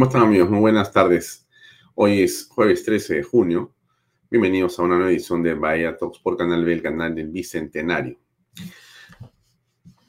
¿Cómo 0.00 0.08
están 0.08 0.22
amigos? 0.22 0.48
Muy 0.48 0.60
buenas 0.60 0.90
tardes. 0.92 1.46
Hoy 1.94 2.22
es 2.22 2.48
jueves 2.48 2.84
13 2.84 3.16
de 3.16 3.22
junio. 3.22 3.74
Bienvenidos 4.30 4.78
a 4.78 4.82
una 4.82 4.94
nueva 4.94 5.10
edición 5.10 5.42
de 5.42 5.52
Bahía 5.52 5.94
Talks 5.94 6.20
por 6.20 6.38
Canal 6.38 6.64
B, 6.64 6.72
el 6.72 6.80
canal 6.80 7.14
del 7.14 7.28
Bicentenario. 7.28 8.18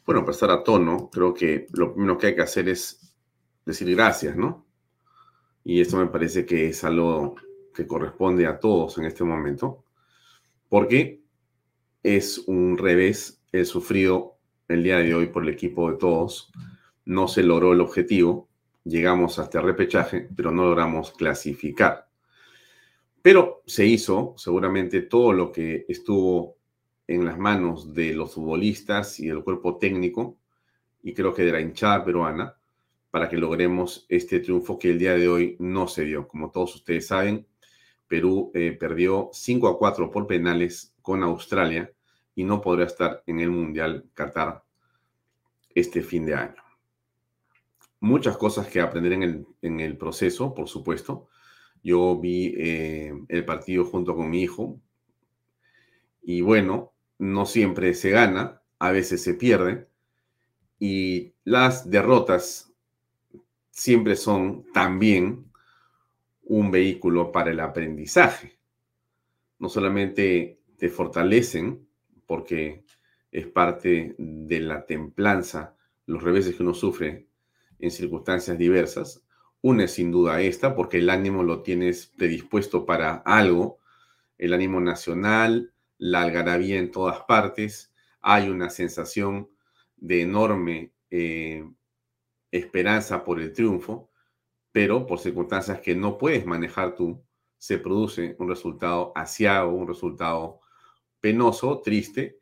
Bueno, 0.05 0.21
para 0.21 0.31
estar 0.31 0.49
a 0.49 0.63
tono, 0.63 1.09
creo 1.11 1.33
que 1.33 1.67
lo 1.73 1.93
primero 1.93 2.17
que 2.17 2.27
hay 2.27 2.35
que 2.35 2.41
hacer 2.41 2.69
es 2.69 3.13
decir 3.65 3.93
gracias, 3.93 4.37
¿no? 4.37 4.65
Y 5.65 5.81
esto 5.81 5.97
me 5.97 6.07
parece 6.07 6.45
que 6.45 6.69
es 6.69 6.85
algo 6.85 7.35
que 7.75 7.85
corresponde 7.85 8.47
a 8.47 8.61
todos 8.61 8.97
en 8.97 9.03
este 9.03 9.25
momento, 9.25 9.83
porque 10.69 11.21
es 12.01 12.37
un 12.37 12.77
revés 12.77 13.43
el 13.51 13.65
sufrido 13.65 14.37
el 14.69 14.83
día 14.83 14.99
de 14.99 15.13
hoy 15.13 15.25
por 15.25 15.43
el 15.43 15.49
equipo 15.49 15.91
de 15.91 15.97
todos. 15.97 16.49
No 17.03 17.27
se 17.27 17.43
logró 17.43 17.73
el 17.73 17.81
objetivo 17.81 18.50
llegamos 18.83 19.39
hasta 19.39 19.59
el 19.59 19.65
repechaje, 19.65 20.27
pero 20.35 20.51
no 20.51 20.63
logramos 20.63 21.11
clasificar. 21.11 22.07
Pero 23.21 23.61
se 23.65 23.85
hizo 23.85 24.33
seguramente 24.37 25.01
todo 25.01 25.33
lo 25.33 25.51
que 25.51 25.85
estuvo 25.87 26.57
en 27.07 27.25
las 27.25 27.37
manos 27.37 27.93
de 27.93 28.13
los 28.13 28.33
futbolistas 28.33 29.19
y 29.19 29.27
del 29.27 29.43
cuerpo 29.43 29.77
técnico, 29.77 30.37
y 31.03 31.13
creo 31.13 31.33
que 31.33 31.43
de 31.43 31.51
la 31.51 31.61
hinchada 31.61 32.03
peruana, 32.03 32.55
para 33.11 33.29
que 33.29 33.37
logremos 33.37 34.05
este 34.07 34.39
triunfo 34.39 34.79
que 34.79 34.91
el 34.91 34.99
día 34.99 35.15
de 35.15 35.27
hoy 35.27 35.57
no 35.59 35.87
se 35.87 36.05
dio. 36.05 36.27
Como 36.27 36.49
todos 36.49 36.75
ustedes 36.75 37.07
saben, 37.07 37.45
Perú 38.07 38.51
eh, 38.53 38.75
perdió 38.79 39.29
5 39.33 39.67
a 39.67 39.77
4 39.77 40.09
por 40.09 40.27
penales 40.27 40.93
con 41.01 41.21
Australia 41.23 41.91
y 42.35 42.43
no 42.43 42.61
podrá 42.61 42.85
estar 42.85 43.23
en 43.27 43.39
el 43.41 43.51
Mundial 43.51 44.05
Qatar 44.13 44.63
este 45.75 46.01
fin 46.01 46.25
de 46.25 46.35
año 46.35 46.60
muchas 48.01 48.35
cosas 48.35 48.67
que 48.67 48.81
aprender 48.81 49.13
en 49.13 49.23
el, 49.23 49.47
en 49.61 49.79
el 49.79 49.95
proceso, 49.95 50.53
por 50.53 50.67
supuesto. 50.67 51.29
Yo 51.83 52.19
vi 52.19 52.53
eh, 52.57 53.13
el 53.29 53.45
partido 53.45 53.85
junto 53.85 54.15
con 54.15 54.29
mi 54.29 54.41
hijo 54.41 54.79
y 56.21 56.41
bueno, 56.41 56.91
no 57.19 57.45
siempre 57.45 57.93
se 57.93 58.09
gana, 58.09 58.61
a 58.79 58.91
veces 58.91 59.23
se 59.23 59.35
pierde 59.35 59.87
y 60.79 61.33
las 61.43 61.89
derrotas 61.89 62.73
siempre 63.69 64.15
son 64.15 64.65
también 64.73 65.45
un 66.43 66.71
vehículo 66.71 67.31
para 67.31 67.51
el 67.51 67.59
aprendizaje. 67.59 68.57
No 69.59 69.69
solamente 69.69 70.59
te 70.77 70.89
fortalecen 70.89 71.87
porque 72.25 72.83
es 73.31 73.45
parte 73.45 74.15
de 74.17 74.59
la 74.59 74.85
templanza, 74.85 75.75
los 76.07 76.23
reveses 76.23 76.55
que 76.55 76.63
uno 76.63 76.73
sufre 76.73 77.30
en 77.81 77.91
circunstancias 77.91 78.57
diversas. 78.57 79.23
Una 79.61 79.85
es 79.85 79.93
sin 79.93 80.11
duda 80.11 80.41
esta, 80.41 80.75
porque 80.75 80.97
el 80.97 81.09
ánimo 81.09 81.43
lo 81.43 81.61
tienes 81.61 82.07
predispuesto 82.17 82.85
para 82.85 83.15
algo, 83.25 83.79
el 84.37 84.53
ánimo 84.53 84.79
nacional, 84.79 85.73
la 85.97 86.21
algarabía 86.21 86.79
en 86.79 86.91
todas 86.91 87.21
partes, 87.21 87.93
hay 88.21 88.49
una 88.49 88.69
sensación 88.69 89.49
de 89.97 90.21
enorme 90.21 90.91
eh, 91.11 91.63
esperanza 92.51 93.23
por 93.23 93.39
el 93.39 93.53
triunfo, 93.53 94.09
pero 94.71 95.05
por 95.05 95.19
circunstancias 95.19 95.79
que 95.79 95.95
no 95.95 96.17
puedes 96.17 96.45
manejar 96.45 96.95
tú, 96.95 97.23
se 97.57 97.77
produce 97.77 98.35
un 98.39 98.49
resultado 98.49 99.11
asiago, 99.15 99.73
un 99.73 99.87
resultado 99.87 100.61
penoso, 101.19 101.81
triste, 101.81 102.39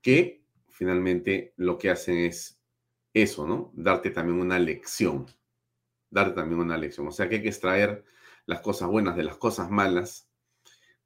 que 0.00 0.44
finalmente 0.68 1.52
lo 1.56 1.76
que 1.76 1.90
hacen 1.90 2.18
es 2.18 2.59
eso, 3.14 3.46
¿no? 3.46 3.72
Darte 3.74 4.10
también 4.10 4.40
una 4.40 4.58
lección. 4.58 5.26
Darte 6.10 6.34
también 6.34 6.60
una 6.60 6.76
lección. 6.76 7.08
O 7.08 7.12
sea 7.12 7.28
que 7.28 7.36
hay 7.36 7.42
que 7.42 7.48
extraer 7.48 8.04
las 8.46 8.60
cosas 8.60 8.88
buenas 8.88 9.16
de 9.16 9.24
las 9.24 9.36
cosas 9.36 9.70
malas. 9.70 10.28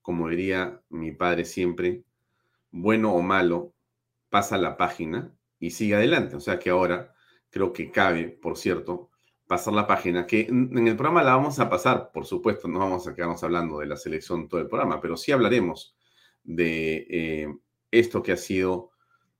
Como 0.02 0.28
diría 0.28 0.82
mi 0.90 1.12
padre 1.12 1.44
siempre, 1.44 2.04
bueno 2.70 3.14
o 3.14 3.22
malo, 3.22 3.74
pasa 4.28 4.58
la 4.58 4.76
página 4.76 5.34
y 5.58 5.70
sigue 5.70 5.94
adelante. 5.94 6.36
O 6.36 6.40
sea 6.40 6.58
que 6.58 6.70
ahora 6.70 7.14
creo 7.50 7.72
que 7.72 7.90
cabe, 7.90 8.28
por 8.28 8.56
cierto, 8.58 9.10
pasar 9.46 9.74
la 9.74 9.86
página, 9.86 10.26
que 10.26 10.40
en 10.48 10.88
el 10.88 10.96
programa 10.96 11.22
la 11.22 11.36
vamos 11.36 11.58
a 11.58 11.68
pasar, 11.68 12.10
por 12.12 12.26
supuesto, 12.26 12.66
no 12.66 12.78
vamos 12.80 13.06
a 13.06 13.14
quedarnos 13.14 13.44
hablando 13.44 13.78
de 13.78 13.86
la 13.86 13.96
selección 13.96 14.48
todo 14.48 14.60
el 14.60 14.68
programa, 14.68 15.00
pero 15.00 15.16
sí 15.16 15.32
hablaremos 15.32 15.96
de 16.42 17.06
eh, 17.08 17.54
esto 17.90 18.22
que 18.22 18.32
ha 18.32 18.36
sido, 18.36 18.90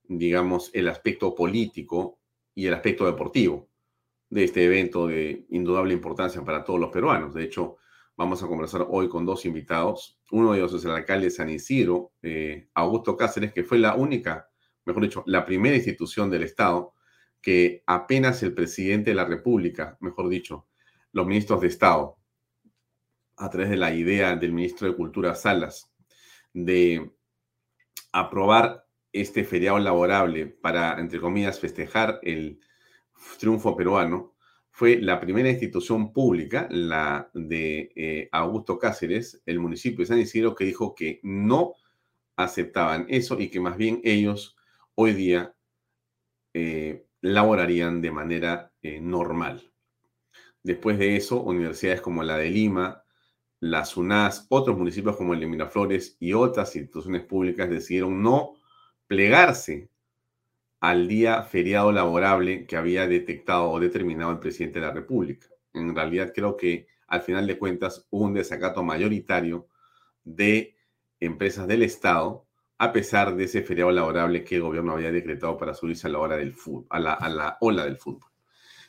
digamos, 0.03 0.69
el 0.73 0.87
aspecto 0.87 1.33
político 1.35 2.19
y 2.55 2.65
el 2.65 2.73
aspecto 2.73 3.05
deportivo 3.05 3.69
de 4.29 4.45
este 4.45 4.65
evento 4.65 5.07
de 5.07 5.45
indudable 5.49 5.93
importancia 5.93 6.43
para 6.43 6.63
todos 6.63 6.79
los 6.79 6.89
peruanos. 6.89 7.33
De 7.33 7.43
hecho, 7.43 7.77
vamos 8.17 8.41
a 8.41 8.47
conversar 8.47 8.87
hoy 8.89 9.07
con 9.09 9.25
dos 9.25 9.45
invitados. 9.45 10.19
Uno 10.31 10.51
de 10.51 10.59
ellos 10.59 10.73
es 10.73 10.85
el 10.85 10.91
alcalde 10.91 11.25
de 11.25 11.31
San 11.31 11.49
Isidro, 11.49 12.13
eh, 12.23 12.69
Augusto 12.73 13.15
Cáceres, 13.15 13.53
que 13.53 13.63
fue 13.63 13.77
la 13.77 13.95
única, 13.95 14.49
mejor 14.85 15.03
dicho, 15.03 15.23
la 15.27 15.45
primera 15.45 15.75
institución 15.75 16.29
del 16.29 16.43
Estado 16.43 16.93
que 17.41 17.83
apenas 17.85 18.41
el 18.41 18.55
presidente 18.55 19.11
de 19.11 19.15
la 19.15 19.25
República, 19.25 19.97
mejor 20.01 20.29
dicho, 20.29 20.67
los 21.11 21.27
ministros 21.27 21.61
de 21.61 21.67
Estado, 21.67 22.17
a 23.37 23.49
través 23.51 23.69
de 23.69 23.77
la 23.77 23.93
idea 23.93 24.35
del 24.35 24.51
ministro 24.51 24.87
de 24.87 24.95
Cultura 24.95 25.35
Salas, 25.35 25.93
de 26.53 27.11
aprobar 28.11 28.84
este 29.15 29.45
feriado 29.45 29.79
laborable 29.79 30.45
para, 30.45 30.99
entre 30.99 31.19
comillas, 31.21 31.59
festejar 31.59 32.19
el 32.21 32.59
triunfo 33.39 33.75
peruano, 33.75 34.33
fue 34.71 34.97
la 35.01 35.21
primera 35.21 35.49
institución 35.49 36.11
pública, 36.11 36.67
la 36.69 37.29
de 37.33 37.93
eh, 37.95 38.27
Augusto 38.33 38.77
Cáceres, 38.77 39.41
el 39.45 39.59
municipio 39.59 39.99
de 39.99 40.07
San 40.07 40.19
Isidro, 40.19 40.53
que 40.53 40.65
dijo 40.65 40.93
que 40.93 41.21
no 41.23 41.75
aceptaban 42.35 43.05
eso 43.07 43.39
y 43.39 43.47
que 43.49 43.61
más 43.61 43.77
bien 43.77 44.01
ellos 44.03 44.57
hoy 44.95 45.13
día 45.13 45.55
eh, 46.53 47.05
laborarían 47.21 48.01
de 48.01 48.11
manera 48.11 48.73
eh, 48.81 48.99
normal. 48.99 49.71
Después 50.61 50.99
de 50.99 51.15
eso, 51.15 51.41
universidades 51.41 52.01
como 52.01 52.21
la 52.21 52.35
de 52.35 52.49
Lima, 52.49 53.01
la 53.61 53.85
SUNAS, 53.85 54.45
otros 54.49 54.77
municipios 54.77 55.15
como 55.15 55.33
el 55.33 55.39
de 55.39 55.47
Miraflores 55.47 56.17
y 56.19 56.33
otras 56.33 56.75
instituciones 56.75 57.23
públicas 57.23 57.69
decidieron 57.69 58.21
no 58.21 58.55
plegarse 59.07 59.89
al 60.79 61.07
día 61.07 61.43
feriado 61.43 61.91
laborable 61.91 62.65
que 62.65 62.77
había 62.77 63.07
detectado 63.07 63.71
o 63.71 63.79
determinado 63.79 64.31
el 64.31 64.39
presidente 64.39 64.79
de 64.79 64.85
la 64.85 64.93
República. 64.93 65.47
En 65.73 65.95
realidad 65.95 66.31
creo 66.33 66.55
que 66.55 66.87
al 67.07 67.21
final 67.21 67.47
de 67.47 67.57
cuentas 67.57 68.05
hubo 68.09 68.25
un 68.25 68.33
desacato 68.33 68.83
mayoritario 68.83 69.67
de 70.23 70.75
empresas 71.19 71.67
del 71.67 71.83
Estado 71.83 72.45
a 72.77 72.91
pesar 72.91 73.35
de 73.35 73.45
ese 73.45 73.63
feriado 73.63 73.91
laborable 73.91 74.43
que 74.43 74.55
el 74.55 74.61
gobierno 74.61 74.93
había 74.93 75.11
decretado 75.11 75.57
para 75.57 75.73
subirse 75.73 76.07
a 76.07 76.09
la 76.09 76.19
hora 76.19 76.37
del 76.37 76.53
fútbol, 76.53 76.85
a 76.89 76.99
la, 76.99 77.57
ola 77.61 77.85
del 77.85 77.97
fútbol. 77.97 78.29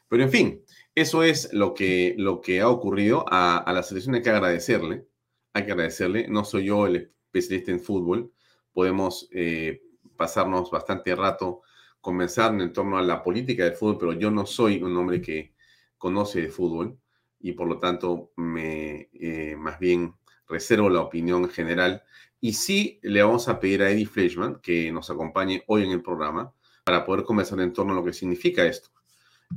Pero 0.08 0.22
en 0.22 0.30
fin, 0.30 0.62
eso 0.94 1.22
es 1.22 1.52
lo 1.52 1.72
que, 1.72 2.14
lo 2.18 2.40
que 2.40 2.60
ha 2.60 2.68
ocurrido. 2.68 3.24
A, 3.28 3.58
a 3.58 3.72
la 3.72 3.82
selección 3.82 4.16
hay 4.16 4.22
que 4.22 4.30
agradecerle, 4.30 5.06
hay 5.52 5.66
que 5.66 5.72
agradecerle. 5.72 6.26
No 6.28 6.44
soy 6.44 6.66
yo 6.66 6.86
el 6.86 7.12
especialista 7.26 7.70
en 7.70 7.80
fútbol, 7.80 8.32
podemos 8.72 9.28
eh, 9.32 9.82
pasarnos 10.16 10.70
bastante 10.70 11.14
rato 11.14 11.62
comenzar 12.00 12.54
en 12.60 12.72
torno 12.72 12.98
a 12.98 13.02
la 13.02 13.20
política 13.20 13.64
del 13.64 13.74
fútbol, 13.74 13.98
pero 13.98 14.12
yo 14.12 14.30
no 14.30 14.46
soy 14.46 14.80
un 14.80 14.96
hombre 14.96 15.20
que 15.20 15.54
conoce 15.98 16.40
de 16.40 16.48
fútbol 16.48 16.96
y 17.40 17.52
por 17.52 17.66
lo 17.66 17.78
tanto 17.78 18.30
me 18.36 19.08
eh, 19.12 19.56
más 19.58 19.80
bien 19.80 20.14
reservo 20.48 20.88
la 20.88 21.00
opinión 21.00 21.48
general. 21.48 22.04
Y 22.40 22.52
sí 22.52 23.00
le 23.02 23.24
vamos 23.24 23.48
a 23.48 23.58
pedir 23.58 23.82
a 23.82 23.90
Eddie 23.90 24.06
Fleischman 24.06 24.60
que 24.60 24.92
nos 24.92 25.10
acompañe 25.10 25.64
hoy 25.66 25.82
en 25.82 25.90
el 25.90 26.00
programa 26.00 26.52
para 26.84 27.04
poder 27.04 27.24
conversar 27.24 27.60
en 27.60 27.72
torno 27.72 27.92
a 27.92 27.96
lo 27.96 28.04
que 28.04 28.12
significa 28.12 28.64
esto. 28.64 28.90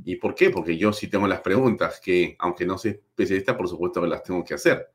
¿Y 0.04 0.16
por 0.16 0.34
qué? 0.34 0.50
Porque 0.50 0.76
yo 0.76 0.92
sí 0.92 1.06
tengo 1.06 1.28
las 1.28 1.42
preguntas 1.42 2.00
que, 2.00 2.34
aunque 2.40 2.66
no 2.66 2.78
soy 2.78 2.92
especialista, 2.92 3.56
por 3.56 3.68
supuesto 3.68 4.04
las 4.06 4.24
tengo 4.24 4.44
que 4.44 4.54
hacer. 4.54 4.90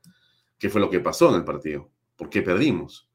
¿Qué 0.58 0.68
fue 0.68 0.80
lo 0.80 0.90
que 0.90 1.00
pasó 1.00 1.30
en 1.30 1.36
el 1.36 1.44
partido? 1.44 1.90
¿Por 2.16 2.28
qué 2.28 2.42
perdimos? 2.42 3.08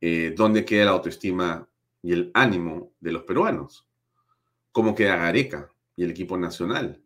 Eh, 0.00 0.34
¿Dónde 0.36 0.64
queda 0.64 0.86
la 0.86 0.90
autoestima 0.92 1.68
y 2.02 2.12
el 2.12 2.30
ánimo 2.34 2.92
de 3.00 3.12
los 3.12 3.22
peruanos? 3.24 3.88
¿Cómo 4.72 4.94
queda 4.94 5.16
Gareca 5.16 5.72
y 5.96 6.04
el 6.04 6.10
equipo 6.10 6.36
nacional? 6.36 7.02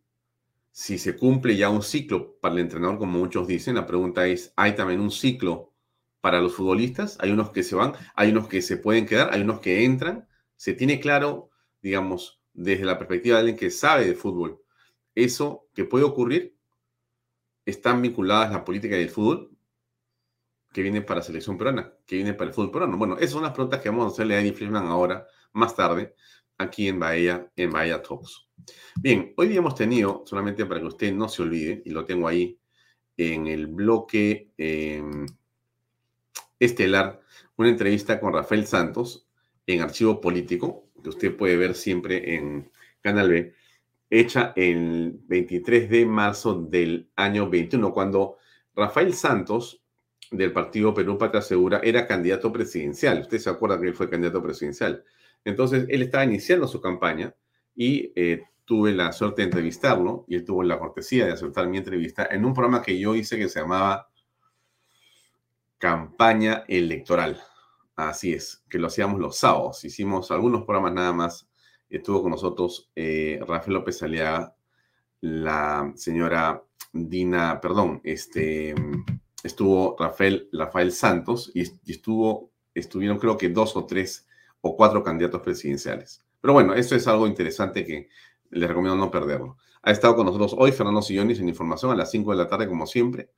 Si 0.71 0.99
se 0.99 1.17
cumple 1.17 1.57
ya 1.57 1.71
un 1.71 1.83
ciclo 1.83 2.37
para 2.41 2.55
el 2.55 2.61
entrenador, 2.61 2.99
como 2.99 3.19
muchos 3.19 3.47
dicen, 3.47 3.75
la 3.75 3.87
pregunta 3.87 4.27
es, 4.27 4.53
¿hay 4.57 4.75
también 4.75 5.01
un 5.01 5.11
ciclo 5.11 5.73
para 6.21 6.41
los 6.41 6.55
futbolistas? 6.55 7.19
Hay 7.21 7.31
unos 7.31 7.51
que 7.51 7.63
se 7.63 7.75
van, 7.75 7.93
hay 8.15 8.31
unos 8.31 8.49
que 8.49 8.63
se 8.63 8.77
pueden 8.77 9.07
quedar, 9.07 9.31
hay 9.33 9.43
unos 9.43 9.61
que 9.61 9.85
entran. 9.85 10.29
Se 10.57 10.73
tiene 10.73 11.01
claro, 11.01 11.51
digamos, 11.83 12.41
desde 12.55 12.85
la 12.85 12.99
perspectiva 12.99 13.37
de 13.37 13.41
alguien 13.41 13.57
que 13.57 13.71
sabe 13.71 14.07
de 14.07 14.15
fútbol, 14.15 14.61
eso 15.15 15.69
que 15.75 15.85
puede 15.85 16.05
ocurrir, 16.05 16.57
están 17.65 18.03
vinculadas 18.03 18.51
la 18.51 18.65
política 18.65 18.99
y 18.99 19.03
el 19.03 19.11
fútbol, 19.11 19.52
que 20.73 20.83
viene 20.83 21.03
para 21.03 21.23
selección 21.23 21.59
peruana, 21.59 21.93
que 22.07 22.17
viene 22.17 22.35
para 22.35 22.49
el 22.49 22.55
fútbol 22.55 22.71
peruano. 22.71 22.97
Bueno, 22.97 23.17
esas 23.17 23.33
son 23.33 23.43
las 23.43 23.53
preguntas 23.53 23.81
que 23.81 23.91
vamos 23.91 24.07
a 24.07 24.09
hacerle 24.09 24.37
a 24.37 24.41
Eddie 24.41 24.53
Friedman 24.53 24.87
ahora, 24.87 25.27
más 25.53 25.77
tarde, 25.77 26.15
aquí 26.59 26.89
en 26.89 26.99
Bahía, 26.99 27.51
en 27.57 27.71
Bahía 27.71 28.03
Talks. 28.03 28.49
Bien, 28.97 29.35
hoy 29.37 29.49
día 29.49 29.59
hemos 29.59 29.75
tenido, 29.75 30.23
solamente 30.27 30.65
para 30.67 30.81
que 30.81 30.87
usted 30.87 31.13
no 31.13 31.29
se 31.29 31.43
olvide, 31.43 31.83
y 31.85 31.91
lo 31.91 32.05
tengo 32.05 32.29
ahí 32.29 32.59
en 33.17 33.47
el 33.47 33.67
bloque 33.67 34.51
em, 34.57 35.27
estelar, 36.59 37.21
una 37.57 37.69
entrevista 37.69 38.19
con 38.19 38.33
Rafael 38.33 38.67
Santos 38.67 39.29
en 39.67 39.83
Archivo 39.83 40.21
Político, 40.21 40.89
que 41.03 41.11
usted 41.11 41.37
puede 41.37 41.57
ver 41.57 41.75
siempre 41.75 42.35
en 42.35 42.71
Canal 43.01 43.29
B, 43.29 43.55
hecha 44.09 44.53
el 44.57 45.19
23 45.27 45.91
de 45.91 46.07
marzo 46.07 46.55
del 46.55 47.11
año 47.17 47.49
21, 47.49 47.93
cuando 47.93 48.39
Rafael 48.75 49.15
Santos, 49.15 49.82
del 50.33 50.53
partido 50.53 50.95
Perú 50.95 51.19
Patria 51.19 51.43
Segura, 51.43 51.81
era 51.85 52.07
candidato 52.07 52.53
presidencial. 52.53 53.21
Usted 53.21 53.39
se 53.39 53.51
acuerda 53.51 53.81
que 53.81 53.89
él 53.89 53.95
fue 53.95 54.11
candidato 54.11 54.43
presidencial. 54.43 55.05
Entonces, 55.45 55.87
él 55.89 56.03
estaba 56.03 56.25
iniciando 56.25 56.67
su 56.67 56.81
campaña 56.81 57.35
y 57.75 58.13
eh, 58.17 58.43
tuve 58.65 58.93
la 58.93 59.13
suerte 59.13 59.43
de 59.43 59.47
entrevistarlo 59.47 60.25
y 60.27 60.37
él 60.37 60.45
tuvo 60.45 60.63
la 60.63 60.79
cortesía 60.79 61.27
de 61.27 61.33
aceptar 61.33 61.69
mi 61.69 61.79
entrevista 61.79 62.27
en 62.31 62.45
un 62.45 62.55
programa 62.55 62.83
que 62.83 62.99
yo 62.99 63.15
hice 63.15 63.37
que 63.37 63.49
se 63.49 63.61
llamaba 63.61 64.09
Campaña 65.79 66.65
Electoral. 66.69 67.41
Así 67.97 68.33
es, 68.33 68.65
que 68.71 68.79
lo 68.79 68.87
hacíamos 68.87 69.21
los 69.21 69.37
sábados. 69.37 69.85
Hicimos 69.85 70.31
algunos 70.31 70.65
programas 70.65 70.95
nada 70.95 71.13
más. 71.13 71.49
Estuvo 71.91 72.23
con 72.23 72.31
nosotros 72.31 72.91
eh, 72.97 73.39
Rafael 73.47 73.75
López 73.75 74.03
Aliaga, 74.03 74.57
la 75.21 75.93
señora 75.95 76.63
Dina, 76.93 77.61
perdón, 77.61 78.01
este, 78.05 78.75
estuvo 79.43 79.97
Rafael, 79.99 80.49
Rafael 80.53 80.93
Santos 80.93 81.51
y, 81.55 81.63
estuvo, 81.91 82.51
estuvieron 82.75 83.19
creo 83.19 83.37
que 83.37 83.49
dos 83.49 83.77
o 83.77 83.87
tres 83.87 84.27
o 84.61 84.77
cuatro 84.77 85.03
candidatos 85.03 85.43
presidenciales. 85.43 86.25
Pero 86.41 86.55
bueno, 86.55 86.75
esto 86.75 86.95
es 86.95 87.07
algo 87.07 87.27
interesante 87.27 87.85
que 87.85 88.09
les 88.51 88.69
recomiendo 88.69 88.97
no 88.97 89.11
perderlo. 89.11 89.57
Ha 89.83 89.91
estado 89.91 90.15
con 90.17 90.27
nosotros 90.27 90.55
hoy 90.57 90.73
Fernando 90.73 91.03
Sillonis 91.03 91.41
en 91.41 91.49
información 91.49 91.91
a 91.91 91.97
las 91.97 92.11
5 92.11 92.31
de 92.31 92.37
la 92.37 92.49
tarde, 92.49 92.69
como 92.69 92.87
siempre. 92.87 93.31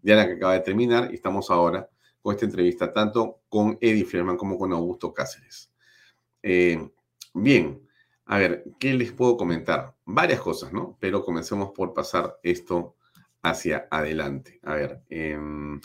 Diana 0.00 0.26
que 0.26 0.34
acaba 0.34 0.52
de 0.52 0.60
terminar 0.60 1.08
y 1.10 1.16
estamos 1.16 1.50
ahora 1.50 1.88
con 2.22 2.34
esta 2.34 2.46
entrevista, 2.46 2.92
tanto 2.92 3.40
con 3.48 3.78
Eddie 3.80 4.04
Flerman 4.04 4.36
como 4.36 4.58
con 4.58 4.72
Augusto 4.72 5.12
Cáceres. 5.12 5.72
Eh, 6.42 6.90
bien, 7.34 7.82
a 8.26 8.38
ver, 8.38 8.64
¿qué 8.78 8.94
les 8.94 9.12
puedo 9.12 9.36
comentar? 9.36 9.94
Varias 10.04 10.40
cosas, 10.40 10.72
¿no? 10.72 10.96
Pero 11.00 11.24
comencemos 11.24 11.70
por 11.70 11.94
pasar 11.94 12.38
esto 12.42 12.94
hacia 13.42 13.88
adelante. 13.90 14.60
A 14.62 14.74
ver, 14.74 15.02
em, 15.10 15.80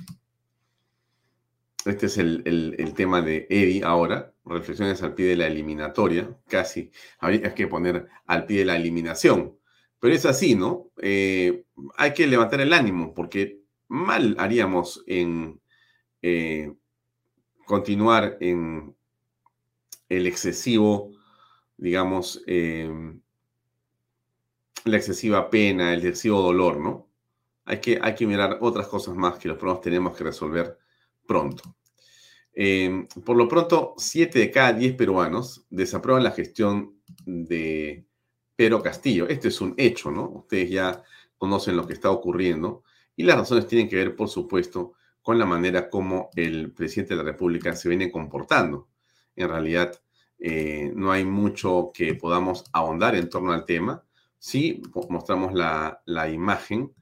este 1.85 2.05
es 2.05 2.17
el, 2.17 2.93
tema 2.95 3.21
de 3.21 3.47
Eddie 3.49 3.83
ahora, 3.83 4.33
reflexiones 4.45 5.01
al 5.03 5.15
pie 5.15 5.27
de 5.27 5.35
la 5.35 5.47
eliminatoria, 5.47 6.37
casi 6.47 6.91
habría 7.19 7.53
que 7.53 7.67
poner 7.67 8.07
al 8.25 8.45
pie 8.45 8.59
de 8.59 8.65
la 8.65 8.75
eliminación, 8.77 9.57
pero 9.99 10.13
es 10.13 10.25
así, 10.25 10.55
¿no? 10.55 10.89
Eh, 11.01 11.65
hay 11.97 12.13
que 12.13 12.27
levantar 12.27 12.61
el 12.61 12.73
ánimo 12.73 13.13
porque 13.13 13.61
mal 13.87 14.35
haríamos 14.39 15.03
en 15.07 15.61
eh, 16.21 16.73
continuar 17.65 18.37
en 18.39 18.95
el 20.09 20.27
excesivo, 20.27 21.11
digamos, 21.77 22.41
em, 22.47 23.21
la 24.85 24.97
excesiva 24.97 25.49
pena, 25.49 25.93
el 25.93 25.99
excesivo 25.99 26.41
dolor, 26.41 26.77
¿no? 26.79 27.12
Hay 27.65 27.79
que, 27.79 27.99
hay 28.01 28.15
que 28.15 28.27
mirar 28.27 28.57
otras 28.61 28.87
cosas 28.87 29.15
más 29.15 29.37
que 29.37 29.47
los 29.47 29.57
problemas 29.57 29.81
tenemos 29.81 30.17
que 30.17 30.23
resolver 30.23 30.77
pronto. 31.25 31.75
Em, 32.53 33.07
por 33.07 33.35
lo 33.35 33.47
pronto, 33.47 33.95
7 33.97 34.37
de 34.37 34.51
cada 34.51 34.73
10 34.73 34.95
peruanos 34.95 35.65
desaprueban 35.69 36.23
la 36.23 36.31
gestión 36.31 37.01
de 37.25 38.05
Pedro 38.55 38.81
Castillo. 38.81 39.27
Este 39.27 39.47
es 39.47 39.61
un 39.61 39.73
hecho, 39.77 40.11
¿no? 40.11 40.29
Ustedes 40.29 40.69
ya 40.69 41.03
conocen 41.37 41.75
lo 41.75 41.87
que 41.87 41.93
está 41.93 42.11
ocurriendo 42.11 42.83
y 43.15 43.23
las 43.23 43.37
razones 43.37 43.67
tienen 43.67 43.89
que 43.89 43.95
ver, 43.95 44.15
por 44.15 44.29
supuesto, 44.29 44.93
con 45.21 45.39
la 45.39 45.45
manera 45.45 45.89
como 45.89 46.29
el 46.35 46.73
presidente 46.73 47.15
de 47.15 47.23
la 47.23 47.31
República 47.31 47.75
se 47.75 47.89
viene 47.89 48.11
comportando. 48.11 48.89
En 49.35 49.49
realidad, 49.49 49.99
eh, 50.39 50.91
no 50.95 51.11
hay 51.11 51.25
mucho 51.25 51.91
que 51.93 52.13
podamos 52.15 52.65
ahondar 52.73 53.15
en 53.15 53.29
torno 53.29 53.53
al 53.53 53.65
tema. 53.65 54.03
Sí, 54.37 54.81
mostramos 55.09 55.53
la, 55.53 56.01
la 56.05 56.29
imagen. 56.29 56.93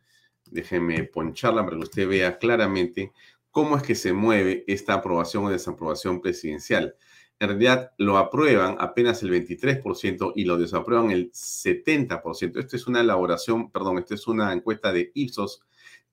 Déjeme 0.51 1.05
poncharla 1.05 1.63
para 1.63 1.77
que 1.77 1.84
usted 1.84 2.08
vea 2.08 2.38
claramente 2.38 3.13
cómo 3.50 3.77
es 3.77 3.84
que 3.84 3.96
se 3.96 4.13
mueve 4.13 4.63
esta 4.67 4.96
aprobación 4.96 5.46
o 5.46 5.50
desaprobación 5.50 6.22
presidencial. 6.22 6.96
En 7.39 7.48
realidad 7.48 7.91
lo 7.98 8.17
aprueban 8.17 8.77
apenas 8.79 9.24
el 9.24 9.31
23% 9.31 10.34
y 10.36 10.46
lo 10.46 10.58
desaprueban 10.58 11.10
el 11.10 11.31
70%. 11.31 12.60
Esto 12.60 12.75
es 12.75 12.86
una 12.86 13.01
elaboración, 13.01 13.72
perdón, 13.72 13.98
esta 13.98 14.13
es 14.13 14.27
una 14.27 14.53
encuesta 14.53 14.93
de 14.93 15.12
Ipsos 15.15 15.63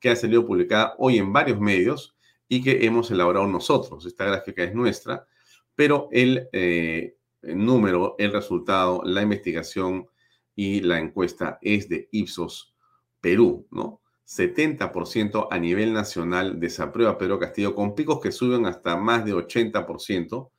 que 0.01 0.09
ha 0.09 0.17
salido 0.17 0.47
publicada 0.47 0.95
hoy 0.99 1.19
en 1.19 1.33
varios 1.33 1.61
medios 1.61 2.17
y 2.49 2.63
que 2.63 2.87
hemos 2.87 3.11
elaborado 3.11 3.47
nosotros. 3.47 4.07
Esta 4.07 4.25
gráfica 4.25 4.63
es 4.63 4.75
nuestra, 4.75 5.27
pero 5.75 6.09
el, 6.13 6.49
eh, 6.53 7.17
número, 7.43 8.15
el 8.19 8.33
resultado, 8.33 9.03
la 9.05 9.23
investigación 9.23 10.09
y 10.57 10.81
la 10.81 10.99
encuesta 10.99 11.59
es 11.61 11.89
de 11.89 12.09
Ipsos 12.11 12.75
Perú, 13.21 13.67
¿no? 13.71 14.01
70% 14.29 15.49
a 15.51 15.59
nivel 15.59 15.95
nacional 15.95 16.61
desaprueba 16.61 17.17
Pedro 17.17 17.39
Castillo, 17.39 17.75
con 17.75 17.95
picos 17.95 18.21
que 18.21 18.31
suben 18.31 18.67
hasta 18.67 18.95
más 18.95 19.25
de 19.25 19.33
80%, 19.33 20.51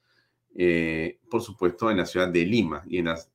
eh, 0.56 1.20
por 1.30 1.44
supuesto, 1.44 1.92
en 1.92 1.98
la 1.98 2.08
ciudad 2.08 2.30
de 2.30 2.46
Lima 2.46 2.84
y 2.88 2.98
en 2.98 3.06
las 3.06 3.32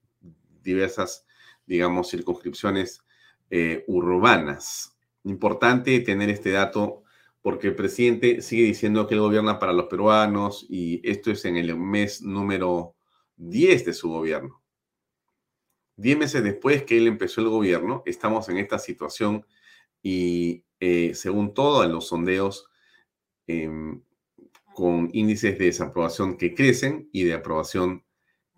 diversas, 0.60 1.24
digamos, 1.66 2.10
circunscripciones 2.10 3.04
eh, 3.48 3.84
urbanas. 3.86 4.96
Importante 5.22 6.00
tener 6.00 6.30
este 6.30 6.50
dato 6.50 7.04
porque 7.40 7.68
el 7.68 7.76
presidente 7.76 8.42
sigue 8.42 8.64
diciendo 8.64 9.06
que 9.06 9.14
él 9.14 9.20
gobierna 9.20 9.60
para 9.60 9.72
los 9.72 9.86
peruanos 9.86 10.66
y 10.68 11.00
esto 11.08 11.30
es 11.30 11.44
en 11.44 11.56
el 11.56 11.76
mes 11.76 12.22
número 12.22 12.96
10 13.36 13.84
de 13.84 13.92
su 13.92 14.08
gobierno. 14.08 14.60
Diez 15.96 16.18
meses 16.18 16.42
después 16.42 16.82
que 16.82 16.96
él 16.96 17.06
empezó 17.06 17.40
el 17.40 17.50
gobierno, 17.50 18.02
estamos 18.04 18.48
en 18.48 18.58
esta 18.58 18.80
situación 18.80 19.46
y 20.04 20.66
eh, 20.80 21.14
según 21.14 21.54
todos 21.54 21.90
los 21.90 22.08
sondeos, 22.08 22.68
em, 23.46 24.02
con 24.74 25.08
índices 25.12 25.58
de 25.58 25.66
desaprobación 25.66 26.36
que 26.36 26.54
crecen 26.54 27.08
y 27.10 27.24
de 27.24 27.32
aprobación 27.34 28.04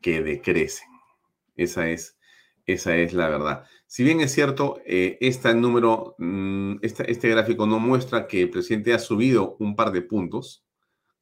que 0.02 0.22
decrecen. 0.22 0.88
Esa 1.54 1.88
es, 1.88 2.18
esa 2.66 2.96
es 2.96 3.12
la 3.12 3.28
verdad. 3.28 3.64
Si 3.86 4.02
bien 4.02 4.20
es 4.20 4.32
cierto, 4.32 4.80
este 4.84 5.54
número, 5.54 6.16
mm, 6.18 6.78
este 6.82 7.28
gráfico 7.28 7.66
no 7.66 7.78
muestra 7.78 8.26
que 8.26 8.42
el 8.42 8.50
presidente 8.50 8.92
ha 8.94 8.98
subido 8.98 9.56
un 9.60 9.76
par 9.76 9.92
de 9.92 10.02
puntos, 10.02 10.66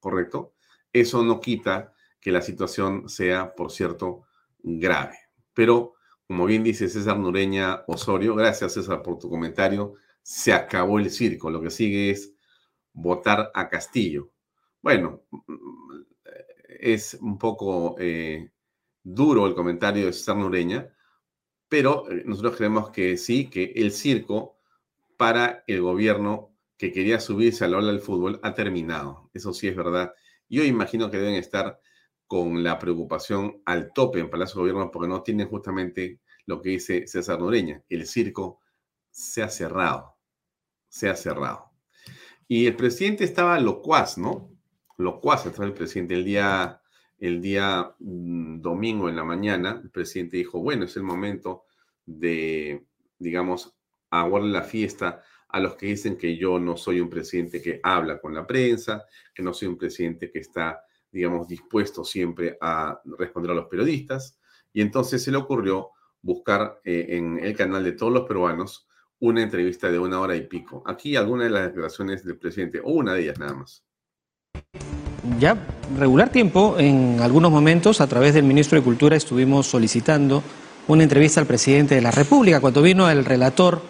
¿correcto? 0.01 0.55
Eso 0.93 1.23
no 1.23 1.41
quita 1.41 1.93
que 2.21 2.33
la 2.33 2.41
situación 2.41 3.09
sea, 3.09 3.55
por 3.55 3.71
cierto, 3.73 4.23
grave. 4.63 5.19
Pero, 5.53 5.95
como 6.27 6.47
bien 6.47 6.65
dice 6.65 6.89
César 6.89 7.19
Nureña 7.19 7.83
Osorio, 7.89 8.35
gracias 8.35 8.75
César 8.75 9.03
por 9.03 9.19
tu 9.19 9.29
comentario, 9.29 9.97
se 10.25 10.55
acabó 10.55 10.99
el 10.99 11.11
circo. 11.11 11.51
Lo 11.51 11.61
que 11.61 11.71
sigue 11.71 12.11
es 12.11 12.35
votar 12.93 13.51
a 13.55 13.69
Castillo. 13.69 14.31
Bueno, 14.83 15.23
mm, 15.31 16.03
es 16.81 17.15
un 17.21 17.39
poco 17.39 17.97
eh, 17.99 18.51
duro 19.03 19.47
el 19.47 19.55
comentario 19.55 20.07
de 20.07 20.13
César 20.13 20.37
Nureña, 20.37 20.89
pero 21.69 22.11
eh, 22.11 22.23
nosotros 22.27 22.57
creemos 22.57 22.91
que 22.91 23.17
sí, 23.19 23.51
que 23.51 23.73
el 23.77 23.93
circo 23.93 24.59
para 25.17 25.63
el 25.67 25.83
gobierno 25.83 26.57
que 26.79 26.91
quería 26.91 27.21
subirse 27.21 27.65
a 27.65 27.69
la 27.69 27.79
ola 27.79 27.93
del 27.93 28.01
fútbol 28.01 28.41
ha 28.43 28.55
terminado. 28.55 29.31
Eso 29.35 29.53
sí 29.53 29.69
es 29.69 29.77
verdad. 29.77 30.13
Yo 30.49 30.65
imagino 30.65 31.11
que 31.11 31.19
deben 31.19 31.35
estar 31.35 31.81
con 32.27 32.65
la 32.65 32.79
preocupación 32.79 33.63
al 33.67 33.93
tope 33.93 34.21
en 34.21 34.31
Palacio 34.31 34.57
de 34.57 34.71
Gobierno 34.71 34.91
porque 34.91 35.09
no 35.09 35.23
tienen 35.23 35.49
justamente 35.49 36.21
lo 36.47 36.61
que 36.63 36.71
dice 36.71 37.07
César 37.07 37.39
Nureña. 37.39 37.83
El 37.89 38.07
circo 38.07 38.61
se 39.11 39.43
ha 39.43 39.49
cerrado. 39.49 40.14
Se 40.95 41.09
ha 41.09 41.17
cerrado. 41.17 41.73
Y 42.47 42.69
el 42.69 42.77
presidente 42.77 43.25
estaba 43.25 43.59
locuaz, 43.59 44.17
¿no? 44.17 44.49
Locuaz 44.97 45.45
estaba 45.45 45.67
el 45.67 45.75
presidente 45.75 46.15
el 46.15 46.25
día, 46.25 46.81
el 47.19 47.43
día 47.43 47.97
mm, 47.99 48.61
domingo 48.61 49.09
en 49.09 49.17
la 49.17 49.25
mañana. 49.25 49.81
El 49.83 49.91
presidente 49.91 50.37
dijo, 50.37 50.61
bueno, 50.61 50.85
es 50.85 50.97
el 50.97 51.03
momento 51.03 51.65
de, 52.07 52.87
digamos, 53.19 53.75
aguarle 54.09 54.53
la 54.53 54.63
fiesta 54.63 55.21
a 55.49 55.59
los 55.59 55.75
que 55.75 55.87
dicen 55.87 56.17
que 56.17 56.37
yo 56.37 56.61
no 56.61 56.77
soy 56.77 57.01
un 57.01 57.11
presidente 57.11 57.61
que 57.61 57.81
habla 57.83 58.21
con 58.21 58.33
la 58.33 58.47
prensa, 58.47 59.05
que 59.35 59.43
no 59.43 59.53
soy 59.53 59.67
un 59.67 59.77
presidente 59.77 60.31
que 60.31 60.39
está, 60.39 60.85
digamos, 61.11 61.49
dispuesto 61.49 62.05
siempre 62.05 62.57
a 62.61 63.01
responder 63.19 63.51
a 63.51 63.55
los 63.55 63.67
periodistas. 63.67 64.39
Y 64.73 64.81
entonces 64.81 65.25
se 65.25 65.33
le 65.33 65.39
ocurrió 65.39 65.91
buscar 66.23 66.81
eh, 66.85 67.07
en 67.09 67.41
el 67.41 67.57
canal 67.57 67.83
de 67.83 67.95
todos 67.95 68.13
los 68.13 68.29
peruanos 68.29 68.87
una 69.21 69.43
entrevista 69.43 69.91
de 69.91 69.99
una 69.99 70.21
hora 70.21 70.37
y 70.37 70.43
pico. 70.43 70.83
Aquí 70.87 71.17
algunas 71.17 71.47
de 71.47 71.51
las 71.51 71.67
declaraciones 71.69 72.25
del 72.25 72.37
presidente, 72.37 72.81
o 72.83 72.93
una 72.93 73.15
de 73.15 73.23
ellas 73.23 73.39
nada 73.39 73.55
más. 73.55 73.83
Ya 75.39 75.57
regular 75.99 76.31
tiempo, 76.31 76.77
en 76.79 77.19
algunos 77.21 77.51
momentos, 77.51 78.01
a 78.01 78.07
través 78.07 78.35
del 78.35 78.45
ministro 78.45 78.79
de 78.79 78.85
Cultura, 78.85 79.17
estuvimos 79.17 79.67
solicitando 79.67 80.43
una 80.87 81.03
entrevista 81.03 81.41
al 81.41 81.47
presidente 81.47 81.95
de 81.95 82.03
la 82.03 82.11
República. 82.11 82.61
Cuando 82.61 82.83
vino 82.83 83.09
el 83.09 83.25
relator, 83.25 83.81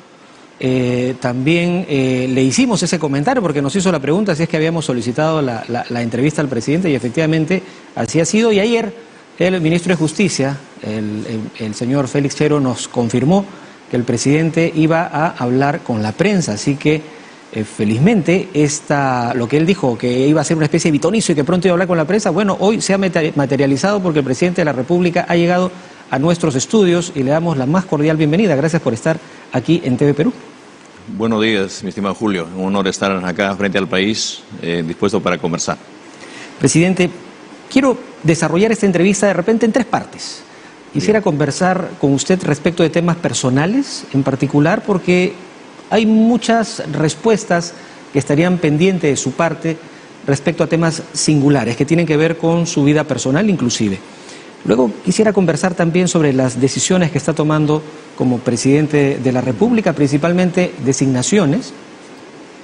eh, 0.60 1.16
también 1.20 1.84
eh, 1.88 2.28
le 2.30 2.42
hicimos 2.42 2.82
ese 2.82 3.00
comentario 3.00 3.42
porque 3.42 3.60
nos 3.60 3.74
hizo 3.74 3.90
la 3.90 3.98
pregunta 3.98 4.36
si 4.36 4.44
es 4.44 4.48
que 4.48 4.56
habíamos 4.56 4.84
solicitado 4.84 5.42
la, 5.42 5.62
entrevista 6.00 6.40
al 6.40 6.48
presidente 6.48 6.88
y 6.88 6.94
efectivamente 6.94 7.62
así 7.96 8.20
ha 8.20 8.24
sido. 8.24 8.52
Y 8.52 8.60
ayer 8.60 8.94
el 9.38 9.60
ministro 9.60 9.90
de 9.90 9.96
Justicia, 9.96 10.56
el, 10.82 11.74
señor 11.74 12.06
Félix 12.06 12.36
Chero, 12.36 12.60
nos 12.60 12.86
confirmó 12.86 13.44
que 13.90 13.96
el 13.96 14.04
presidente 14.04 14.72
iba 14.74 15.02
a 15.02 15.28
hablar 15.28 15.80
con 15.80 16.02
la 16.02 16.12
prensa. 16.12 16.52
Así 16.52 16.76
que 16.76 17.02
eh, 17.52 17.64
felizmente 17.64 18.48
esta, 18.52 19.32
lo 19.34 19.46
que 19.46 19.56
él 19.56 19.66
dijo, 19.66 19.96
que 19.96 20.26
iba 20.26 20.40
a 20.40 20.44
ser 20.44 20.56
una 20.56 20.66
especie 20.66 20.90
de 20.90 20.92
bitonizo 20.92 21.32
y 21.32 21.34
que 21.34 21.44
pronto 21.44 21.68
iba 21.68 21.72
a 21.72 21.74
hablar 21.74 21.88
con 21.88 21.96
la 21.96 22.04
prensa, 22.04 22.30
bueno, 22.30 22.56
hoy 22.58 22.80
se 22.80 22.94
ha 22.94 22.98
materializado 22.98 24.02
porque 24.02 24.18
el 24.18 24.24
presidente 24.24 24.60
de 24.60 24.64
la 24.64 24.72
República 24.72 25.24
ha 25.28 25.36
llegado 25.36 25.70
a 26.10 26.18
nuestros 26.18 26.54
estudios 26.54 27.12
y 27.14 27.22
le 27.22 27.30
damos 27.30 27.56
la 27.56 27.66
más 27.66 27.84
cordial 27.84 28.16
bienvenida. 28.16 28.56
Gracias 28.56 28.82
por 28.82 28.92
estar 28.92 29.18
aquí 29.52 29.80
en 29.84 29.96
TV 29.96 30.14
Perú. 30.14 30.32
Buenos 31.06 31.42
días, 31.42 31.82
mi 31.82 31.90
estimado 31.90 32.14
Julio. 32.14 32.48
Un 32.56 32.66
honor 32.66 32.88
estar 32.88 33.12
acá 33.24 33.54
frente 33.56 33.78
al 33.78 33.86
país, 33.86 34.40
eh, 34.62 34.82
dispuesto 34.86 35.20
para 35.20 35.38
conversar. 35.38 35.76
Presidente, 36.58 37.10
quiero 37.70 37.96
desarrollar 38.22 38.72
esta 38.72 38.86
entrevista 38.86 39.26
de 39.26 39.34
repente 39.34 39.66
en 39.66 39.72
tres 39.72 39.86
partes. 39.86 40.42
Quisiera 40.94 41.22
conversar 41.22 41.90
con 42.00 42.12
usted 42.14 42.40
respecto 42.44 42.84
de 42.84 42.88
temas 42.88 43.16
personales 43.16 44.04
en 44.14 44.22
particular, 44.22 44.84
porque 44.86 45.34
hay 45.90 46.06
muchas 46.06 46.84
respuestas 46.92 47.74
que 48.12 48.20
estarían 48.20 48.58
pendientes 48.58 49.10
de 49.10 49.16
su 49.16 49.32
parte 49.32 49.76
respecto 50.24 50.62
a 50.62 50.68
temas 50.68 51.02
singulares 51.12 51.76
que 51.76 51.84
tienen 51.84 52.06
que 52.06 52.16
ver 52.16 52.38
con 52.38 52.68
su 52.68 52.84
vida 52.84 53.02
personal 53.02 53.50
inclusive. 53.50 53.98
Luego 54.66 54.92
quisiera 55.04 55.32
conversar 55.32 55.74
también 55.74 56.06
sobre 56.06 56.32
las 56.32 56.60
decisiones 56.60 57.10
que 57.10 57.18
está 57.18 57.32
tomando 57.32 57.82
como 58.16 58.38
presidente 58.38 59.18
de 59.18 59.32
la 59.32 59.40
República, 59.40 59.94
principalmente 59.94 60.74
designaciones. 60.84 61.72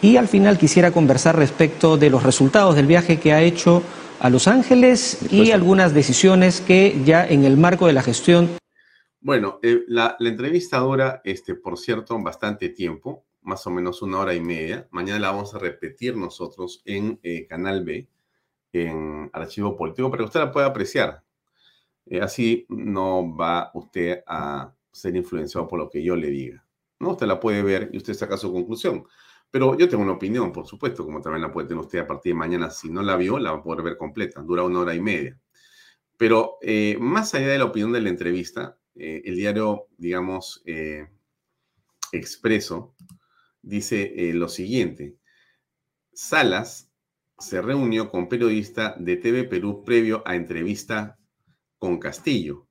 Y 0.02 0.18
al 0.18 0.28
final 0.28 0.56
quisiera 0.56 0.92
conversar 0.92 1.36
respecto 1.36 1.96
de 1.96 2.10
los 2.10 2.22
resultados 2.22 2.76
del 2.76 2.86
viaje 2.86 3.18
que 3.18 3.32
ha 3.32 3.42
hecho 3.42 3.82
a 4.20 4.28
Los 4.28 4.46
Ángeles 4.46 5.18
y 5.32 5.50
algunas 5.50 5.94
decisiones 5.94 6.60
que 6.60 7.00
ya 7.04 7.26
en 7.26 7.44
el 7.44 7.56
marco 7.56 7.86
de 7.86 7.94
la 7.94 8.02
gestión. 8.02 8.50
Bueno, 9.20 9.58
eh, 9.62 9.82
la, 9.88 10.16
entrevista 10.20 10.78
dura, 10.78 11.22
este, 11.24 11.54
por 11.54 11.78
cierto, 11.78 12.18
bastante 12.22 12.68
tiempo, 12.68 13.24
más 13.42 13.66
o 13.66 13.70
menos 13.70 14.02
una 14.02 14.18
hora 14.18 14.34
y 14.34 14.40
media. 14.40 14.86
Mañana 14.90 15.18
la 15.18 15.30
vamos 15.30 15.54
a 15.54 15.58
repetir 15.58 16.16
nosotros 16.16 16.82
en 16.84 17.18
eh, 17.22 17.46
Canal 17.46 17.82
B, 17.82 18.08
en 18.72 19.30
Archivo 19.32 19.76
Político, 19.76 20.10
para 20.10 20.22
que 20.22 20.26
usted 20.26 20.40
la 20.40 20.52
pueda 20.52 20.66
apreciar. 20.66 21.22
Eh, 22.06 22.20
así 22.20 22.66
no 22.68 23.34
va 23.34 23.70
usted 23.74 24.22
a 24.26 24.72
ser 24.92 25.16
influenciado 25.16 25.66
por 25.66 25.78
lo 25.78 25.88
que 25.88 26.02
yo 26.02 26.14
le 26.14 26.28
diga. 26.28 26.64
¿no? 26.98 27.12
Usted 27.12 27.26
la 27.26 27.40
puede 27.40 27.62
ver 27.62 27.88
y 27.92 27.96
usted 27.96 28.14
saca 28.14 28.36
su 28.36 28.52
conclusión. 28.52 29.04
Pero 29.50 29.76
yo 29.76 29.88
tengo 29.88 30.02
una 30.02 30.12
opinión, 30.12 30.52
por 30.52 30.66
supuesto, 30.66 31.04
como 31.04 31.20
también 31.20 31.42
la 31.42 31.52
puede 31.52 31.68
tener 31.68 31.82
usted 31.82 31.98
a 31.98 32.06
partir 32.06 32.32
de 32.32 32.38
mañana. 32.38 32.70
Si 32.70 32.88
no 32.88 33.02
la 33.02 33.16
vio, 33.16 33.38
la 33.38 33.52
va 33.52 33.58
a 33.58 33.62
poder 33.62 33.82
ver 33.82 33.96
completa. 33.96 34.40
Dura 34.42 34.62
una 34.62 34.80
hora 34.80 34.94
y 34.94 35.00
media. 35.00 35.38
Pero 36.16 36.58
eh, 36.60 36.96
más 37.00 37.34
allá 37.34 37.48
de 37.48 37.58
la 37.58 37.64
opinión 37.64 37.92
de 37.92 38.00
la 38.00 38.10
entrevista, 38.10 38.78
eh, 38.94 39.22
el 39.24 39.36
diario, 39.36 39.86
digamos, 39.96 40.62
Expreso, 42.12 42.96
dice 43.62 44.32
lo 44.34 44.48
siguiente. 44.48 45.16
Salas 46.12 46.90
se 47.40 47.62
reunió 47.62 48.10
con 48.10 48.28
periodista 48.28 48.94
de 48.98 49.16
TV 49.16 49.44
Perú 49.44 49.82
previo 49.84 50.22
a 50.26 50.36
entrevista 50.36 51.18
con 51.78 51.98
Castillo, 51.98 52.68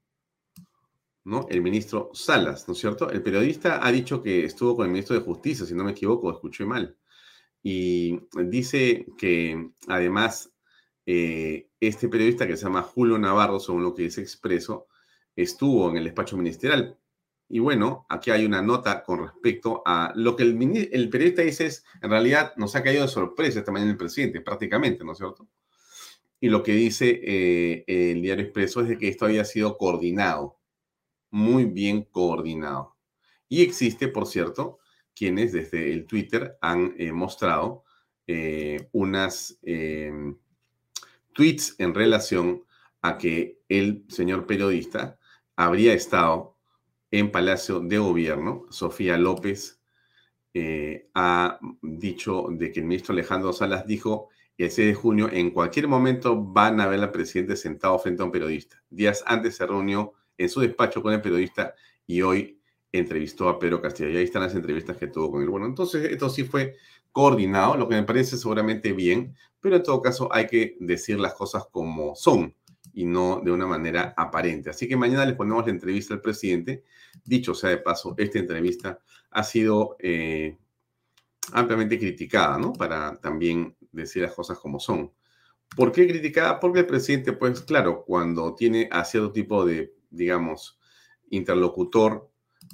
El 1.49 1.61
ministro 1.61 2.09
Salas, 2.13 2.67
¿no 2.67 2.73
es 2.73 2.79
cierto? 2.79 3.09
El 3.09 3.21
periodista 3.21 3.85
ha 3.85 3.91
dicho 3.91 4.21
que 4.21 4.45
estuvo 4.45 4.75
con 4.75 4.85
el 4.85 4.91
ministro 4.91 5.15
de 5.15 5.23
Justicia, 5.23 5.65
si 5.65 5.75
no 5.75 5.83
me 5.83 5.91
equivoco, 5.91 6.31
escuché 6.31 6.65
mal. 6.65 6.97
Y 7.61 8.19
dice 8.45 9.05
que 9.17 9.71
además 9.87 10.51
eh, 11.05 11.69
este 11.79 12.09
periodista 12.09 12.47
que 12.47 12.57
se 12.57 12.63
llama 12.63 12.81
Julio 12.81 13.17
Navarro, 13.17 13.59
según 13.59 13.83
lo 13.83 13.93
que 13.93 14.03
dice 14.03 14.21
Expreso, 14.21 14.87
estuvo 15.35 15.89
en 15.89 15.97
el 15.97 16.05
despacho 16.05 16.37
ministerial. 16.37 16.97
Y 17.47 17.59
bueno, 17.59 18.05
aquí 18.09 18.31
hay 18.31 18.45
una 18.45 18.61
nota 18.61 19.03
con 19.03 19.19
respecto 19.23 19.81
a 19.85 20.11
lo 20.15 20.35
que 20.35 20.43
el, 20.43 20.89
el 20.91 21.09
periodista 21.09 21.41
dice 21.41 21.65
es, 21.65 21.83
en 22.01 22.11
realidad 22.11 22.53
nos 22.57 22.75
ha 22.75 22.83
caído 22.83 23.03
de 23.03 23.07
sorpresa 23.07 23.59
esta 23.59 23.71
mañana 23.71 23.91
el 23.91 23.97
presidente, 23.97 24.41
prácticamente, 24.41 25.03
¿no 25.03 25.13
es 25.13 25.17
cierto? 25.17 25.47
Y 26.39 26.49
lo 26.49 26.63
que 26.63 26.73
dice 26.73 27.19
eh, 27.23 27.83
el 27.87 28.21
diario 28.21 28.45
Expreso 28.45 28.81
es 28.81 28.89
de 28.89 28.97
que 28.97 29.07
esto 29.07 29.25
había 29.25 29.45
sido 29.45 29.77
coordinado, 29.77 30.58
muy 31.31 31.65
bien 31.65 32.03
coordinado. 32.03 32.95
Y 33.47 33.63
existe, 33.63 34.07
por 34.07 34.27
cierto, 34.27 34.79
quienes 35.15 35.51
desde 35.51 35.91
el 35.91 36.05
Twitter 36.05 36.57
han 36.61 36.95
eh, 36.97 37.11
mostrado 37.11 37.83
eh, 38.27 38.89
unas 38.91 39.59
tweets 41.33 41.75
en 41.79 41.95
relación 41.95 42.63
a 43.01 43.17
que 43.17 43.59
el 43.67 44.05
señor 44.07 44.45
periodista 44.45 45.17
habría 45.55 45.93
estado 45.93 46.57
en 47.11 47.31
Palacio 47.31 47.79
de 47.79 47.97
Gobierno. 47.97 48.65
Sofía 48.69 49.17
López 49.17 49.81
ha 51.15 51.59
dicho 51.81 52.47
de 52.51 52.71
que 52.71 52.81
el 52.81 52.85
ministro 52.85 53.13
Alejandro 53.13 53.53
Salas 53.53 53.87
dijo 53.87 54.29
el 54.65 54.71
6 54.71 54.87
de 54.89 54.93
junio, 54.93 55.29
en 55.31 55.51
cualquier 55.51 55.87
momento 55.87 56.43
van 56.43 56.81
a 56.81 56.87
ver 56.87 56.99
al 56.99 57.11
presidente 57.11 57.55
sentado 57.55 57.97
frente 57.97 58.21
a 58.21 58.25
un 58.25 58.31
periodista. 58.31 58.83
Días 58.89 59.23
antes 59.25 59.55
se 59.55 59.65
reunió 59.65 60.13
en 60.39 60.49
su 60.49 60.61
despacho 60.61 61.03
con 61.03 61.13
el 61.13 61.21
periodista 61.21 61.75
y 62.07 62.21
hoy 62.23 62.59
entrevistó 62.91 63.49
a 63.49 63.59
Pedro 63.59 63.81
Castillo. 63.81 64.09
Y 64.09 64.17
ahí 64.17 64.23
están 64.23 64.41
las 64.41 64.55
entrevistas 64.55 64.97
que 64.97 65.07
tuvo 65.07 65.31
con 65.31 65.43
él. 65.43 65.49
Bueno, 65.49 65.67
entonces 65.67 66.11
esto 66.11 66.29
sí 66.29 66.43
fue 66.43 66.75
coordinado, 67.11 67.75
lo 67.75 67.87
que 67.87 67.95
me 67.95 68.03
parece 68.03 68.37
seguramente 68.37 68.93
bien, 68.93 69.35
pero 69.59 69.75
en 69.75 69.83
todo 69.83 70.01
caso 70.01 70.29
hay 70.33 70.47
que 70.47 70.77
decir 70.79 71.19
las 71.19 71.33
cosas 71.33 71.65
como 71.69 72.15
son 72.15 72.55
y 72.93 73.05
no 73.05 73.41
de 73.43 73.51
una 73.51 73.67
manera 73.67 74.13
aparente. 74.17 74.69
Así 74.69 74.87
que 74.87 74.95
mañana 74.95 75.25
les 75.25 75.35
ponemos 75.35 75.65
la 75.65 75.71
entrevista 75.71 76.13
al 76.13 76.21
presidente. 76.21 76.83
Dicho 77.25 77.53
sea 77.53 77.69
de 77.71 77.77
paso, 77.77 78.15
esta 78.17 78.39
entrevista 78.39 78.99
ha 79.31 79.43
sido 79.43 79.97
eh, 79.99 80.57
ampliamente 81.51 81.99
criticada, 81.99 82.57
¿no? 82.57 82.73
Para 82.73 83.19
también 83.19 83.75
decir 83.91 84.23
las 84.23 84.33
cosas 84.33 84.57
como 84.57 84.79
son. 84.79 85.11
¿Por 85.75 85.91
qué 85.91 86.07
criticada? 86.07 86.59
Porque 86.59 86.79
el 86.79 86.87
presidente, 86.87 87.33
pues 87.33 87.61
claro, 87.61 88.03
cuando 88.05 88.55
tiene 88.55 88.87
a 88.91 89.03
cierto 89.05 89.31
tipo 89.31 89.65
de, 89.65 89.93
digamos, 90.09 90.79
interlocutor, 91.29 92.29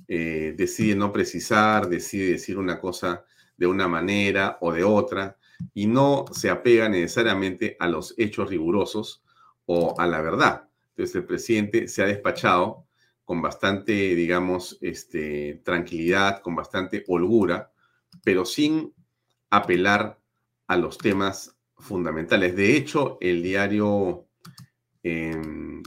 eh, 0.08 0.54
decide 0.58 0.96
no 0.96 1.12
precisar, 1.12 1.88
decide 1.88 2.32
decir 2.32 2.58
una 2.58 2.80
cosa 2.80 3.26
de 3.58 3.68
una 3.68 3.88
manera 3.88 4.58
o 4.62 4.74
de 4.74 4.84
otra 4.84 5.38
y 5.74 5.88
no 5.88 6.26
se 6.32 6.50
apega 6.50 6.90
necesariamente 6.90 7.78
a 7.80 7.88
los 7.88 8.14
hechos 8.18 8.50
rigurosos 8.50 9.24
o 9.66 10.00
a 10.00 10.08
la 10.08 10.22
verdad. 10.22 10.68
Entonces 10.90 11.16
el 11.16 11.26
presidente 11.26 11.88
se 11.88 12.04
ha 12.04 12.08
despachado 12.08 12.86
con 13.24 13.42
bastante, 13.42 13.94
digamos, 14.16 14.78
este, 14.82 15.62
tranquilidad, 15.64 16.42
con 16.42 16.56
bastante 16.56 17.04
holgura, 17.08 17.72
pero 18.24 18.46
sin 18.46 18.94
apelar 19.50 20.20
a 20.68 20.78
los 20.78 20.98
temas 20.98 21.58
fundamentales. 21.78 22.56
De 22.56 22.78
hecho, 22.78 23.18
el 23.22 23.42
diario 23.42 24.28
em, 25.04 25.82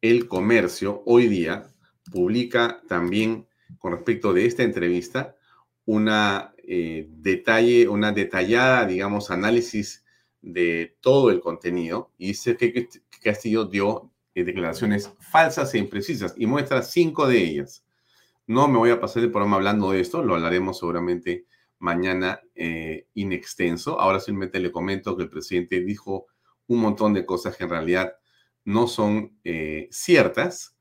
El 0.00 0.28
Comercio 0.28 1.02
hoy 1.06 1.26
día 1.26 1.66
publica 2.12 2.82
también 2.88 3.48
con 3.78 3.92
respecto 3.92 4.32
de 4.32 4.46
esta 4.46 4.62
entrevista 4.62 5.34
una 5.84 6.54
eh, 6.58 7.06
detalle, 7.10 7.88
una 7.88 8.12
detallada, 8.12 8.86
digamos, 8.86 9.30
análisis 9.30 10.04
de 10.40 10.96
todo 11.00 11.30
el 11.30 11.40
contenido 11.40 12.12
y 12.16 12.28
dice 12.28 12.56
que, 12.56 12.88
Castillo 13.22 13.64
dio 13.64 14.12
eh, 14.34 14.44
declaraciones 14.44 15.12
falsas 15.18 15.74
e 15.74 15.78
imprecisas 15.78 16.34
y 16.36 16.46
muestra 16.46 16.82
cinco 16.82 17.26
de 17.26 17.42
ellas. 17.42 17.84
No 18.46 18.68
me 18.68 18.78
voy 18.78 18.90
a 18.90 19.00
pasar 19.00 19.24
el 19.24 19.32
programa 19.32 19.56
hablando 19.56 19.90
de 19.90 20.00
esto, 20.00 20.22
lo 20.22 20.36
hablaremos 20.36 20.78
seguramente 20.78 21.46
mañana 21.80 22.40
eh, 22.54 23.06
in 23.14 23.32
extenso. 23.32 24.00
Ahora 24.00 24.20
simplemente 24.20 24.60
le 24.60 24.70
comento 24.70 25.16
que 25.16 25.24
el 25.24 25.28
presidente 25.30 25.80
dijo 25.80 26.26
un 26.68 26.80
montón 26.80 27.14
de 27.14 27.26
cosas 27.26 27.56
que 27.56 27.64
en 27.64 27.70
realidad 27.70 28.12
no 28.68 28.86
son 28.86 29.38
eh, 29.44 29.88
ciertas 29.90 30.76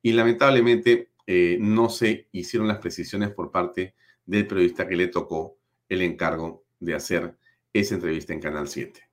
y 0.00 0.12
lamentablemente 0.12 1.10
eh, 1.26 1.58
no 1.60 1.88
se 1.88 2.28
hicieron 2.30 2.68
las 2.68 2.78
precisiones 2.78 3.30
por 3.30 3.50
parte 3.50 3.96
del 4.24 4.46
periodista 4.46 4.86
que 4.86 4.94
le 4.94 5.08
tocó 5.08 5.58
el 5.88 6.02
encargo 6.02 6.64
de 6.78 6.94
hacer 6.94 7.36
esa 7.72 7.96
entrevista 7.96 8.32
en 8.32 8.40
Canal 8.40 8.68
7. 8.68 9.08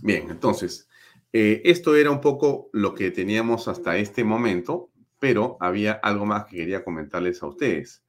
Bien, 0.00 0.30
entonces, 0.30 0.88
eh, 1.34 1.60
esto 1.66 1.94
era 1.96 2.10
un 2.10 2.22
poco 2.22 2.70
lo 2.72 2.94
que 2.94 3.10
teníamos 3.10 3.68
hasta 3.68 3.98
este 3.98 4.24
momento, 4.24 4.90
pero 5.18 5.58
había 5.60 5.92
algo 5.92 6.24
más 6.24 6.46
que 6.46 6.56
quería 6.56 6.82
comentarles 6.82 7.42
a 7.42 7.46
ustedes. 7.46 8.02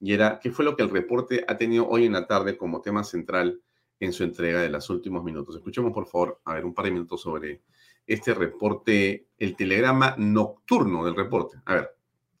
Y 0.00 0.14
era, 0.14 0.40
¿qué 0.42 0.50
fue 0.50 0.64
lo 0.64 0.76
que 0.76 0.82
el 0.82 0.88
reporte 0.88 1.44
ha 1.46 1.58
tenido 1.58 1.86
hoy 1.88 2.06
en 2.06 2.14
la 2.14 2.26
tarde 2.26 2.56
como 2.56 2.80
tema 2.80 3.04
central 3.04 3.60
en 4.00 4.14
su 4.14 4.24
entrega 4.24 4.62
de 4.62 4.70
los 4.70 4.88
últimos 4.88 5.22
minutos? 5.22 5.56
Escuchemos, 5.56 5.92
por 5.92 6.06
favor, 6.06 6.40
a 6.46 6.54
ver, 6.54 6.64
un 6.64 6.72
par 6.72 6.86
de 6.86 6.92
minutos 6.92 7.20
sobre 7.20 7.60
este 8.06 8.34
reporte, 8.34 9.26
el 9.38 9.56
telegrama 9.56 10.14
nocturno 10.18 11.04
del 11.04 11.16
reporte. 11.16 11.58
A 11.64 11.74
ver, 11.74 11.96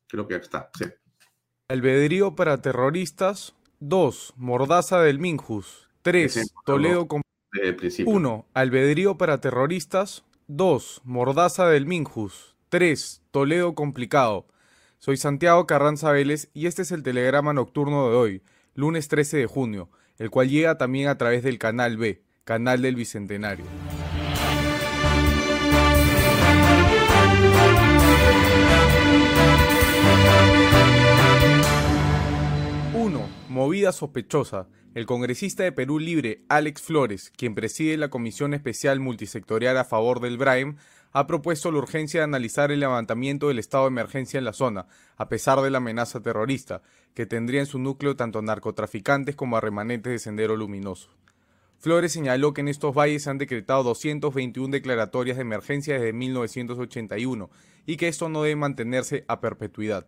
creo 0.06 0.26
que 0.26 0.36
está. 0.36 0.70
Sí. 0.78 0.84
Albedrío 1.68 2.34
para 2.34 2.60
terroristas. 2.60 3.54
2. 3.80 4.34
Mordaza 4.36 5.00
del 5.00 5.18
Minjus. 5.18 5.88
3. 6.02 6.54
Toledo 6.64 7.08
con... 7.08 7.22
1. 8.04 8.46
Albedrío 8.54 9.16
para 9.16 9.40
terroristas. 9.40 10.24
2. 10.48 11.02
Mordaza 11.04 11.68
del 11.68 11.86
Minjus. 11.86 12.56
3. 12.68 13.22
Toledo 13.30 13.74
complicado. 13.74 14.46
Soy 14.98 15.16
Santiago 15.18 15.66
Carranza 15.66 16.12
Vélez 16.12 16.48
y 16.54 16.66
este 16.66 16.82
es 16.82 16.90
el 16.90 17.02
telegrama 17.02 17.52
nocturno 17.52 18.08
de 18.08 18.16
hoy, 18.16 18.42
lunes 18.74 19.08
13 19.08 19.36
de 19.36 19.46
junio, 19.46 19.90
el 20.16 20.30
cual 20.30 20.48
llega 20.48 20.78
también 20.78 21.08
a 21.08 21.18
través 21.18 21.42
del 21.42 21.58
canal 21.58 21.98
B, 21.98 22.22
canal 22.44 22.80
del 22.80 22.96
Bicentenario. 22.96 23.66
Movida 33.54 33.92
sospechosa. 33.92 34.66
El 34.96 35.06
congresista 35.06 35.62
de 35.62 35.70
Perú 35.70 36.00
Libre, 36.00 36.42
Alex 36.48 36.82
Flores, 36.82 37.32
quien 37.36 37.54
preside 37.54 37.96
la 37.96 38.10
Comisión 38.10 38.52
Especial 38.52 38.98
Multisectorial 38.98 39.78
a 39.78 39.84
favor 39.84 40.18
del 40.18 40.38
BRAEM, 40.38 40.74
ha 41.12 41.28
propuesto 41.28 41.70
la 41.70 41.78
urgencia 41.78 42.18
de 42.18 42.24
analizar 42.24 42.72
el 42.72 42.80
levantamiento 42.80 43.46
del 43.46 43.60
estado 43.60 43.84
de 43.84 43.90
emergencia 43.90 44.38
en 44.38 44.44
la 44.44 44.54
zona, 44.54 44.88
a 45.16 45.28
pesar 45.28 45.60
de 45.60 45.70
la 45.70 45.78
amenaza 45.78 46.20
terrorista, 46.20 46.82
que 47.14 47.26
tendría 47.26 47.60
en 47.60 47.66
su 47.66 47.78
núcleo 47.78 48.16
tanto 48.16 48.42
narcotraficantes 48.42 49.36
como 49.36 49.56
a 49.56 49.60
remanentes 49.60 50.12
de 50.12 50.18
Sendero 50.18 50.56
Luminoso. 50.56 51.10
Flores 51.78 52.10
señaló 52.10 52.54
que 52.54 52.62
en 52.62 52.66
estos 52.66 52.92
valles 52.92 53.22
se 53.22 53.30
han 53.30 53.38
decretado 53.38 53.84
221 53.84 54.72
declaratorias 54.72 55.36
de 55.36 55.42
emergencia 55.42 55.94
desde 55.94 56.12
1981 56.12 57.50
y 57.86 57.98
que 57.98 58.08
esto 58.08 58.28
no 58.28 58.42
debe 58.42 58.56
mantenerse 58.56 59.24
a 59.28 59.40
perpetuidad. 59.40 60.06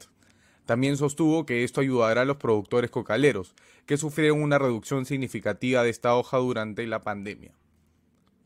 También 0.66 0.96
sostuvo 0.96 1.46
que 1.46 1.64
esto 1.64 1.81
ayudará 1.81 2.22
a 2.22 2.26
los 2.26 2.37
productores 2.37 2.90
cocaleros, 2.90 3.55
que 3.87 3.96
sufrieron 3.96 4.42
una 4.42 4.59
reducción 4.59 5.07
significativa 5.07 5.83
de 5.83 5.90
esta 5.90 6.14
hoja 6.14 6.38
durante 6.38 6.87
la 6.87 7.00
pandemia. 7.00 7.52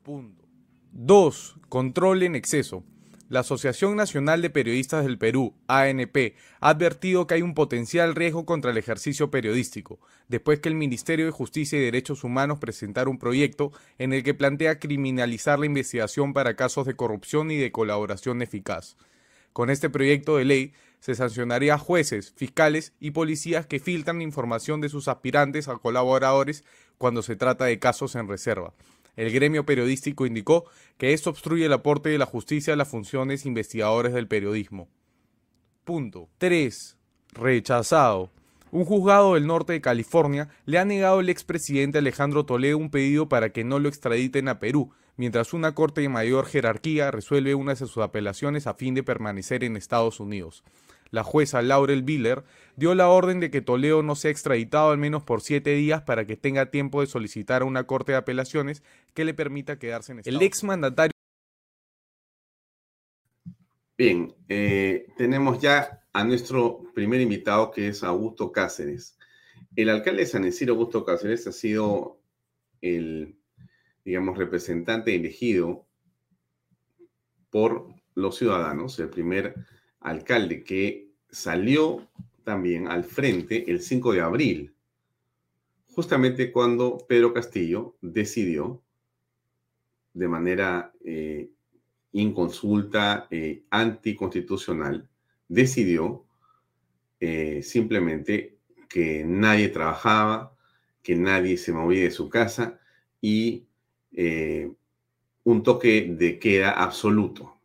Punto. 0.03 0.45
2. 0.93 1.57
Control 1.69 2.23
en 2.23 2.35
exceso. 2.35 2.85
La 3.31 3.41
Asociación 3.41 3.95
Nacional 3.95 4.43
de 4.43 4.51
Periodistas 4.51 5.05
del 5.05 5.17
Perú, 5.17 5.55
ANP, 5.69 6.35
ha 6.59 6.71
advertido 6.71 7.29
que 7.29 7.35
hay 7.35 7.43
un 7.43 7.55
potencial 7.55 8.17
riesgo 8.17 8.45
contra 8.45 8.73
el 8.73 8.77
ejercicio 8.77 9.31
periodístico, 9.31 10.01
después 10.27 10.59
que 10.59 10.69
el 10.69 10.75
Ministerio 10.75 11.27
de 11.27 11.31
Justicia 11.31 11.79
y 11.79 11.83
Derechos 11.83 12.25
Humanos 12.25 12.59
presentara 12.59 13.09
un 13.09 13.19
proyecto 13.19 13.71
en 13.99 14.13
el 14.13 14.25
que 14.25 14.35
plantea 14.35 14.81
criminalizar 14.81 15.61
la 15.61 15.67
investigación 15.67 16.33
para 16.33 16.57
casos 16.57 16.87
de 16.87 16.97
corrupción 16.97 17.53
y 17.53 17.57
de 17.57 17.71
colaboración 17.71 18.43
eficaz. 18.43 18.97
Con 19.53 19.71
este 19.71 19.91
proyecto 19.91 20.37
de 20.37 20.45
ley 20.45 20.73
se 21.01 21.15
sancionaría 21.15 21.75
a 21.75 21.79
jueces, 21.79 22.33
fiscales 22.37 22.93
y 23.01 23.11
policías 23.11 23.67
que 23.67 23.81
filtran 23.81 24.23
información 24.23 24.81
de 24.81 24.91
sus 24.91 25.09
aspirantes 25.09 25.69
a 25.69 25.79
colaboradores 25.79 26.63
cuando 26.99 27.23
se 27.23 27.37
trata 27.37 27.65
de 27.65 27.79
casos 27.79 28.15
en 28.15 28.29
reserva. 28.29 28.75
El 29.17 29.33
gremio 29.33 29.65
periodístico 29.65 30.27
indicó 30.27 30.67
que 30.99 31.13
esto 31.13 31.31
obstruye 31.31 31.67
el 31.67 31.73
aporte 31.73 32.11
de 32.11 32.19
la 32.19 32.27
justicia 32.27 32.75
a 32.75 32.77
las 32.77 32.89
funciones 32.89 33.47
investigadoras 33.47 34.13
del 34.13 34.29
periodismo. 34.29 34.89
Punto. 35.85 36.29
3. 36.39 36.97
Rechazado. 37.33 38.31
Un 38.71 38.85
juzgado 38.85 39.35
del 39.35 39.47
norte 39.47 39.73
de 39.73 39.81
California 39.81 40.49
le 40.65 40.79
ha 40.79 40.85
negado 40.85 41.19
al 41.19 41.29
expresidente 41.29 41.99
Alejandro 41.99 42.45
Toledo 42.45 42.79
un 42.79 42.91
pedido 42.91 43.29
para 43.29 43.51
que 43.51 43.65
no 43.65 43.79
lo 43.79 43.89
extraditen 43.89 44.47
a 44.49 44.61
Perú, 44.61 44.93
mientras 45.17 45.53
una 45.53 45.75
corte 45.75 46.03
de 46.03 46.09
mayor 46.09 46.47
jerarquía 46.47 47.11
resuelve 47.11 47.55
una 47.55 47.75
de 47.75 47.79
sus 47.87 47.99
apelaciones 47.99 48.69
a 48.69 48.75
fin 48.75 48.95
de 48.95 49.03
permanecer 49.03 49.65
en 49.65 49.77
Estados 49.77 50.21
Unidos 50.21 50.63
la 51.11 51.25
jueza 51.25 51.63
Laurel 51.63 52.03
Biller 52.03 52.45
dio 52.77 52.95
la 52.95 53.09
orden 53.09 53.41
de 53.41 53.51
que 53.51 53.61
Toledo 53.61 54.03
no 54.03 54.15
sea 54.15 54.31
extraditado 54.31 54.91
al 54.91 54.99
menos 54.99 55.23
por 55.23 55.41
siete 55.41 55.75
días 55.75 56.03
para 56.03 56.27
que 56.27 56.37
tenga 56.37 56.71
tiempo 56.71 57.01
de 57.01 57.07
solicitar 57.07 57.63
a 57.63 57.65
una 57.65 57.85
corte 57.85 58.13
de 58.13 58.19
apelaciones 58.19 58.83
que 59.15 59.25
le 59.25 59.35
permita 59.35 59.79
quedarse 59.79 60.13
en 60.13 60.21
Estados 60.21 60.41
El 60.41 60.47
exmandatario. 60.47 61.13
Bien, 63.99 64.35
eh, 64.49 65.09
tenemos 65.19 65.61
ya 65.61 66.05
a 66.13 66.25
nuestro 66.25 66.85
primer 66.95 67.21
invitado 67.21 67.71
que 67.71 67.89
es 67.89 68.03
Augusto 68.03 68.51
Cáceres. 68.51 69.19
El 69.77 69.91
alcalde 69.91 70.23
de 70.23 70.27
San 70.27 70.45
Isidro, 70.45 70.75
Augusto 70.75 71.05
Cáceres, 71.05 71.47
ha 71.47 71.53
sido 71.53 72.19
el, 72.81 73.37
digamos, 74.05 74.39
representante 74.39 75.15
elegido 75.15 75.87
por 77.51 77.95
los 78.15 78.37
ciudadanos, 78.37 78.99
el 78.99 79.11
primer 79.11 79.55
alcalde 80.01 80.65
que 80.65 81.09
salió 81.31 82.07
también 82.45 82.89
al 82.89 83.05
frente 83.05 83.71
el 83.71 83.81
5 83.81 84.13
de 84.13 84.21
abril, 84.21 84.75
justamente 85.95 86.51
cuando 86.51 86.99
Pedro 87.09 87.33
Castillo 87.33 87.97
decidió 88.01 88.83
de 90.13 90.29
manera 90.29 90.93
eh, 91.05 91.51
inconsulta, 92.13 93.29
eh, 93.31 93.63
anticonstitucional, 93.71 95.09
decidió 95.49 96.25
eh, 97.21 97.63
simplemente 97.63 98.57
que 98.89 99.25
nadie 99.25 99.69
trabajaba, 99.69 100.57
que 101.03 101.15
nadie 101.15 101.57
se 101.57 101.73
movía 101.73 102.05
de 102.05 102.11
su 102.11 102.29
casa 102.29 102.81
y 103.21 103.65
un 105.45 105.63
toque 105.63 106.15
de 106.19 106.39
queda 106.41 106.73
absoluto. 106.73 107.60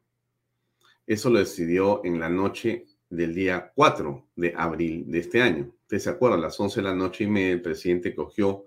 Eso 1.07 1.29
lo 1.29 1.39
decidió 1.39 2.01
en 2.03 2.19
la 2.19 2.29
noche 2.29 2.85
del 3.09 3.35
día 3.35 3.71
4 3.75 4.29
de 4.35 4.53
abril 4.55 5.05
de 5.07 5.19
este 5.19 5.41
año. 5.41 5.71
Usted 5.81 5.99
se 5.99 6.09
acuerda, 6.09 6.37
a 6.37 6.39
las 6.39 6.59
11 6.59 6.81
de 6.81 6.87
la 6.87 6.95
noche 6.95 7.25
y 7.25 7.27
media 7.27 7.53
el 7.53 7.61
presidente 7.61 8.15
cogió 8.15 8.65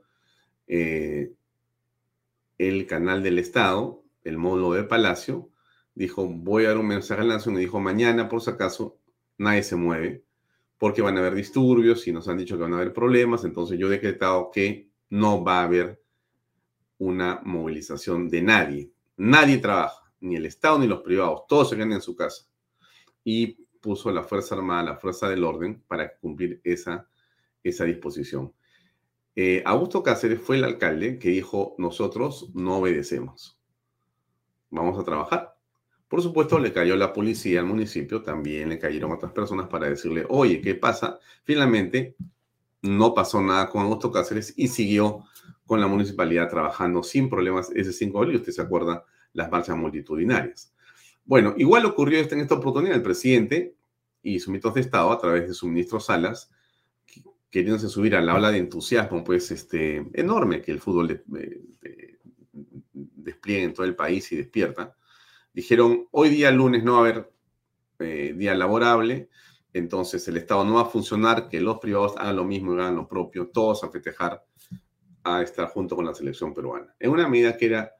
eh, 0.67 1.33
el 2.59 2.87
canal 2.87 3.23
del 3.23 3.39
Estado, 3.39 4.05
el 4.23 4.39
módulo 4.39 4.73
del 4.73 4.87
Palacio, 4.87 5.51
dijo, 5.95 6.27
voy 6.29 6.65
a 6.65 6.69
dar 6.69 6.79
un 6.79 6.87
mensaje 6.87 7.23
a 7.23 7.25
la 7.25 7.35
nación 7.35 7.57
y 7.57 7.61
dijo, 7.61 7.81
mañana, 7.81 8.29
por 8.29 8.41
si 8.41 8.51
acaso, 8.51 8.99
nadie 9.37 9.63
se 9.63 9.77
mueve 9.77 10.25
porque 10.79 11.03
van 11.03 11.17
a 11.17 11.21
haber 11.21 11.35
disturbios 11.35 12.07
y 12.07 12.13
nos 12.13 12.29
han 12.29 12.39
dicho 12.39 12.57
que 12.57 12.63
van 12.63 12.73
a 12.73 12.77
haber 12.77 12.93
problemas, 12.93 13.45
entonces 13.45 13.79
yo 13.79 13.89
he 13.89 13.91
decretado 13.91 14.51
que 14.53 14.89
no 15.11 15.43
va 15.43 15.61
a 15.61 15.65
haber 15.65 16.01
una 16.99 17.41
movilización 17.45 18.29
de 18.29 18.43
nadie. 18.43 18.91
Nadie 19.17 19.59
trabaja 19.59 20.08
ni 20.21 20.37
el 20.37 20.47
Estado 20.47 20.79
ni 20.79 20.87
los 20.87 21.03
privados, 21.03 21.47
todos 21.49 21.71
se 21.71 21.77
quedan 21.77 21.93
en 21.93 22.01
su 22.01 22.17
casa. 22.17 22.47
Y 23.25 23.67
puso 23.81 24.11
la 24.11 24.23
Fuerza 24.23 24.55
Armada, 24.55 24.83
la 24.83 24.97
Fuerza 24.97 25.29
del 25.29 25.45
Orden, 25.45 25.83
para 25.87 26.17
cumplir 26.19 26.61
esa, 26.65 27.09
esa 27.63 27.85
disposición. 27.85 28.53
Eh, 29.37 29.63
Augusto 29.65 30.03
Cáceres 30.03 30.41
fue 30.41 30.57
el 30.57 30.65
alcalde 30.65 31.19
que 31.19 31.29
dijo, 31.31 31.75
nosotros 31.79 32.51
no 32.55 32.79
obedecemos, 32.79 33.61
vamos 34.71 34.99
a 34.99 35.05
trabajar. 35.05 35.57
Por 36.09 36.23
supuesto, 36.23 36.59
le 36.59 36.73
cayó 36.73 36.97
la 36.97 37.13
policía 37.13 37.61
al 37.61 37.67
municipio, 37.67 38.23
también 38.23 38.71
le 38.71 38.79
cayeron 38.79 39.13
otras 39.13 39.33
personas 39.33 39.69
para 39.69 39.89
decirle, 39.89 40.27
oye, 40.29 40.61
¿qué 40.61 40.75
pasa? 40.75 41.19
Finalmente, 41.45 42.17
no 42.83 43.15
pasó 43.15 43.43
nada 43.43 43.69
con 43.69 43.83
Augusto 43.83 44.11
Cáceres 44.11 44.55
y 44.57 44.69
siguió 44.69 45.25
con 45.67 45.81
la 45.81 45.87
municipalidad 45.87 46.49
trabajando 46.49 47.03
sin 47.03 47.29
problemas 47.29 47.71
ese 47.75 47.93
5 47.93 48.19
de 48.19 48.25
abril. 48.25 48.41
Usted 48.41 48.53
se 48.53 48.63
acuerda 48.63 49.05
las 49.33 49.51
marchas 49.51 49.77
multitudinarias. 49.77 50.73
Bueno, 51.25 51.55
igual 51.57 51.85
ocurrió 51.85 52.21
en 52.21 52.41
esta 52.41 52.55
oportunidad. 52.55 52.97
El 52.97 53.03
presidente 53.03 53.75
y 54.23 54.41
su 54.41 54.51
ministro 54.51 54.71
de 54.71 54.81
Estado, 54.81 55.13
a 55.13 55.19
través 55.19 55.49
de 55.49 55.55
su 55.55 55.69
ministro 55.69 56.01
Salas, 56.01 56.51
queriéndose 57.51 57.89
subir 57.89 58.15
a 58.17 58.21
la 58.21 58.35
ola 58.35 58.51
de 58.51 58.59
entusiasmo, 58.59 59.25
pues, 59.25 59.51
este, 59.51 60.07
enorme 60.15 60.63
que 60.63 60.73
el 60.73 60.81
fútbol 60.81 61.23
despliegue 62.93 63.65
en 63.65 63.75
todo 63.75 63.87
el 63.87 63.95
país 63.95 64.31
y 64.33 64.37
despierta, 64.37 64.97
dijeron, 65.53 66.09
hoy 66.11 66.29
día 66.31 66.51
lunes 66.51 66.85
no 66.85 66.93
va 66.93 66.99
a 66.99 67.01
haber 67.03 67.33
eh, 67.99 68.35
día 68.37 68.55
laborable, 68.55 69.29
entonces 69.73 70.27
el 70.29 70.37
Estado 70.37 70.65
no 70.65 70.75
va 70.75 70.83
a 70.83 70.87
funcionar, 70.87 71.49
que 71.49 71.61
los 71.61 71.79
privados 71.79 72.15
hagan 72.17 72.37
lo 72.37 72.45
mismo 72.45 72.75
y 72.75 72.81
hagan 72.81 72.97
lo 72.97 73.09
propio, 73.09 73.49
todos 73.49 73.85
a 73.85 73.91
festejar 73.91 74.45
a 75.25 75.43
estar 75.43 75.69
junto 75.69 75.97
con 75.97 76.07
la 76.07 76.15
selección 76.15 76.55
peruana. 76.55 76.95
En 76.99 77.11
una 77.11 77.29
medida 77.29 77.57
que 77.57 77.67
era 77.67 77.93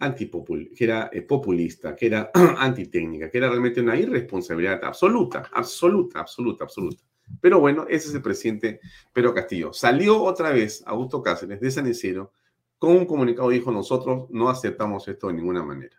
antipopul 0.00 0.70
que 0.74 0.84
era 0.84 1.10
eh, 1.12 1.22
populista, 1.22 1.94
que 1.94 2.06
era 2.06 2.30
antitécnica, 2.58 3.30
que 3.30 3.38
era 3.38 3.48
realmente 3.48 3.80
una 3.80 3.96
irresponsabilidad 3.96 4.82
absoluta, 4.82 5.48
absoluta, 5.52 6.20
absoluta, 6.20 6.64
absoluta. 6.64 7.04
Pero 7.40 7.60
bueno, 7.60 7.86
ese 7.88 8.08
es 8.08 8.14
el 8.14 8.22
presidente 8.22 8.80
Pedro 9.12 9.32
Castillo. 9.32 9.72
Salió 9.72 10.22
otra 10.22 10.50
vez 10.50 10.82
Augusto 10.86 11.22
Cáceres 11.22 11.60
de 11.60 11.70
San 11.70 11.86
Isidro 11.86 12.32
con 12.78 12.96
un 12.96 13.06
comunicado, 13.06 13.50
dijo, 13.50 13.70
nosotros 13.70 14.26
no 14.30 14.48
aceptamos 14.48 15.06
esto 15.06 15.28
de 15.28 15.34
ninguna 15.34 15.62
manera. 15.62 15.96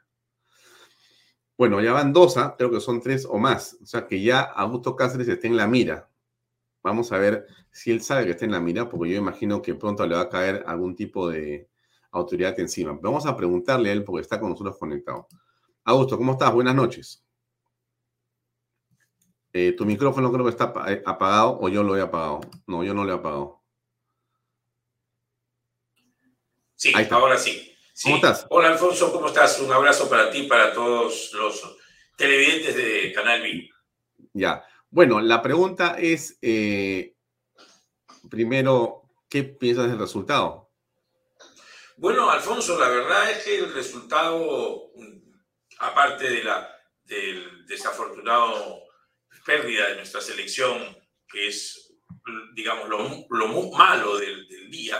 Bueno, 1.57 1.79
ya 1.79 1.93
van 1.93 2.11
dos, 2.11 2.37
¿ah? 2.37 2.55
creo 2.57 2.71
que 2.71 2.79
son 2.79 3.01
tres 3.01 3.25
o 3.29 3.37
más. 3.37 3.77
O 3.81 3.85
sea 3.85 4.07
que 4.07 4.21
ya 4.21 4.41
Augusto 4.41 4.95
Cáceres 4.95 5.27
está 5.27 5.47
en 5.47 5.57
la 5.57 5.67
mira. 5.67 6.09
Vamos 6.83 7.11
a 7.11 7.19
ver 7.19 7.45
si 7.69 7.91
él 7.91 8.01
sabe 8.01 8.25
que 8.25 8.31
está 8.31 8.45
en 8.45 8.51
la 8.51 8.59
mira, 8.59 8.89
porque 8.89 9.11
yo 9.11 9.17
imagino 9.17 9.61
que 9.61 9.75
pronto 9.75 10.05
le 10.07 10.15
va 10.15 10.21
a 10.21 10.29
caer 10.29 10.63
algún 10.65 10.95
tipo 10.95 11.29
de 11.29 11.69
autoridad 12.11 12.59
encima. 12.59 12.97
Vamos 13.01 13.25
a 13.25 13.35
preguntarle 13.35 13.89
a 13.89 13.93
él 13.93 14.03
porque 14.03 14.21
está 14.21 14.39
con 14.39 14.49
nosotros 14.49 14.77
conectado. 14.77 15.27
Augusto, 15.83 16.17
¿cómo 16.17 16.33
estás? 16.33 16.53
Buenas 16.53 16.75
noches. 16.75 17.23
Eh, 19.53 19.73
tu 19.73 19.85
micrófono 19.85 20.31
creo 20.31 20.45
que 20.45 20.51
está 20.51 20.73
eh, 20.87 21.01
apagado 21.05 21.59
o 21.59 21.67
yo 21.69 21.83
lo 21.83 21.97
he 21.97 22.01
apagado. 22.01 22.41
No, 22.67 22.83
yo 22.83 22.93
no 22.93 23.03
lo 23.03 23.11
he 23.11 23.15
apagado. 23.15 23.61
Sí, 26.75 26.93
ahora 27.09 27.37
sí. 27.37 27.75
¿Cómo 28.03 28.15
estás? 28.15 28.47
Hola 28.49 28.69
Alfonso, 28.69 29.11
¿cómo 29.11 29.27
estás? 29.27 29.59
Un 29.59 29.71
abrazo 29.71 30.09
para 30.09 30.31
ti 30.31 30.43
para 30.43 30.73
todos 30.73 31.31
los 31.33 31.77
televidentes 32.17 32.75
de 32.75 33.11
Canal 33.13 33.41
B. 33.41 33.69
Ya. 34.33 34.63
Bueno, 34.89 35.21
la 35.21 35.41
pregunta 35.41 35.95
es, 35.99 36.37
eh, 36.41 37.15
primero, 38.29 39.03
¿qué 39.29 39.43
piensas 39.43 39.89
del 39.89 39.99
resultado? 39.99 40.70
Bueno, 42.01 42.31
Alfonso, 42.31 42.79
la 42.79 42.89
verdad 42.89 43.29
es 43.29 43.43
que 43.43 43.59
el 43.59 43.71
resultado, 43.75 44.91
aparte 45.77 46.31
de 46.31 46.43
la, 46.43 46.75
del 47.03 47.67
desafortunado 47.67 48.81
pérdida 49.45 49.87
de 49.87 49.97
nuestra 49.97 50.19
selección, 50.19 50.97
que 51.29 51.49
es, 51.49 51.93
digamos, 52.55 52.89
lo, 52.89 53.27
lo 53.29 53.47
malo 53.69 54.17
del, 54.17 54.47
día, 54.71 54.97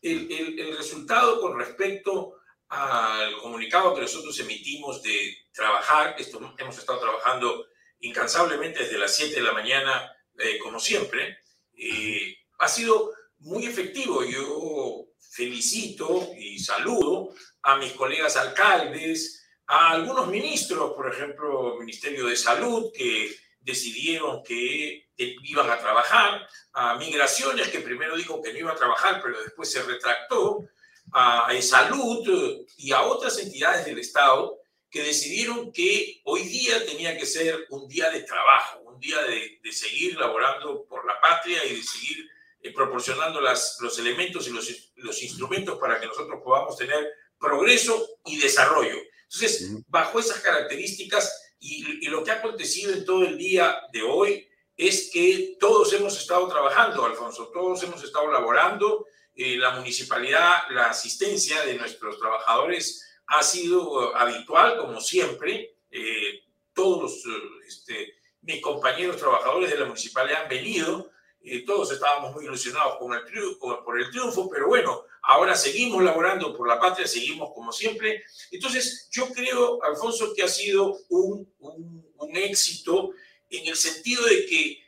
el, 0.00 0.76
resultado 0.76 1.40
con 1.40 1.58
respecto 1.58 2.36
al 2.68 3.36
comunicado 3.38 3.92
que 3.96 4.02
nosotros 4.02 4.38
emitimos 4.38 5.02
de 5.02 5.38
trabajar, 5.52 6.14
esto 6.20 6.54
hemos 6.56 6.78
estado 6.78 7.00
trabajando 7.00 7.66
incansablemente 7.98 8.84
desde 8.84 8.98
las 8.98 9.16
7 9.16 9.34
de 9.34 9.42
la 9.42 9.54
mañana, 9.54 10.08
eh, 10.38 10.56
como 10.60 10.78
siempre, 10.78 11.40
eh, 11.76 12.36
ha 12.60 12.68
sido 12.68 13.12
muy 13.40 13.66
efectivo. 13.66 14.24
Yo 14.24 15.06
felicito 15.18 16.30
y 16.36 16.58
saludo 16.58 17.34
a 17.62 17.76
mis 17.76 17.92
colegas 17.92 18.36
alcaldes, 18.36 19.44
a 19.66 19.90
algunos 19.90 20.28
ministros, 20.28 20.94
por 20.94 21.12
ejemplo, 21.12 21.76
Ministerio 21.78 22.26
de 22.26 22.36
Salud, 22.36 22.90
que 22.94 23.34
decidieron 23.60 24.42
que 24.42 25.08
iban 25.16 25.70
a 25.70 25.78
trabajar, 25.78 26.46
a 26.72 26.96
Migraciones, 26.96 27.68
que 27.68 27.80
primero 27.80 28.16
dijo 28.16 28.40
que 28.40 28.52
no 28.52 28.58
iba 28.58 28.72
a 28.72 28.76
trabajar, 28.76 29.20
pero 29.22 29.42
después 29.42 29.70
se 29.70 29.82
retractó, 29.82 30.64
a 31.12 31.50
Salud 31.62 32.66
y 32.76 32.92
a 32.92 33.02
otras 33.02 33.38
entidades 33.38 33.86
del 33.86 33.98
Estado 33.98 34.58
que 34.90 35.02
decidieron 35.02 35.72
que 35.72 36.20
hoy 36.24 36.42
día 36.42 36.84
tenía 36.84 37.16
que 37.16 37.26
ser 37.26 37.66
un 37.70 37.88
día 37.88 38.10
de 38.10 38.22
trabajo, 38.22 38.80
un 38.80 38.98
día 38.98 39.22
de, 39.22 39.58
de 39.62 39.72
seguir 39.72 40.18
laborando 40.18 40.84
por 40.86 41.06
la 41.06 41.20
patria 41.20 41.64
y 41.64 41.76
de 41.76 41.82
seguir 41.82 42.28
eh, 42.62 42.72
proporcionando 42.72 43.40
las, 43.40 43.78
los 43.80 43.98
elementos 43.98 44.46
y 44.48 44.50
los, 44.50 44.92
los 44.96 45.22
instrumentos 45.22 45.78
para 45.78 46.00
que 46.00 46.06
nosotros 46.06 46.40
podamos 46.44 46.76
tener 46.76 47.12
progreso 47.38 48.18
y 48.24 48.38
desarrollo. 48.38 48.96
Entonces, 49.24 49.70
bajo 49.86 50.18
esas 50.18 50.40
características 50.40 51.54
y, 51.60 52.06
y, 52.06 52.08
lo 52.08 52.24
que 52.24 52.30
ha 52.30 52.34
acontecido 52.34 52.92
en 52.92 53.04
todo 53.04 53.24
el 53.24 53.36
día 53.36 53.80
de 53.92 54.02
hoy 54.02 54.48
es 54.76 55.10
que 55.12 55.56
todos 55.58 55.92
hemos 55.92 56.16
estado 56.16 56.48
trabajando, 56.48 57.04
Alfonso, 57.04 57.50
todos 57.52 57.82
hemos 57.82 58.02
estado 58.02 58.30
laborando. 58.30 59.06
Eh, 59.34 59.56
la 59.56 59.70
municipalidad, 59.70 60.62
la 60.70 60.90
asistencia 60.90 61.62
de 61.62 61.74
nuestros 61.74 62.18
trabajadores 62.18 63.04
ha 63.26 63.42
sido 63.42 64.16
habitual, 64.16 64.78
como 64.78 65.00
siempre. 65.00 65.76
Eh, 65.90 66.42
todos 66.72 67.22
este, 67.66 68.14
mis 68.42 68.60
compañeros 68.60 69.16
trabajadores 69.16 69.70
de 69.70 69.78
la 69.78 69.86
municipalidad 69.86 70.42
han 70.42 70.48
venido. 70.48 71.10
Eh, 71.50 71.64
todos 71.66 71.92
estábamos 71.92 72.34
muy 72.34 72.44
ilusionados 72.44 72.96
con 72.98 73.12
el 73.14 73.24
triunfo, 73.24 73.84
por 73.84 74.00
el 74.00 74.10
triunfo, 74.10 74.48
pero 74.48 74.68
bueno, 74.68 75.02
ahora 75.22 75.54
seguimos 75.54 76.02
laborando 76.02 76.56
por 76.56 76.68
la 76.68 76.78
patria, 76.78 77.06
seguimos 77.06 77.50
como 77.54 77.72
siempre. 77.72 78.24
Entonces, 78.50 79.08
yo 79.10 79.28
creo, 79.32 79.82
Alfonso, 79.82 80.32
que 80.34 80.42
ha 80.42 80.48
sido 80.48 80.98
un, 81.08 81.52
un, 81.58 82.12
un 82.16 82.36
éxito 82.36 83.10
en 83.50 83.66
el 83.66 83.76
sentido 83.76 84.24
de 84.26 84.46
que 84.46 84.78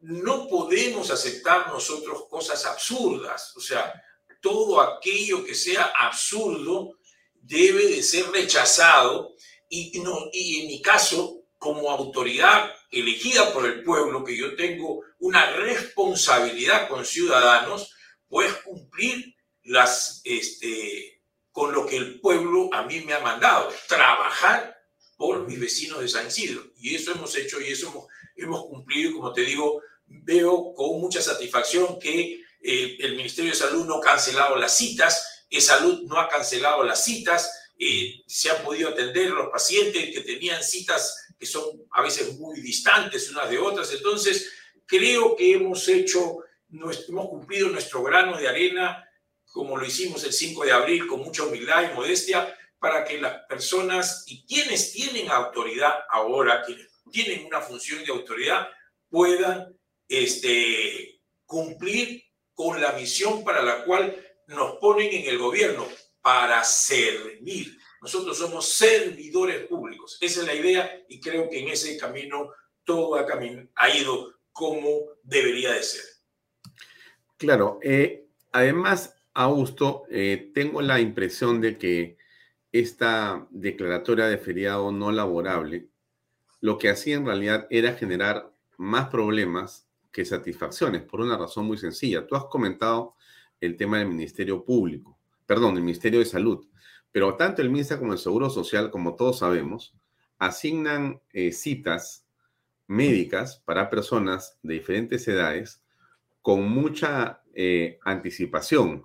no 0.00 0.48
podemos 0.48 1.10
aceptar 1.10 1.68
nosotros 1.68 2.26
cosas 2.28 2.64
absurdas. 2.64 3.56
O 3.56 3.60
sea, 3.60 3.92
todo 4.40 4.80
aquello 4.80 5.44
que 5.44 5.54
sea 5.54 5.92
absurdo 5.98 6.98
debe 7.34 7.86
de 7.86 8.02
ser 8.02 8.30
rechazado 8.30 9.34
y, 9.68 10.00
no, 10.00 10.28
y 10.32 10.60
en 10.60 10.66
mi 10.66 10.82
caso, 10.82 11.39
como 11.60 11.90
autoridad 11.90 12.74
elegida 12.90 13.52
por 13.52 13.66
el 13.66 13.84
pueblo, 13.84 14.24
que 14.24 14.34
yo 14.34 14.56
tengo 14.56 15.02
una 15.18 15.52
responsabilidad 15.52 16.88
con 16.88 17.04
ciudadanos, 17.04 17.94
pues 18.28 18.50
cumplir 18.64 19.36
las, 19.64 20.22
este, 20.24 21.22
con 21.52 21.72
lo 21.72 21.84
que 21.84 21.98
el 21.98 22.18
pueblo 22.18 22.70
a 22.72 22.84
mí 22.84 23.02
me 23.02 23.12
ha 23.12 23.20
mandado, 23.20 23.70
trabajar 23.86 24.74
por 25.18 25.46
mis 25.46 25.60
vecinos 25.60 26.00
de 26.00 26.08
San 26.08 26.28
Isidro. 26.28 26.64
Y 26.78 26.94
eso 26.94 27.12
hemos 27.12 27.36
hecho 27.36 27.60
y 27.60 27.66
eso 27.66 28.08
hemos, 28.36 28.64
cumplido. 28.64 29.10
Y 29.10 29.12
como 29.12 29.34
te 29.34 29.42
digo, 29.42 29.82
veo 30.06 30.72
con 30.74 30.98
mucha 30.98 31.20
satisfacción 31.20 31.98
que 31.98 32.42
eh, 32.62 32.96
el 33.00 33.16
Ministerio 33.16 33.50
de 33.50 33.58
Salud 33.58 33.84
no 33.84 33.96
ha 33.96 34.00
cancelado 34.00 34.56
las 34.56 34.74
citas, 34.74 35.44
el 35.50 35.60
Salud 35.60 36.04
no 36.04 36.18
ha 36.18 36.26
cancelado 36.26 36.82
las 36.84 37.04
citas, 37.04 37.52
eh, 37.78 38.22
se 38.26 38.50
han 38.50 38.64
podido 38.64 38.88
atender 38.88 39.28
los 39.28 39.50
pacientes 39.50 40.10
que 40.10 40.22
tenían 40.22 40.64
citas 40.64 41.29
que 41.40 41.46
son 41.46 41.64
a 41.92 42.02
veces 42.02 42.38
muy 42.38 42.60
distantes 42.60 43.30
unas 43.30 43.48
de 43.48 43.58
otras. 43.58 43.90
Entonces, 43.94 44.52
creo 44.84 45.34
que 45.34 45.54
hemos 45.54 45.88
hecho, 45.88 46.40
hemos 46.70 47.28
cumplido 47.28 47.70
nuestro 47.70 48.02
grano 48.02 48.36
de 48.36 48.46
arena, 48.46 49.02
como 49.50 49.78
lo 49.78 49.86
hicimos 49.86 50.22
el 50.24 50.34
5 50.34 50.66
de 50.66 50.72
abril, 50.72 51.06
con 51.06 51.20
mucha 51.20 51.44
humildad 51.44 51.90
y 51.90 51.94
modestia, 51.94 52.54
para 52.78 53.04
que 53.04 53.18
las 53.18 53.46
personas 53.48 54.24
y 54.26 54.44
quienes 54.46 54.92
tienen 54.92 55.30
autoridad 55.30 55.94
ahora, 56.10 56.62
quienes 56.62 56.88
tienen 57.10 57.46
una 57.46 57.62
función 57.62 58.04
de 58.04 58.12
autoridad, 58.12 58.68
puedan 59.08 59.74
este, 60.06 61.22
cumplir 61.46 62.22
con 62.52 62.82
la 62.82 62.92
misión 62.92 63.42
para 63.42 63.62
la 63.62 63.82
cual 63.84 64.14
nos 64.46 64.76
ponen 64.76 65.10
en 65.10 65.26
el 65.26 65.38
gobierno, 65.38 65.88
para 66.20 66.62
servir. 66.64 67.79
Nosotros 68.00 68.38
somos 68.38 68.68
servidores 68.68 69.66
públicos. 69.66 70.18
Esa 70.20 70.40
es 70.40 70.46
la 70.46 70.54
idea 70.54 70.90
y 71.08 71.20
creo 71.20 71.48
que 71.48 71.60
en 71.60 71.68
ese 71.68 71.96
camino 71.98 72.50
todo 72.84 73.14
ha, 73.16 73.90
ido 73.90 74.34
como 74.52 74.88
debería 75.22 75.72
de 75.72 75.82
ser. 75.82 76.02
Claro. 77.36 77.78
Eh, 77.82 78.26
además, 78.52 79.14
Augusto, 79.34 80.04
eh, 80.10 80.50
tengo 80.54 80.82
la 80.82 81.00
impresión 81.00 81.60
de 81.60 81.78
que 81.78 82.16
esta 82.72 83.46
declaratoria 83.50 84.26
de 84.26 84.38
feriado 84.38 84.92
no 84.92 85.10
laborable 85.12 85.90
lo 86.60 86.78
que 86.78 86.90
hacía 86.90 87.16
en 87.16 87.26
realidad 87.26 87.66
era 87.70 87.94
generar 87.94 88.52
más 88.76 89.08
problemas 89.08 89.88
que 90.12 90.24
satisfacciones, 90.24 91.02
por 91.02 91.20
una 91.20 91.38
razón 91.38 91.66
muy 91.66 91.78
sencilla. 91.78 92.26
Tú 92.26 92.36
has 92.36 92.44
comentado 92.44 93.14
el 93.60 93.76
tema 93.76 93.98
del 93.98 94.08
Ministerio 94.08 94.64
Público, 94.64 95.18
perdón, 95.46 95.74
del 95.74 95.84
Ministerio 95.84 96.18
de 96.18 96.26
Salud, 96.26 96.66
pero 97.12 97.36
tanto 97.36 97.62
el 97.62 97.70
MINSA 97.70 97.98
como 97.98 98.12
el 98.12 98.18
Seguro 98.18 98.50
Social, 98.50 98.90
como 98.90 99.16
todos 99.16 99.38
sabemos, 99.38 99.94
asignan 100.38 101.20
eh, 101.32 101.52
citas 101.52 102.26
médicas 102.86 103.62
para 103.64 103.90
personas 103.90 104.58
de 104.62 104.74
diferentes 104.74 105.26
edades 105.28 105.82
con 106.42 106.68
mucha 106.68 107.42
eh, 107.54 107.98
anticipación. 108.02 109.04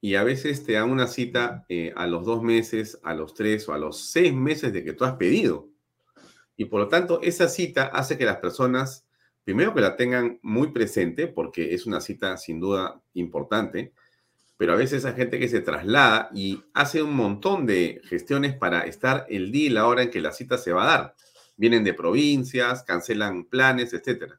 Y 0.00 0.16
a 0.16 0.24
veces 0.24 0.64
te 0.64 0.72
dan 0.72 0.90
una 0.90 1.06
cita 1.06 1.64
eh, 1.68 1.92
a 1.96 2.06
los 2.06 2.24
dos 2.26 2.42
meses, 2.42 3.00
a 3.02 3.14
los 3.14 3.34
tres 3.34 3.68
o 3.68 3.74
a 3.74 3.78
los 3.78 4.10
seis 4.10 4.32
meses 4.34 4.72
de 4.72 4.84
que 4.84 4.92
tú 4.92 5.04
has 5.04 5.16
pedido. 5.16 5.68
Y 6.56 6.66
por 6.66 6.80
lo 6.80 6.88
tanto, 6.88 7.20
esa 7.22 7.48
cita 7.48 7.86
hace 7.86 8.16
que 8.18 8.26
las 8.26 8.36
personas, 8.36 9.06
primero 9.44 9.74
que 9.74 9.80
la 9.80 9.96
tengan 9.96 10.38
muy 10.42 10.72
presente, 10.72 11.26
porque 11.26 11.74
es 11.74 11.86
una 11.86 12.00
cita 12.00 12.36
sin 12.36 12.60
duda 12.60 13.02
importante, 13.14 13.92
pero 14.56 14.72
a 14.72 14.76
veces 14.76 15.04
hay 15.04 15.14
gente 15.14 15.38
que 15.38 15.48
se 15.48 15.60
traslada 15.60 16.30
y 16.34 16.62
hace 16.74 17.02
un 17.02 17.14
montón 17.14 17.66
de 17.66 18.00
gestiones 18.04 18.56
para 18.56 18.80
estar 18.80 19.26
el 19.28 19.50
día 19.50 19.66
y 19.66 19.70
la 19.70 19.86
hora 19.86 20.02
en 20.02 20.10
que 20.10 20.20
la 20.20 20.32
cita 20.32 20.58
se 20.58 20.72
va 20.72 20.84
a 20.84 20.98
dar. 20.98 21.14
Vienen 21.56 21.84
de 21.84 21.94
provincias, 21.94 22.82
cancelan 22.84 23.44
planes, 23.44 23.92
etc. 23.92 24.34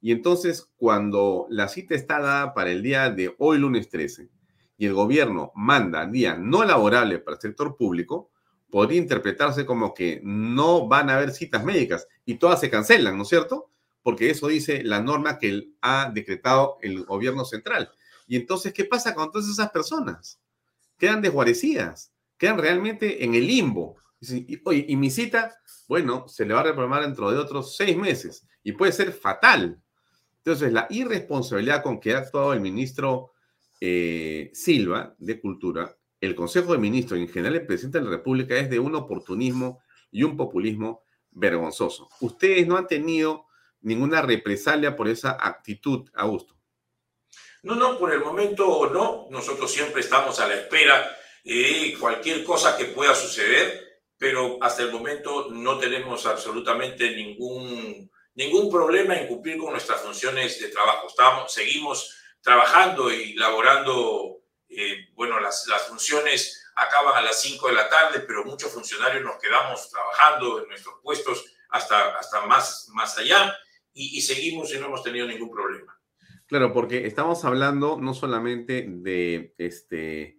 Y 0.00 0.12
entonces, 0.12 0.70
cuando 0.76 1.46
la 1.50 1.68
cita 1.68 1.94
está 1.94 2.20
dada 2.20 2.54
para 2.54 2.70
el 2.70 2.82
día 2.82 3.10
de 3.10 3.34
hoy, 3.38 3.58
lunes 3.58 3.88
13, 3.88 4.30
y 4.78 4.86
el 4.86 4.94
gobierno 4.94 5.52
manda 5.54 6.06
día 6.06 6.36
no 6.36 6.64
laborable 6.64 7.18
para 7.18 7.36
el 7.36 7.40
sector 7.40 7.76
público, 7.76 8.30
podría 8.70 8.98
interpretarse 8.98 9.64
como 9.64 9.94
que 9.94 10.20
no 10.22 10.86
van 10.86 11.08
a 11.08 11.16
haber 11.16 11.30
citas 11.32 11.64
médicas 11.64 12.06
y 12.24 12.34
todas 12.34 12.60
se 12.60 12.70
cancelan, 12.70 13.16
¿no 13.16 13.22
es 13.22 13.28
cierto? 13.28 13.70
Porque 14.02 14.30
eso 14.30 14.48
dice 14.48 14.84
la 14.84 15.00
norma 15.00 15.38
que 15.38 15.70
ha 15.80 16.10
decretado 16.12 16.76
el 16.82 17.04
gobierno 17.04 17.44
central. 17.44 17.90
Y 18.26 18.36
entonces, 18.36 18.72
¿qué 18.72 18.84
pasa 18.84 19.14
con 19.14 19.30
todas 19.30 19.48
esas 19.48 19.70
personas? 19.70 20.40
Quedan 20.98 21.22
desguarecidas, 21.22 22.12
quedan 22.36 22.58
realmente 22.58 23.24
en 23.24 23.34
el 23.34 23.46
limbo. 23.46 23.96
Y, 24.20 24.96
mi 24.96 25.10
cita, 25.10 25.54
bueno, 25.88 26.26
se 26.26 26.44
le 26.44 26.54
va 26.54 26.60
a 26.60 26.64
reprogramar 26.64 27.02
dentro 27.02 27.30
de 27.30 27.38
otros 27.38 27.76
seis 27.76 27.96
meses 27.96 28.46
y 28.62 28.72
puede 28.72 28.92
ser 28.92 29.12
fatal. 29.12 29.80
Entonces, 30.38 30.72
la 30.72 30.86
irresponsabilidad 30.90 31.82
con 31.82 32.00
que 32.00 32.14
ha 32.14 32.18
actuado 32.18 32.52
el 32.52 32.60
ministro 32.60 33.32
eh, 33.80 34.50
Silva 34.54 35.14
de 35.18 35.40
Cultura, 35.40 35.96
el 36.20 36.34
Consejo 36.34 36.72
de 36.72 36.78
Ministros 36.78 37.18
y 37.18 37.22
en 37.22 37.28
general 37.28 37.56
el 37.56 37.66
presidente 37.66 37.98
de 37.98 38.04
la 38.04 38.10
República 38.10 38.56
es 38.56 38.70
de 38.70 38.78
un 38.78 38.94
oportunismo 38.94 39.80
y 40.10 40.22
un 40.22 40.36
populismo 40.36 41.02
vergonzoso. 41.30 42.08
Ustedes 42.20 42.66
no 42.66 42.76
han 42.76 42.86
tenido 42.86 43.46
ninguna 43.82 44.22
represalia 44.22 44.96
por 44.96 45.08
esa 45.08 45.36
actitud, 45.38 46.08
Augusto. 46.14 46.55
No, 47.66 47.74
no, 47.74 47.98
por 47.98 48.12
el 48.12 48.20
momento 48.20 48.88
no. 48.92 49.26
Nosotros 49.28 49.72
siempre 49.72 50.00
estamos 50.00 50.38
a 50.38 50.46
la 50.46 50.54
espera 50.54 51.18
de 51.42 51.96
cualquier 51.98 52.44
cosa 52.44 52.76
que 52.76 52.84
pueda 52.84 53.12
suceder, 53.12 54.04
pero 54.16 54.56
hasta 54.60 54.84
el 54.84 54.92
momento 54.92 55.48
no 55.50 55.76
tenemos 55.76 56.26
absolutamente 56.26 57.10
ningún, 57.10 58.08
ningún 58.34 58.70
problema 58.70 59.16
en 59.16 59.26
cumplir 59.26 59.58
con 59.58 59.72
nuestras 59.72 60.00
funciones 60.00 60.60
de 60.60 60.68
trabajo. 60.68 61.08
Estamos, 61.08 61.52
seguimos 61.52 62.16
trabajando 62.40 63.12
y 63.12 63.34
laborando, 63.34 64.42
eh, 64.68 65.08
bueno, 65.14 65.40
las, 65.40 65.66
las 65.66 65.88
funciones 65.88 66.70
acaban 66.76 67.16
a 67.16 67.22
las 67.22 67.40
5 67.40 67.66
de 67.66 67.74
la 67.74 67.88
tarde, 67.88 68.20
pero 68.20 68.44
muchos 68.44 68.70
funcionarios 68.70 69.24
nos 69.24 69.38
quedamos 69.38 69.90
trabajando 69.90 70.62
en 70.62 70.68
nuestros 70.68 71.00
puestos 71.02 71.44
hasta, 71.70 72.16
hasta 72.16 72.42
más, 72.42 72.86
más 72.92 73.18
allá 73.18 73.58
y, 73.92 74.18
y 74.18 74.20
seguimos 74.20 74.72
y 74.72 74.78
no 74.78 74.86
hemos 74.86 75.02
tenido 75.02 75.26
ningún 75.26 75.50
problema. 75.50 75.95
Claro, 76.46 76.72
porque 76.72 77.06
estamos 77.06 77.44
hablando 77.44 77.98
no 78.00 78.14
solamente 78.14 78.86
de 78.88 79.52
este 79.58 80.38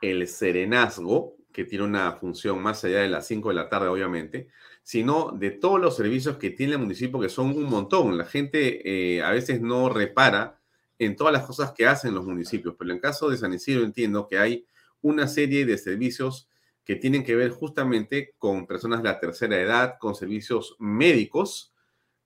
el 0.00 0.26
serenazgo, 0.28 1.36
que 1.52 1.64
tiene 1.64 1.84
una 1.84 2.12
función 2.12 2.60
más 2.60 2.84
allá 2.84 3.00
de 3.00 3.08
las 3.08 3.26
5 3.28 3.50
de 3.50 3.54
la 3.54 3.68
tarde, 3.68 3.86
obviamente, 3.88 4.48
sino 4.82 5.30
de 5.30 5.52
todos 5.52 5.80
los 5.80 5.96
servicios 5.96 6.36
que 6.38 6.50
tiene 6.50 6.72
el 6.74 6.80
municipio, 6.80 7.20
que 7.20 7.28
son 7.28 7.50
un 7.56 7.64
montón. 7.64 8.18
La 8.18 8.24
gente 8.26 9.16
eh, 9.16 9.22
a 9.22 9.30
veces 9.30 9.60
no 9.60 9.88
repara 9.88 10.60
en 10.98 11.16
todas 11.16 11.32
las 11.32 11.44
cosas 11.46 11.72
que 11.72 11.86
hacen 11.86 12.14
los 12.14 12.26
municipios, 12.26 12.74
pero 12.78 12.92
en 12.92 12.98
caso 12.98 13.30
de 13.30 13.36
San 13.38 13.52
Isidro 13.54 13.84
entiendo 13.84 14.26
que 14.28 14.38
hay 14.38 14.66
una 15.00 15.28
serie 15.28 15.64
de 15.64 15.78
servicios 15.78 16.48
que 16.84 16.96
tienen 16.96 17.24
que 17.24 17.36
ver 17.36 17.50
justamente 17.50 18.34
con 18.38 18.66
personas 18.66 19.02
de 19.02 19.08
la 19.08 19.20
tercera 19.20 19.60
edad, 19.60 19.94
con 20.00 20.14
servicios 20.16 20.76
médicos, 20.80 21.72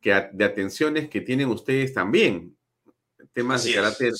que, 0.00 0.30
de 0.32 0.44
atenciones 0.44 1.08
que 1.08 1.20
tienen 1.20 1.48
ustedes 1.48 1.92
también, 1.94 2.57
temas 3.32 3.64
de 3.64 3.74
carácter. 3.74 4.12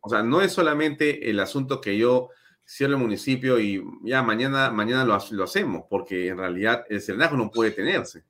o 0.00 0.08
sea, 0.08 0.22
no 0.22 0.40
es 0.40 0.52
solamente 0.52 1.30
el 1.30 1.40
asunto 1.40 1.80
que 1.80 1.96
yo 1.96 2.30
cierro 2.66 2.94
el 2.94 3.00
municipio 3.00 3.58
y 3.58 3.82
ya 4.02 4.22
mañana, 4.22 4.70
mañana 4.70 5.04
lo, 5.04 5.18
lo 5.30 5.44
hacemos, 5.44 5.84
porque 5.88 6.28
en 6.28 6.38
realidad 6.38 6.84
el 6.88 7.00
serenazgo 7.00 7.36
no 7.36 7.50
puede 7.50 7.72
tenerse. 7.72 8.24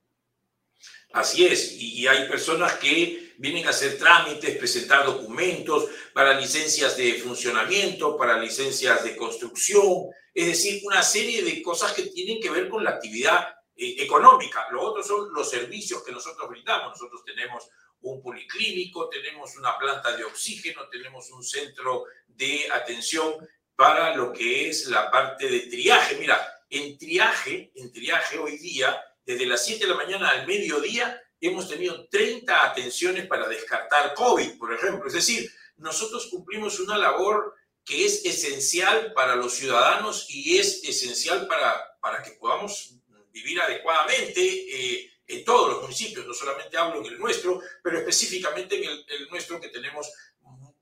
Así 1.13 1.47
es, 1.47 1.73
y, 1.79 2.07
hay 2.07 2.27
personas 2.27 2.75
que 2.75 3.35
vienen 3.37 3.67
a 3.67 3.71
hacer 3.71 3.99
trámites, 3.99 4.57
presentar 4.57 5.05
documentos 5.05 5.89
para 6.15 6.41
licencias 6.41 6.97
de 6.97 7.15
funcionamiento, 7.15 8.17
para 8.17 8.39
licencias 8.39 9.05
de 9.05 9.15
construcción, 9.15 10.07
es 10.33 10.47
decir, 10.47 10.81
una 10.85 11.03
serie 11.03 11.43
de 11.43 11.63
cosas 11.63 11.93
que 11.93 12.05
tienen 12.05 12.41
que 12.41 12.51
ver 12.51 12.69
con 12.71 12.83
la 12.83 12.91
actividad 12.91 13.47
eh, 13.77 13.97
económica. 13.99 14.67
Lo 14.71 14.83
otro 14.83 15.03
son 15.03 15.33
los 15.35 15.51
servicios 15.51 16.03
que 16.03 16.13
nosotros 16.13 16.49
brindamos. 16.49 16.93
Nosotros 16.93 17.23
tenemos 17.27 17.69
un 18.03 18.23
policlínico, 18.23 19.09
tenemos 19.09 19.57
una 19.57 19.79
planta 19.79 20.17
de 20.17 20.25
oxígeno, 20.25 20.89
tenemos 20.89 21.31
un 21.31 21.43
centro 21.43 22.05
de 22.27 22.69
atención 22.73 23.35
para 23.75 24.15
lo 24.15 24.33
que 24.33 24.69
es 24.69 24.87
la 24.87 25.11
parte 25.11 25.49
de 25.49 25.61
triaje. 25.61 26.17
Mira, 26.17 26.63
en 26.69 26.99
triaje, 26.99 27.73
en 27.75 27.93
triaje 27.93 28.39
hoy 28.39 28.59
día 28.59 29.01
desde 29.25 29.47
las 29.47 29.65
7 29.65 29.85
de 29.85 29.91
la 29.91 29.97
mañana 29.97 30.31
al 30.31 30.47
mediodía 30.47 31.23
hemos 31.41 31.69
tenido 31.69 32.09
30 32.09 32.71
atenciones 32.71 33.27
para 33.27 33.49
descartar 33.49 34.15
COVID, 34.15 34.59
por 34.59 34.73
ejemplo. 34.73 35.07
Es 35.07 35.15
decir, 35.15 35.51
nosotros 35.77 36.29
cumplimos 36.29 36.79
una 36.81 36.99
labor 36.99 37.55
que 37.85 38.05
es 38.05 38.25
esencial 38.25 39.13
para 39.13 39.35
los 39.35 39.55
ciudadanos 39.55 40.27
y 40.29 40.59
es 40.59 40.85
esencial 40.85 41.47
para, 41.49 41.99
para 42.01 42.23
que 42.23 42.33
podamos 42.33 42.95
vivir 43.33 43.61
adecuadamente 43.61 44.41
eh, 44.41 45.12
en 45.27 45.45
todos 45.45 45.73
los 45.73 45.83
municipios. 45.83 46.27
No 46.27 46.35
solamente 46.35 46.77
hablo 46.77 47.01
en 47.01 47.07
el 47.07 47.19
nuestro, 47.19 47.61
pero 47.83 47.99
específicamente 47.99 48.77
en 48.77 48.91
el, 49.09 49.29
nuestro 49.31 49.61
que 49.61 49.69
tenemos 49.69 50.11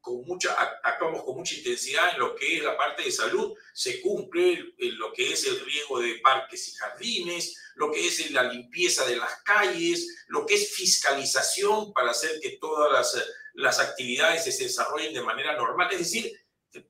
con 0.01 0.25
mucha, 0.25 0.55
actuamos 0.83 1.23
con 1.25 1.37
mucha 1.37 1.55
intensidad 1.55 2.15
en 2.15 2.21
lo 2.21 2.35
que 2.35 2.57
es 2.57 2.63
la 2.63 2.77
parte 2.77 3.03
de 3.03 3.13
salud, 3.13 3.55
se 3.75 4.01
cumple 4.01 4.75
en 4.79 4.99
lo 4.99 5.13
que 5.13 5.33
es 5.33 5.45
el 5.45 5.61
riego 5.61 6.01
de 6.01 6.21
parques 6.21 6.69
y 6.69 6.77
jardines, 6.77 7.55
lo 7.75 7.91
que 7.91 8.07
es 8.07 8.31
la 8.31 8.45
limpieza 8.45 9.07
de 9.07 9.17
las 9.17 9.43
calles, 9.43 10.25
lo 10.29 10.47
que 10.47 10.55
es 10.55 10.73
fiscalización 10.73 11.93
para 11.93 12.13
hacer 12.13 12.41
que 12.41 12.57
todas 12.59 12.91
las, 12.91 13.29
las 13.55 13.79
actividades 13.79 14.45
se 14.45 14.65
desarrollen 14.65 15.13
de 15.13 15.23
manera 15.23 15.55
normal. 15.55 15.89
Es 15.93 15.99
decir, 15.99 16.33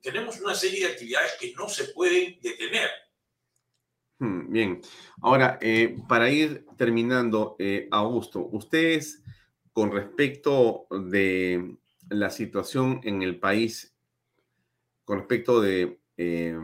tenemos 0.01 0.39
una 0.39 0.55
serie 0.55 0.85
de 0.85 0.93
actividades 0.93 1.33
que 1.39 1.53
no 1.53 1.67
se 1.67 1.85
pueden 1.85 2.39
detener. 2.41 2.89
Bien, 4.23 4.79
ahora, 5.23 5.57
eh, 5.61 5.97
para 6.07 6.29
ir 6.29 6.67
terminando, 6.77 7.55
eh, 7.57 7.87
Augusto, 7.89 8.47
ustedes 8.51 9.23
con 9.73 9.91
respecto 9.91 10.85
de 10.91 11.77
la 12.07 12.29
situación 12.29 13.01
en 13.03 13.23
el 13.23 13.39
país 13.39 13.95
con 15.05 15.17
respecto 15.17 15.59
de 15.59 15.99
eh, 16.17 16.55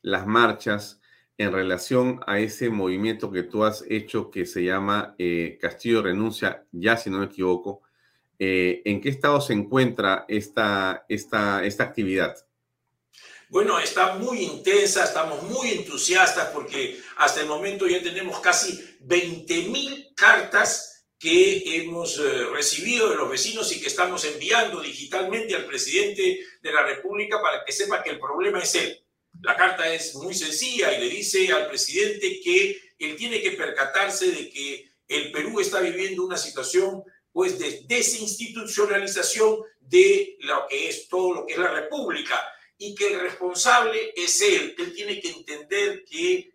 las 0.00 0.26
marchas 0.26 1.02
en 1.36 1.52
relación 1.52 2.20
a 2.26 2.38
ese 2.38 2.70
movimiento 2.70 3.30
que 3.30 3.42
tú 3.42 3.64
has 3.64 3.84
hecho 3.90 4.30
que 4.30 4.46
se 4.46 4.64
llama 4.64 5.14
Castillo 5.60 6.00
Renuncia, 6.02 6.64
ya 6.72 6.96
si 6.96 7.10
no 7.10 7.18
me 7.18 7.26
equivoco. 7.26 7.82
¿En 8.38 9.00
qué 9.02 9.10
estado 9.10 9.40
se 9.42 9.52
encuentra 9.52 10.24
esta, 10.28 11.04
esta, 11.08 11.62
esta 11.62 11.84
actividad? 11.84 12.36
Bueno, 13.52 13.78
está 13.78 14.14
muy 14.14 14.44
intensa, 14.44 15.04
estamos 15.04 15.42
muy 15.42 15.72
entusiastas 15.72 16.48
porque 16.54 16.98
hasta 17.16 17.42
el 17.42 17.46
momento 17.46 17.86
ya 17.86 18.02
tenemos 18.02 18.40
casi 18.40 18.82
20 19.00 19.64
mil 19.64 20.14
cartas 20.16 21.04
que 21.18 21.76
hemos 21.76 22.18
eh, 22.18 22.46
recibido 22.50 23.10
de 23.10 23.16
los 23.16 23.28
vecinos 23.28 23.70
y 23.70 23.78
que 23.78 23.88
estamos 23.88 24.24
enviando 24.24 24.80
digitalmente 24.80 25.54
al 25.54 25.66
presidente 25.66 26.40
de 26.62 26.72
la 26.72 26.82
República 26.82 27.42
para 27.42 27.62
que 27.62 27.72
sepa 27.72 28.02
que 28.02 28.08
el 28.08 28.18
problema 28.18 28.58
es 28.58 28.74
él. 28.74 29.04
La 29.42 29.54
carta 29.54 29.86
es 29.92 30.14
muy 30.14 30.32
sencilla 30.32 30.90
y 30.94 31.00
le 31.02 31.10
dice 31.10 31.52
al 31.52 31.68
presidente 31.68 32.40
que 32.42 32.80
él 32.98 33.16
tiene 33.16 33.42
que 33.42 33.50
percatarse 33.50 34.30
de 34.30 34.48
que 34.48 34.92
el 35.08 35.30
Perú 35.30 35.60
está 35.60 35.80
viviendo 35.80 36.24
una 36.24 36.38
situación 36.38 37.04
pues 37.30 37.58
de 37.58 37.82
desinstitucionalización 37.86 39.58
de 39.78 40.38
lo 40.40 40.66
que 40.68 40.88
es 40.88 41.06
todo 41.06 41.34
lo 41.34 41.46
que 41.46 41.52
es 41.52 41.58
la 41.58 41.70
República 41.70 42.42
y 42.84 42.96
que 42.96 43.12
el 43.12 43.20
responsable 43.20 44.12
es 44.16 44.40
él. 44.40 44.74
Él 44.76 44.92
tiene 44.92 45.20
que 45.20 45.30
entender 45.30 46.04
que 46.04 46.50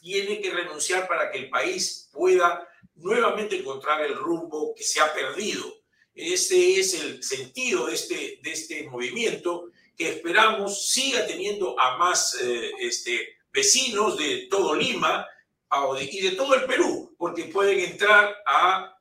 tiene 0.00 0.40
que 0.40 0.50
renunciar 0.50 1.06
para 1.06 1.30
que 1.30 1.38
el 1.38 1.48
país 1.48 2.10
pueda 2.12 2.66
nuevamente 2.96 3.56
encontrar 3.56 4.00
el 4.02 4.16
rumbo 4.16 4.74
que 4.74 4.82
se 4.82 4.98
ha 4.98 5.14
perdido. 5.14 5.72
Ese 6.12 6.80
es 6.80 6.94
el 6.94 7.22
sentido 7.22 7.86
de 7.86 7.94
este, 7.94 8.40
de 8.42 8.50
este 8.50 8.88
movimiento 8.88 9.70
que 9.96 10.08
esperamos 10.08 10.90
siga 10.90 11.24
teniendo 11.24 11.78
a 11.78 11.96
más 11.98 12.36
eh, 12.42 12.72
este, 12.80 13.36
vecinos 13.52 14.18
de 14.18 14.48
todo 14.50 14.74
Lima 14.74 15.24
y 16.00 16.20
de 16.20 16.32
todo 16.32 16.56
el 16.56 16.64
Perú, 16.64 17.14
porque 17.16 17.44
pueden 17.44 17.78
entrar 17.78 18.34
a 18.44 18.98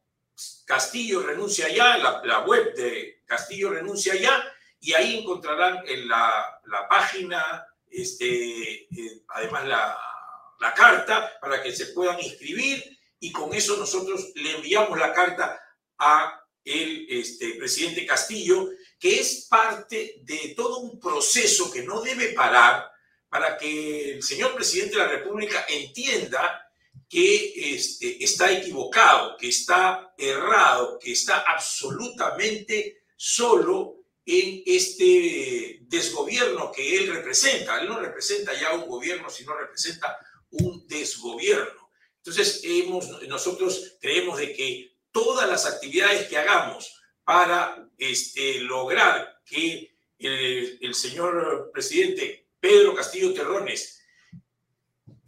Castillo 0.65 1.23
Renuncia 1.23 1.67
Ya, 1.69 1.97
la, 1.97 2.21
la 2.23 2.41
web 2.41 2.75
de 2.75 3.23
Castillo 3.25 3.71
Renuncia 3.71 4.13
Ya, 4.15 4.53
y 4.79 4.93
ahí 4.93 5.19
encontrarán 5.19 5.83
en 5.87 6.07
la, 6.07 6.61
la 6.65 6.87
página, 6.87 7.65
este, 7.89 8.87
además 9.29 9.67
la, 9.67 9.97
la 10.59 10.73
carta, 10.73 11.37
para 11.41 11.61
que 11.61 11.71
se 11.71 11.87
puedan 11.87 12.19
inscribir 12.19 12.83
y 13.19 13.31
con 13.31 13.53
eso 13.53 13.77
nosotros 13.77 14.31
le 14.35 14.55
enviamos 14.55 14.97
la 14.97 15.13
carta 15.13 15.59
a 15.97 16.41
el 16.63 17.07
este, 17.09 17.55
presidente 17.55 18.05
Castillo, 18.05 18.69
que 18.99 19.19
es 19.19 19.47
parte 19.49 20.21
de 20.23 20.53
todo 20.55 20.79
un 20.79 20.99
proceso 20.99 21.71
que 21.71 21.83
no 21.83 22.01
debe 22.01 22.33
parar 22.33 22.89
para 23.29 23.57
que 23.57 24.13
el 24.13 24.23
señor 24.23 24.55
presidente 24.55 24.95
de 24.95 25.03
la 25.03 25.07
República 25.07 25.65
entienda 25.67 26.65
que 27.07 27.75
este, 27.75 28.23
está 28.23 28.51
equivocado, 28.51 29.35
que 29.37 29.49
está 29.49 30.13
errado, 30.17 30.99
que 30.99 31.11
está 31.11 31.39
absolutamente 31.39 33.03
solo 33.15 33.98
en 34.25 34.63
este 34.65 35.79
desgobierno 35.81 36.71
que 36.71 36.97
él 36.97 37.13
representa. 37.13 37.81
Él 37.81 37.89
no 37.89 37.99
representa 37.99 38.53
ya 38.59 38.73
un 38.73 38.87
gobierno, 38.87 39.29
sino 39.29 39.55
representa 39.55 40.17
un 40.51 40.87
desgobierno. 40.87 41.89
Entonces, 42.17 42.63
nosotros 43.27 43.97
creemos 43.99 44.37
de 44.37 44.53
que 44.53 44.97
todas 45.11 45.49
las 45.49 45.65
actividades 45.65 46.27
que 46.27 46.37
hagamos 46.37 47.01
para 47.23 47.89
este, 47.97 48.61
lograr 48.61 49.41
que 49.45 49.95
el, 50.17 50.77
el 50.81 50.93
señor 50.93 51.71
presidente 51.73 52.47
Pedro 52.59 52.93
Castillo 52.93 53.33
Terrones 53.33 53.99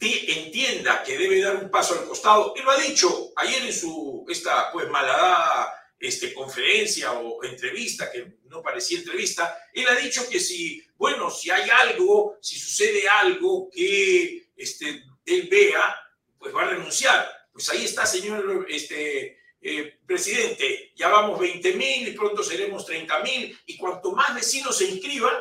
entienda 0.01 1.03
que 1.03 1.17
debe 1.17 1.41
dar 1.41 1.57
un 1.57 1.69
paso 1.69 1.93
al 1.93 2.07
costado. 2.07 2.53
Él 2.55 2.63
lo 2.63 2.71
ha 2.71 2.77
dicho 2.77 3.31
ayer 3.35 3.63
en 3.63 3.73
su 3.73 4.25
esta 4.27 4.71
pues 4.71 4.89
malada 4.89 5.73
este, 6.01 6.33
conferencia 6.33 7.13
o 7.13 7.43
entrevista, 7.43 8.11
que 8.11 8.39
no 8.45 8.61
parecía 8.61 8.97
entrevista, 8.97 9.55
él 9.73 9.87
ha 9.87 9.95
dicho 9.95 10.27
que 10.27 10.39
si, 10.39 10.83
bueno, 10.97 11.29
si 11.29 11.51
hay 11.51 11.69
algo, 11.69 12.37
si 12.41 12.57
sucede 12.57 13.07
algo 13.07 13.69
que 13.71 14.49
este, 14.55 15.03
él 15.25 15.47
vea, 15.49 15.95
pues 16.39 16.53
va 16.53 16.63
a 16.63 16.69
renunciar. 16.69 17.29
Pues 17.53 17.69
ahí 17.69 17.85
está, 17.85 18.05
señor 18.05 18.65
este, 18.67 19.37
eh, 19.61 19.99
presidente, 20.05 20.91
ya 20.95 21.07
vamos 21.09 21.39
20 21.39 21.73
mil 21.75 22.07
y 22.07 22.11
pronto 22.11 22.43
seremos 22.43 22.85
30 22.85 23.19
mil, 23.19 23.59
y 23.67 23.77
cuanto 23.77 24.11
más 24.11 24.33
vecinos 24.33 24.77
se 24.77 24.85
inscriban, 24.85 25.35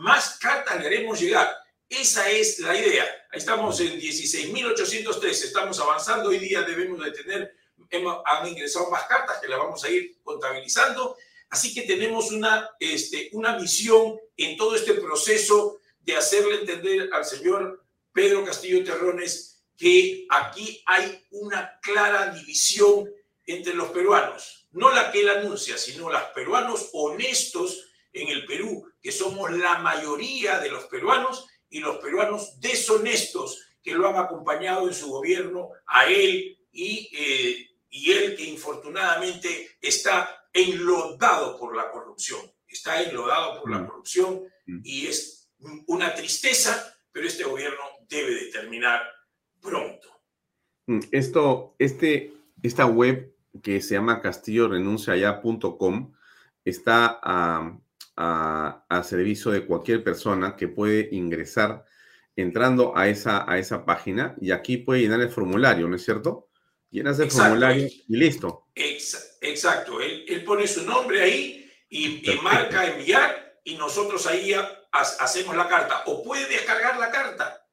más 0.00 0.38
cartas 0.38 0.78
le 0.80 0.86
haremos 0.86 1.20
llegar. 1.20 1.52
Esa 1.88 2.30
es 2.30 2.58
la 2.58 2.76
idea. 2.78 3.06
Estamos 3.32 3.80
en 3.80 3.98
16.803, 3.98 5.24
estamos 5.30 5.80
avanzando. 5.80 6.28
Hoy 6.28 6.38
día 6.38 6.62
debemos 6.62 7.02
de 7.02 7.10
tener, 7.12 7.56
hemos, 7.90 8.22
han 8.24 8.46
ingresado 8.48 8.90
más 8.90 9.04
cartas 9.04 9.38
que 9.40 9.48
las 9.48 9.58
vamos 9.58 9.82
a 9.84 9.90
ir 9.90 10.18
contabilizando. 10.22 11.16
Así 11.50 11.72
que 11.72 11.82
tenemos 11.82 12.30
una, 12.30 12.70
este, 12.78 13.30
una 13.32 13.58
misión 13.58 14.18
en 14.36 14.56
todo 14.56 14.76
este 14.76 14.94
proceso 14.94 15.78
de 16.00 16.16
hacerle 16.16 16.60
entender 16.60 17.08
al 17.12 17.24
señor 17.24 17.84
Pedro 18.12 18.44
Castillo 18.44 18.84
Terrones 18.84 19.62
que 19.76 20.26
aquí 20.28 20.82
hay 20.86 21.24
una 21.30 21.78
clara 21.80 22.34
división 22.34 23.08
entre 23.46 23.74
los 23.74 23.90
peruanos. 23.90 24.66
No 24.72 24.92
la 24.92 25.10
que 25.10 25.20
él 25.20 25.28
anuncia, 25.28 25.78
sino 25.78 26.10
los 26.10 26.22
peruanos 26.34 26.90
honestos 26.92 27.86
en 28.12 28.28
el 28.28 28.44
Perú, 28.44 28.90
que 29.00 29.12
somos 29.12 29.50
la 29.52 29.78
mayoría 29.78 30.58
de 30.58 30.70
los 30.70 30.84
peruanos 30.84 31.46
y 31.70 31.80
los 31.80 31.98
peruanos 31.98 32.60
deshonestos 32.60 33.62
que 33.82 33.92
lo 33.92 34.08
han 34.08 34.16
acompañado 34.16 34.88
en 34.88 34.94
su 34.94 35.08
gobierno, 35.08 35.70
a 35.86 36.06
él 36.06 36.58
y, 36.72 37.08
eh, 37.12 37.67
y 37.90 38.12
él 38.12 38.36
que 38.36 38.44
infortunadamente 38.44 39.78
está 39.80 40.46
enlodado 40.52 41.58
por 41.58 41.76
la 41.76 41.90
corrupción, 41.90 42.40
está 42.66 43.02
enlodado 43.02 43.60
por 43.60 43.70
la 43.70 43.78
mm. 43.78 43.86
corrupción 43.86 44.42
mm. 44.66 44.80
y 44.84 45.06
es 45.06 45.50
una 45.86 46.14
tristeza, 46.14 46.94
pero 47.10 47.26
este 47.26 47.44
gobierno 47.44 47.82
debe 48.08 48.34
de 48.34 48.50
terminar 48.50 49.02
pronto. 49.60 50.08
Mm, 50.86 51.00
esto, 51.10 51.74
este, 51.78 52.32
esta 52.62 52.86
web 52.86 53.34
que 53.62 53.80
se 53.80 53.94
llama 53.94 54.20
castillorenunciaya.com 54.20 56.12
está 56.64 57.18
a 57.22 57.78
a, 58.18 59.02
servicio 59.04 59.52
de 59.52 59.64
cualquier 59.64 60.02
persona 60.02 60.56
que 60.56 60.68
puede 60.68 61.08
ingresar 61.12 61.84
entrando 62.34 62.96
a 62.96 63.08
esa, 63.08 63.50
a 63.50 63.58
esa 63.58 63.84
página 63.84 64.34
y 64.40 64.50
aquí 64.50 64.78
puede 64.78 65.02
llenar 65.02 65.20
el 65.20 65.30
formulario, 65.30 65.88
¿no 65.88 65.96
es 65.96 66.04
cierto? 66.04 66.47
Llenas 66.90 67.18
el 67.18 67.30
formulario 67.30 67.86
y 67.86 68.16
listo. 68.16 68.68
Exacto, 68.74 70.00
él, 70.00 70.42
pone 70.44 70.66
su 70.66 70.84
nombre 70.84 71.22
ahí 71.22 71.70
y, 71.88 72.22
marca 72.42 72.86
enviar 72.86 73.60
y 73.64 73.74
nosotros 73.74 74.26
ahí 74.26 74.54
hacemos 74.92 75.56
la 75.56 75.68
carta. 75.68 76.04
O 76.06 76.22
puede 76.22 76.46
descargar 76.46 76.98
la 76.98 77.10
carta 77.10 77.66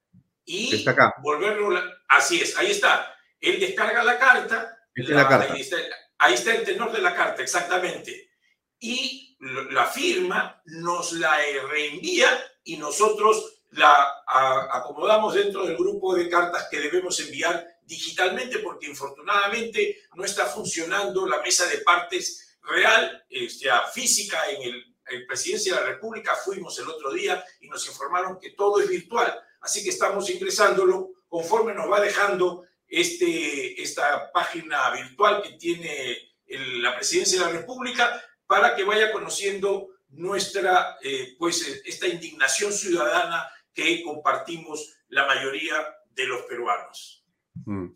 y 0.44 0.76
está 0.76 0.92
acá. 0.92 1.14
volverlo. 1.22 1.80
Así 2.08 2.42
es, 2.42 2.58
ahí 2.58 2.72
está. 2.72 3.16
Él 3.40 3.60
descarga 3.60 4.04
la 4.04 4.20
carta. 4.20 4.78
la 4.96 5.28
carta. 5.28 5.54
Ahí, 5.54 5.62
está, 5.62 5.78
ahí 6.20 6.34
está 6.34 6.56
el 6.56 6.64
tenor 6.64 6.92
de 6.92 7.02
la 7.02 7.16
carta, 7.16 7.42
exactamente. 7.42 8.32
Y 8.80 9.38
la 9.72 9.86
firma, 9.86 10.62
nos 10.66 11.14
la 11.14 11.38
reenvía 11.70 12.28
y 12.64 12.78
nosotros 12.78 13.55
la 13.76 14.24
acomodamos 14.72 15.34
dentro 15.34 15.66
del 15.66 15.76
grupo 15.76 16.16
de 16.16 16.30
cartas 16.30 16.68
que 16.70 16.80
debemos 16.80 17.20
enviar 17.20 17.66
digitalmente 17.84 18.60
porque 18.60 18.88
infortunadamente 18.88 20.04
no 20.16 20.24
está 20.24 20.46
funcionando 20.46 21.28
la 21.28 21.42
mesa 21.42 21.68
de 21.68 21.80
partes 21.80 22.58
real, 22.62 23.26
este, 23.30 23.70
física 23.94 24.50
en 24.50 24.74
el, 24.74 24.86
Presidencia 25.28 25.76
de 25.76 25.82
la 25.82 25.88
República. 25.88 26.36
Fuimos 26.36 26.80
el 26.80 26.90
otro 26.90 27.14
día 27.14 27.46
y 27.62 27.70
nos 27.70 27.88
informaron 27.88 28.40
que 28.40 28.50
todo 28.52 28.82
es 28.82 28.90
virtual. 28.90 29.40
Así 29.62 29.84
que 29.84 29.92
estamos 29.92 30.28
ingresándolo 30.32 31.12
conforme 31.28 31.76
nos 31.76 31.92
va 31.92 32.02
dejando 32.02 32.66
este, 32.88 33.80
esta 33.80 34.32
página 34.32 34.90
virtual 34.90 35.44
que 35.44 35.52
tiene 35.52 36.34
la 36.48 36.96
Presidencia 36.96 37.40
de 37.40 37.46
la 37.46 37.52
República 37.60 38.20
para 38.48 38.76
que 38.76 38.84
vaya 38.84 39.12
conociendo 39.12 39.90
nuestra, 40.10 40.98
eh, 41.04 41.36
pues, 41.38 41.68
eh, 41.68 41.82
esta 41.86 42.08
indignación 42.08 42.74
ciudadana 42.74 43.48
que 43.76 44.02
compartimos 44.02 44.96
la 45.10 45.28
mayoría 45.28 45.76
de 46.16 46.28
los 46.28 46.42
peruanos. 46.44 47.24
Mm. 47.66 47.90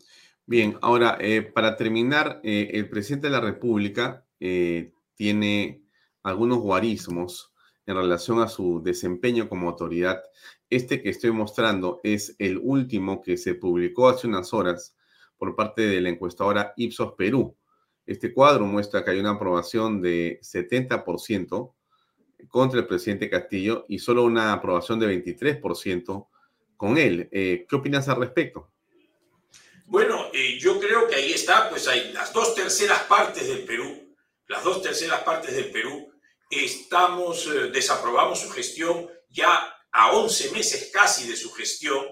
Bien, 0.46 0.78
ahora, 0.82 1.18
eh, 1.20 1.42
para 1.42 1.76
terminar, 1.76 2.40
el 2.42 2.88
presidente 2.88 3.28
de 3.28 3.32
la 3.32 3.40
República 3.40 4.26
tiene 5.14 5.84
algunos 6.22 6.58
guarismos 6.58 7.52
en 7.86 7.96
relación 7.96 8.40
a 8.40 8.48
su 8.48 8.82
desempeño 8.82 9.48
como 9.48 9.68
autoridad. 9.68 10.22
Este 10.68 11.02
que 11.02 11.10
estoy 11.10 11.32
mostrando 11.32 12.00
es 12.04 12.36
el 12.38 12.58
último 12.58 13.20
que 13.20 13.36
se 13.36 13.54
publicó 13.54 14.08
hace 14.08 14.28
unas 14.28 14.52
horas 14.54 14.96
por 15.36 15.56
parte 15.56 15.82
de 15.82 16.00
la 16.00 16.10
encuestadora 16.10 16.72
Ipsos 16.76 17.14
Perú. 17.16 17.56
Este 18.06 18.32
cuadro 18.32 18.66
muestra 18.66 19.04
que 19.04 19.10
hay 19.12 19.20
una 19.20 19.30
aprobación 19.30 20.00
de 20.00 20.38
70% 20.42 21.74
contra 22.48 22.80
el 22.80 22.86
presidente 22.86 23.30
Castillo 23.30 23.84
y 23.88 23.98
solo 23.98 24.24
una 24.24 24.52
aprobación 24.52 24.98
de 24.98 25.22
23% 25.24 26.28
con 26.76 26.96
él. 26.96 27.28
Eh, 27.30 27.66
¿Qué 27.68 27.76
opinas 27.76 28.08
al 28.08 28.20
respecto? 28.20 28.70
Bueno, 29.86 30.30
eh, 30.32 30.58
yo 30.58 30.78
creo 30.78 31.08
que 31.08 31.16
ahí 31.16 31.32
está, 31.32 31.68
pues 31.68 31.88
hay 31.88 32.12
las 32.12 32.32
dos 32.32 32.54
terceras 32.54 33.00
partes 33.02 33.48
del 33.48 33.64
Perú, 33.64 34.14
las 34.46 34.62
dos 34.62 34.82
terceras 34.82 35.20
partes 35.22 35.54
del 35.54 35.70
Perú, 35.70 36.12
estamos, 36.48 37.46
eh, 37.46 37.70
desaprobamos 37.72 38.40
su 38.40 38.50
gestión 38.50 39.08
ya 39.28 39.74
a 39.92 40.12
11 40.12 40.52
meses 40.52 40.90
casi 40.92 41.28
de 41.28 41.36
su 41.36 41.50
gestión, 41.52 42.06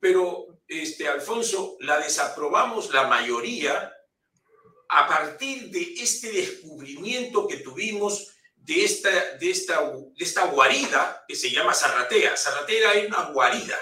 pero, 0.00 0.60
este, 0.68 1.08
Alfonso, 1.08 1.76
la 1.80 1.98
desaprobamos 1.98 2.92
la 2.92 3.06
mayoría 3.06 3.92
a 4.88 5.06
partir 5.06 5.70
de 5.70 5.94
este 5.94 6.30
descubrimiento 6.30 7.46
que 7.46 7.58
tuvimos 7.58 8.34
de 8.64 8.84
esta, 8.84 9.10
de 9.38 9.50
esta, 9.50 9.90
de 9.90 10.24
esta 10.24 10.46
guarida 10.46 11.24
que 11.26 11.34
se 11.34 11.50
llama 11.50 11.74
Zarratea. 11.74 12.36
Zarratea 12.36 12.94
es 12.94 13.08
una 13.08 13.30
guarida. 13.30 13.76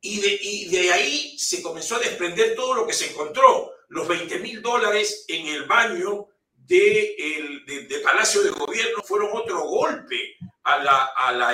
Y 0.00 0.20
de, 0.20 0.38
y 0.40 0.68
de 0.68 0.92
ahí 0.92 1.38
se 1.38 1.62
comenzó 1.62 1.96
a 1.96 2.00
desprender 2.00 2.54
todo 2.54 2.74
lo 2.74 2.86
que 2.86 2.92
se 2.92 3.10
encontró. 3.10 3.72
Los 3.88 4.08
20 4.08 4.38
mil 4.38 4.62
dólares 4.62 5.24
en 5.28 5.46
el 5.46 5.64
baño 5.64 6.28
de, 6.52 7.14
el, 7.14 7.66
de, 7.66 7.98
Palacio 8.00 8.42
de 8.42 8.50
Gobierno 8.50 9.02
fueron 9.02 9.30
otro 9.32 9.60
golpe 9.62 10.36
a, 10.64 10.78
la, 10.78 11.04
a, 11.16 11.32
la, 11.32 11.48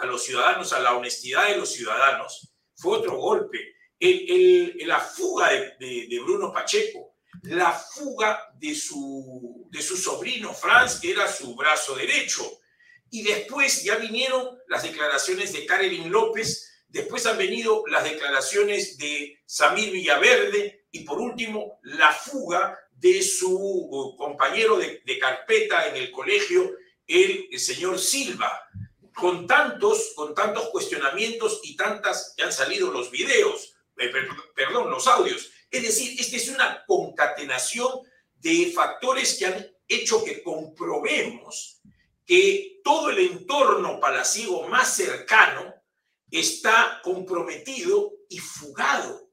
a, 0.00 0.06
los 0.06 0.22
ciudadanos, 0.22 0.72
a 0.72 0.80
la 0.80 0.96
honestidad 0.96 1.48
de 1.48 1.58
los 1.58 1.72
ciudadanos. 1.72 2.52
Fue 2.76 2.98
otro 2.98 3.16
golpe. 3.16 3.74
El, 3.98 4.74
el, 4.80 4.88
la 4.88 5.00
fuga 5.00 5.50
de, 5.50 6.06
de 6.08 6.20
Bruno 6.20 6.52
Pacheco 6.52 7.15
la 7.46 7.72
fuga 7.72 8.40
de 8.58 8.74
su, 8.74 9.68
de 9.70 9.82
su 9.82 9.96
sobrino 9.96 10.52
Franz, 10.52 11.00
que 11.00 11.12
era 11.12 11.30
su 11.30 11.54
brazo 11.54 11.94
derecho. 11.94 12.44
Y 13.10 13.22
después 13.22 13.84
ya 13.84 13.96
vinieron 13.96 14.58
las 14.68 14.82
declaraciones 14.82 15.52
de 15.52 15.64
Karen 15.64 16.10
López, 16.10 16.84
después 16.88 17.24
han 17.26 17.38
venido 17.38 17.84
las 17.86 18.04
declaraciones 18.04 18.98
de 18.98 19.40
Samir 19.46 19.92
Villaverde 19.92 20.86
y 20.90 21.00
por 21.00 21.20
último 21.20 21.78
la 21.82 22.12
fuga 22.12 22.78
de 22.90 23.22
su 23.22 23.56
uh, 23.56 24.16
compañero 24.16 24.78
de, 24.78 25.18
carpeta 25.20 25.88
en 25.88 25.96
el 25.96 26.10
colegio, 26.10 26.74
el, 27.06 27.48
señor 27.58 27.98
Silva. 27.98 28.62
Con 29.14 29.46
tantos, 29.46 30.12
con 30.14 30.34
tantos 30.34 30.68
cuestionamientos 30.68 31.60
y 31.62 31.74
tantas, 31.74 32.34
ya 32.36 32.46
han 32.46 32.52
salido 32.52 32.90
los 32.90 33.10
videos, 33.10 33.74
eh, 33.96 34.12
perdón, 34.54 34.90
los 34.90 35.06
audios, 35.06 35.50
Es 35.76 35.82
decir, 35.82 36.18
esta 36.18 36.36
es 36.36 36.48
una 36.48 36.84
concatenación 36.86 37.90
de 38.36 38.72
factores 38.74 39.34
que 39.34 39.46
han 39.46 39.66
hecho 39.86 40.24
que 40.24 40.42
comprobemos 40.42 41.82
que 42.24 42.80
todo 42.82 43.10
el 43.10 43.18
entorno 43.18 44.00
palaciego 44.00 44.66
más 44.68 44.96
cercano 44.96 45.74
está 46.30 47.00
comprometido 47.02 48.12
y 48.30 48.38
fugado. 48.38 49.30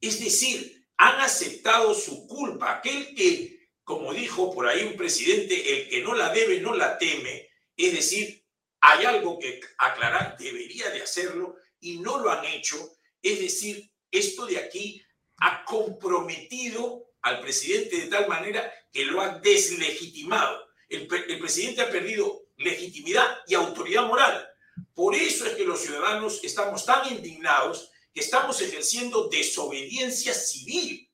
Es 0.00 0.18
decir, 0.18 0.84
han 0.96 1.20
aceptado 1.20 1.94
su 1.94 2.26
culpa. 2.26 2.72
Aquel 2.72 3.14
que, 3.14 3.68
como 3.84 4.12
dijo 4.12 4.52
por 4.52 4.66
ahí 4.66 4.82
un 4.82 4.96
presidente, 4.96 5.54
el 5.54 5.88
que 5.88 6.02
no 6.02 6.14
la 6.14 6.30
debe 6.30 6.60
no 6.60 6.74
la 6.74 6.98
teme, 6.98 7.48
es 7.76 7.92
decir, 7.92 8.44
hay 8.80 9.04
algo 9.04 9.38
que 9.38 9.60
aclarar, 9.78 10.36
debería 10.38 10.90
de 10.90 11.02
hacerlo 11.02 11.54
y 11.78 11.98
no 11.98 12.18
lo 12.18 12.30
han 12.30 12.44
hecho. 12.44 12.96
Es 13.22 13.38
decir, 13.38 13.90
esto 14.10 14.44
de 14.46 14.58
aquí 14.58 15.03
ha 15.38 15.64
comprometido 15.64 17.10
al 17.22 17.40
presidente 17.40 17.96
de 17.96 18.06
tal 18.08 18.28
manera 18.28 18.72
que 18.92 19.04
lo 19.04 19.20
ha 19.20 19.38
deslegitimado. 19.38 20.64
El, 20.88 21.06
presidente 21.06 21.82
ha 21.82 21.90
perdido 21.90 22.42
legitimidad 22.56 23.38
y 23.46 23.54
autoridad 23.54 24.06
moral. 24.06 24.48
Por 24.94 25.14
eso 25.14 25.46
es 25.46 25.54
que 25.54 25.64
los 25.64 25.80
ciudadanos 25.80 26.40
estamos 26.44 26.84
tan 26.84 27.10
indignados 27.12 27.90
que 28.12 28.20
estamos 28.20 28.60
ejerciendo 28.60 29.28
desobediencia 29.28 30.34
civil. 30.34 31.10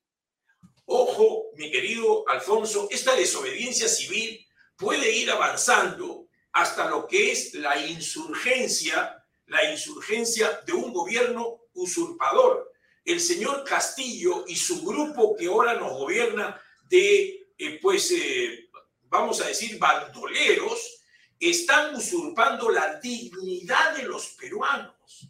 Ojo, 0.85 1.51
mi 1.55 1.71
querido 1.71 2.29
Alfonso, 2.29 2.89
esta 2.91 3.15
desobediencia 3.15 3.89
civil 3.89 4.47
puede 4.77 5.17
ir 5.17 5.31
avanzando 5.31 6.27
hasta 6.53 6.91
lo 6.91 7.07
que 7.07 7.31
es 7.33 7.55
la 7.55 7.79
insurgencia, 7.87 9.25
la 9.47 9.71
insurgencia 9.71 10.61
de 10.67 10.73
un 10.73 10.93
gobierno 10.93 11.61
usurpador. 11.75 12.70
El 13.11 13.21
señor 13.21 13.65
Castillo 13.65 14.45
y 14.47 14.55
su 14.55 14.83
grupo 14.85 15.35
que 15.37 15.47
ahora 15.47 15.75
nos 15.75 15.99
gobierna 15.99 16.61
de, 16.89 17.49
eh, 17.59 17.79
pues, 17.83 18.13
eh, 18.13 18.71
vamos 19.09 19.41
a 19.41 19.49
decir, 19.49 19.79
bandoleros, 19.79 21.03
están 21.41 21.97
usurpando 21.97 22.71
la 22.71 23.01
dignidad 23.01 23.97
de 23.97 24.05
los 24.05 24.29
peruanos. 24.39 25.29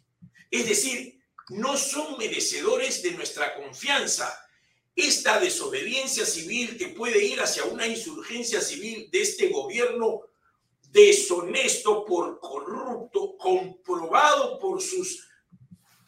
Es 0.51 0.67
decir, 0.67 1.23
no 1.49 1.75
son 1.75 2.19
merecedores 2.19 3.01
de 3.01 3.11
nuestra 3.13 3.55
confianza. 3.55 4.31
Esta 4.95 5.39
desobediencia 5.39 6.23
civil 6.23 6.77
que 6.77 6.89
puede 6.89 7.25
ir 7.25 7.41
hacia 7.41 7.63
una 7.63 7.87
insurgencia 7.87 8.61
civil 8.61 9.09
de 9.11 9.21
este 9.21 9.47
gobierno 9.47 10.21
deshonesto, 10.83 12.05
por 12.05 12.39
corrupto, 12.39 13.37
comprobado 13.37 14.59
por 14.59 14.79
sus, 14.83 15.30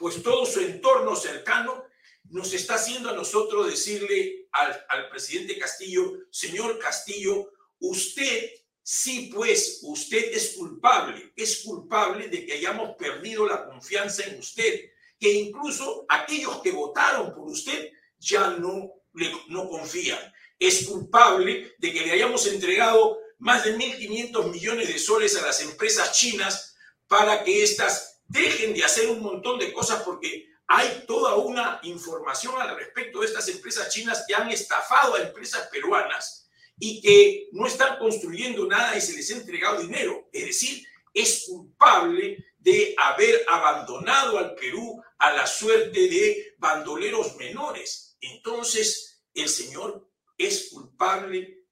pues 0.03 0.21
todo 0.21 0.45
su 0.45 0.59
entorno 0.59 1.15
cercano, 1.15 1.85
nos 2.25 2.51
está 2.53 2.75
haciendo 2.75 3.09
a 3.09 3.15
nosotros 3.15 3.67
decirle 3.67 4.49
al, 4.51 4.85
al 4.89 5.07
presidente 5.07 5.57
Castillo, 5.57 6.11
señor 6.29 6.77
Castillo, 6.77 7.49
usted 7.79 8.51
Sí, 8.85 9.31
pues 9.33 9.79
usted 9.83 10.33
es 10.33 10.55
culpable, 10.57 11.31
es 11.37 11.61
culpable 11.63 12.27
de 12.27 12.45
que 12.45 12.51
hayamos 12.51 12.97
perdido 12.97 13.47
la 13.47 13.65
confianza 13.65 14.25
en 14.25 14.37
usted, 14.37 14.91
que 15.17 15.31
incluso 15.31 16.05
aquellos 16.09 16.61
que 16.61 16.71
votaron 16.71 17.33
por 17.33 17.47
usted 17.47 17.93
ya 18.17 18.49
no, 18.49 18.91
le, 19.13 19.31
no 19.47 19.69
confían. 19.69 20.19
Es 20.59 20.85
culpable 20.85 21.75
de 21.77 21.93
que 21.93 22.01
le 22.01 22.11
hayamos 22.11 22.45
entregado 22.47 23.19
más 23.37 23.63
de 23.63 23.77
1.500 23.77 24.51
millones 24.51 24.89
de 24.89 24.99
soles 24.99 25.37
a 25.37 25.45
las 25.45 25.61
empresas 25.61 26.11
chinas 26.11 26.75
para 27.07 27.45
que 27.45 27.63
éstas 27.63 28.12
dejen 28.33 28.73
de 28.73 28.83
hacer 28.83 29.09
un 29.09 29.21
montón 29.21 29.59
de 29.59 29.71
cosas 29.71 30.01
porque 30.01 30.49
hay 30.67 31.03
toda 31.07 31.35
una 31.35 31.79
información 31.83 32.59
al 32.59 32.75
respecto 32.75 33.19
de 33.19 33.27
estas 33.27 33.47
empresas 33.47 33.93
chinas 33.93 34.25
que 34.27 34.33
han 34.33 34.49
estafado 34.49 35.15
a 35.15 35.21
empresas 35.21 35.67
peruanas 35.71 36.49
y 36.79 36.99
que 36.99 37.49
no 37.51 37.67
están 37.67 37.99
construyendo 37.99 38.65
nada 38.65 38.97
y 38.97 39.01
se 39.01 39.13
les 39.13 39.29
ha 39.29 39.37
entregado 39.37 39.81
dinero. 39.81 40.29
Es 40.33 40.47
decir, 40.47 40.83
es 41.13 41.45
culpable 41.47 42.43
de 42.57 42.95
haber 42.97 43.45
abandonado 43.47 44.39
al 44.39 44.55
Perú 44.55 44.99
a 45.19 45.31
la 45.33 45.45
suerte 45.45 45.99
de 46.09 46.55
bandoleros 46.57 47.35
menores. 47.35 48.17
Entonces, 48.19 49.21
el 49.35 49.47
Señor 49.47 50.09
es 50.39 50.69
culpable 50.71 51.65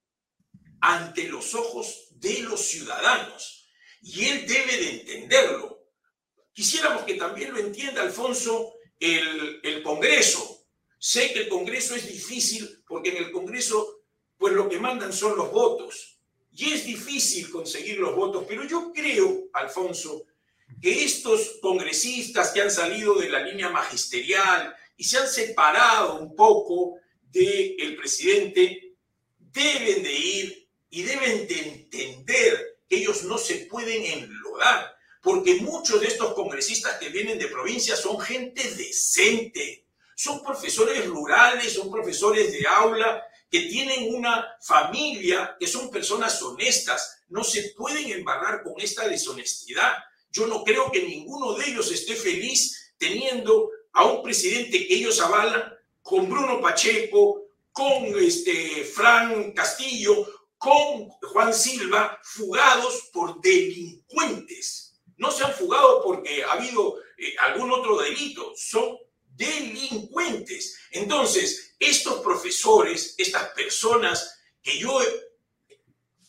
ante 0.80 1.24
los 1.24 1.54
ojos 1.56 2.06
de 2.10 2.40
los 2.40 2.60
ciudadanos 2.60 3.68
y 4.00 4.28
él 4.28 4.46
debe 4.46 4.76
de 4.76 4.90
entenderlo. 4.90 5.71
Quisiéramos 6.52 7.04
que 7.04 7.14
también 7.14 7.52
lo 7.52 7.58
entienda, 7.58 8.02
Alfonso, 8.02 8.74
el, 9.00 9.82
Congreso. 9.82 10.66
Sé 10.98 11.32
que 11.32 11.40
el 11.40 11.48
Congreso 11.48 11.94
es 11.94 12.06
difícil 12.06 12.82
porque 12.86 13.10
en 13.10 13.16
el 13.16 13.32
Congreso 13.32 14.00
pues 14.36 14.54
lo 14.54 14.68
que 14.68 14.78
mandan 14.78 15.12
son 15.12 15.36
los 15.36 15.50
votos. 15.50 16.18
Y 16.52 16.72
es 16.72 16.84
difícil 16.84 17.50
conseguir 17.50 17.98
los 17.98 18.14
votos, 18.14 18.44
pero 18.46 18.64
yo 18.64 18.92
creo, 18.92 19.48
Alfonso, 19.54 20.26
que 20.80 21.04
estos 21.04 21.58
congresistas 21.62 22.50
que 22.50 22.60
han 22.60 22.70
salido 22.70 23.14
de 23.14 23.30
la 23.30 23.40
línea 23.40 23.70
magisterial 23.70 24.74
y 24.96 25.04
se 25.04 25.18
han 25.18 25.28
separado 25.28 26.18
un 26.18 26.36
poco 26.36 26.98
del 27.22 27.96
presidente, 27.96 28.96
deben 29.38 30.02
de 30.02 30.12
ir 30.12 30.68
y 30.90 31.02
deben 31.02 31.46
de 31.46 31.60
entender 31.60 32.80
que 32.88 32.96
ellos 32.96 33.24
no 33.24 33.38
se 33.38 33.66
pueden 33.66 34.04
enlodar, 34.04 34.91
porque 35.22 35.60
muchos 35.60 36.00
de 36.00 36.08
estos 36.08 36.34
congresistas 36.34 36.98
que 36.98 37.08
vienen 37.08 37.38
de 37.38 37.46
provincia 37.46 37.94
son 37.96 38.20
gente 38.20 38.62
decente, 38.74 39.86
son 40.16 40.42
profesores 40.42 41.06
rurales, 41.06 41.72
son 41.72 41.90
profesores 41.90 42.52
de 42.52 42.66
aula 42.66 43.22
que 43.48 43.60
tienen 43.60 44.14
una 44.14 44.46
familia, 44.60 45.56
que 45.60 45.68
son 45.68 45.90
personas 45.90 46.42
honestas, 46.42 47.22
no 47.28 47.44
se 47.44 47.72
pueden 47.76 48.10
embarrar 48.10 48.62
con 48.64 48.74
esta 48.78 49.06
deshonestidad. 49.08 49.92
Yo 50.30 50.46
no 50.46 50.64
creo 50.64 50.90
que 50.90 51.02
ninguno 51.02 51.54
de 51.54 51.70
ellos 51.70 51.92
esté 51.92 52.16
feliz 52.16 52.94
teniendo 52.98 53.70
a 53.92 54.06
un 54.06 54.22
presidente 54.22 54.86
que 54.86 54.94
ellos 54.94 55.20
avalan 55.20 55.72
con 56.02 56.28
Bruno 56.28 56.60
Pacheco, 56.60 57.44
con 57.70 58.06
este 58.18 58.84
Fran 58.84 59.52
Castillo, 59.52 60.26
con 60.58 61.08
Juan 61.32 61.54
Silva, 61.54 62.18
fugados 62.22 63.10
por 63.12 63.40
delincuentes. 63.40 64.91
No 65.16 65.30
se 65.30 65.44
han 65.44 65.52
fugado 65.52 66.02
porque 66.02 66.42
ha 66.42 66.52
habido 66.52 66.98
eh, 67.18 67.34
algún 67.40 67.70
otro 67.70 67.98
delito, 68.00 68.52
son 68.56 68.98
delincuentes. 69.34 70.78
Entonces, 70.90 71.76
estos 71.78 72.20
profesores, 72.20 73.14
estas 73.18 73.50
personas 73.50 74.40
que 74.62 74.78
yo, 74.78 75.00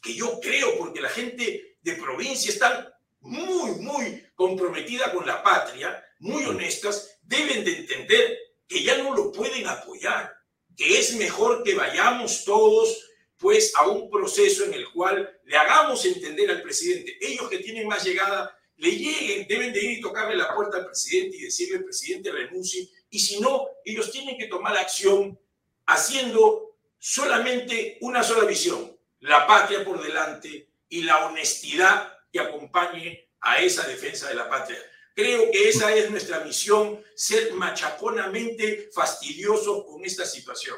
que 0.01 0.13
yo 0.13 0.39
creo, 0.39 0.77
porque 0.77 1.01
la 1.01 1.09
gente 1.09 1.77
de 1.81 1.93
provincia 1.93 2.51
está 2.51 2.97
muy, 3.21 3.71
muy 3.75 4.23
comprometida 4.35 5.11
con 5.11 5.25
la 5.25 5.43
patria, 5.43 6.03
muy 6.19 6.45
honestas, 6.45 7.19
deben 7.21 7.63
de 7.63 7.77
entender 7.77 8.37
que 8.67 8.83
ya 8.83 8.97
no 8.97 9.15
lo 9.15 9.31
pueden 9.31 9.67
apoyar, 9.67 10.33
que 10.75 10.97
es 10.97 11.15
mejor 11.15 11.63
que 11.63 11.75
vayamos 11.75 12.43
todos 12.43 13.09
pues 13.37 13.73
a 13.75 13.87
un 13.87 14.09
proceso 14.09 14.63
en 14.63 14.73
el 14.73 14.89
cual 14.91 15.29
le 15.43 15.57
hagamos 15.57 16.05
entender 16.05 16.49
al 16.49 16.61
presidente, 16.61 17.17
ellos 17.21 17.49
que 17.49 17.59
tienen 17.59 17.87
más 17.87 18.03
llegada, 18.03 18.57
le 18.83 18.91
lleguen, 18.91 19.47
deben 19.47 19.71
de 19.71 19.79
ir 19.79 19.99
y 19.99 20.01
tocarle 20.01 20.35
la 20.35 20.53
puerta 20.53 20.77
al 20.77 20.87
presidente 20.87 21.37
y 21.37 21.43
decirle, 21.43 21.79
presidente, 21.79 22.31
renuncie, 22.31 22.89
y 23.09 23.17
si 23.17 23.39
no, 23.39 23.67
ellos 23.85 24.11
tienen 24.11 24.37
que 24.37 24.47
tomar 24.47 24.75
acción 24.75 25.39
haciendo 25.85 26.75
solamente 26.99 27.97
una 28.01 28.23
sola 28.23 28.45
visión, 28.45 28.93
la 29.21 29.47
patria 29.47 29.85
por 29.85 30.03
delante 30.03 30.67
y 30.89 31.03
la 31.03 31.27
honestidad 31.27 32.11
que 32.29 32.41
acompañe 32.41 33.29
a 33.39 33.59
esa 33.59 33.87
defensa 33.87 34.27
de 34.27 34.35
la 34.35 34.49
patria. 34.49 34.79
Creo 35.15 35.49
que 35.49 35.69
esa 35.69 35.95
es 35.95 36.11
nuestra 36.11 36.41
misión, 36.41 36.99
ser 37.15 37.53
machaconamente 37.53 38.89
fastidiosos 38.93 39.85
con 39.85 40.03
esta 40.03 40.25
situación. 40.25 40.75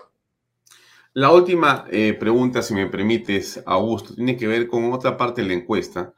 La 1.13 1.31
última 1.31 1.87
eh, 1.89 2.13
pregunta, 2.13 2.61
si 2.61 2.75
me 2.75 2.85
permites, 2.85 3.63
Augusto, 3.65 4.13
tiene 4.13 4.37
que 4.37 4.45
ver 4.45 4.67
con 4.67 4.93
otra 4.93 5.17
parte 5.17 5.41
de 5.41 5.47
la 5.47 5.53
encuesta 5.55 6.13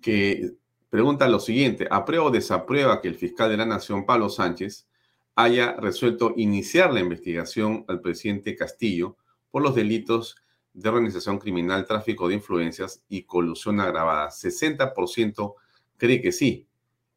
que 0.00 0.52
pregunta 0.96 1.28
lo 1.28 1.40
siguiente, 1.40 1.86
¿aprueba 1.90 2.24
o 2.24 2.30
desaprueba 2.30 3.02
que 3.02 3.08
el 3.08 3.16
fiscal 3.16 3.50
de 3.50 3.58
la 3.58 3.66
Nación, 3.66 4.06
Pablo 4.06 4.30
Sánchez, 4.30 4.88
haya 5.34 5.74
resuelto 5.74 6.32
iniciar 6.38 6.90
la 6.90 7.00
investigación 7.00 7.84
al 7.86 8.00
presidente 8.00 8.56
Castillo 8.56 9.18
por 9.50 9.60
los 9.60 9.74
delitos 9.74 10.36
de 10.72 10.88
organización 10.88 11.38
criminal, 11.38 11.84
tráfico 11.84 12.28
de 12.28 12.36
influencias 12.36 13.02
y 13.10 13.24
colusión 13.24 13.78
agravada. 13.78 14.30
60% 14.30 15.54
cree 15.98 16.22
que 16.22 16.32
sí 16.32 16.66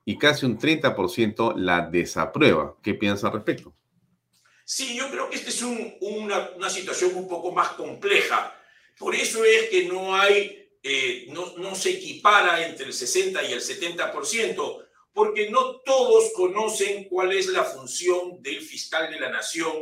y 0.04 0.18
casi 0.18 0.46
un 0.46 0.60
30% 0.60 1.56
la 1.56 1.88
desaprueba. 1.88 2.76
¿Qué 2.84 2.96
piensa 2.96 3.28
al 3.28 3.34
respecto? 3.34 3.74
Sí, 4.66 4.98
yo 4.98 5.10
creo 5.10 5.30
que 5.30 5.38
esta 5.38 5.52
es 5.52 5.62
una, 5.62 6.70
situación 6.70 7.12
un 7.16 7.30
poco 7.30 7.54
más 7.54 7.70
compleja. 7.70 8.54
Por 8.98 9.16
eso 9.16 9.46
es 9.46 9.70
que 9.70 9.88
no 9.88 10.14
hay, 10.18 10.69
eh, 10.82 11.28
no, 11.30 11.76
se 11.76 11.92
equipara 11.92 12.66
entre 12.66 12.86
el 12.86 12.94
60 12.94 13.44
y 13.44 13.54
el 13.54 13.62
70% 13.62 14.86
porque 15.14 15.50
no 15.50 15.82
todos 15.82 16.32
conocen 16.34 17.10
cuál 17.10 17.34
es 17.34 17.48
la 17.48 17.66
función 17.66 18.42
del 18.42 18.62
fiscal 18.62 19.12
de 19.12 19.20
la 19.20 19.30
nación, 19.30 19.74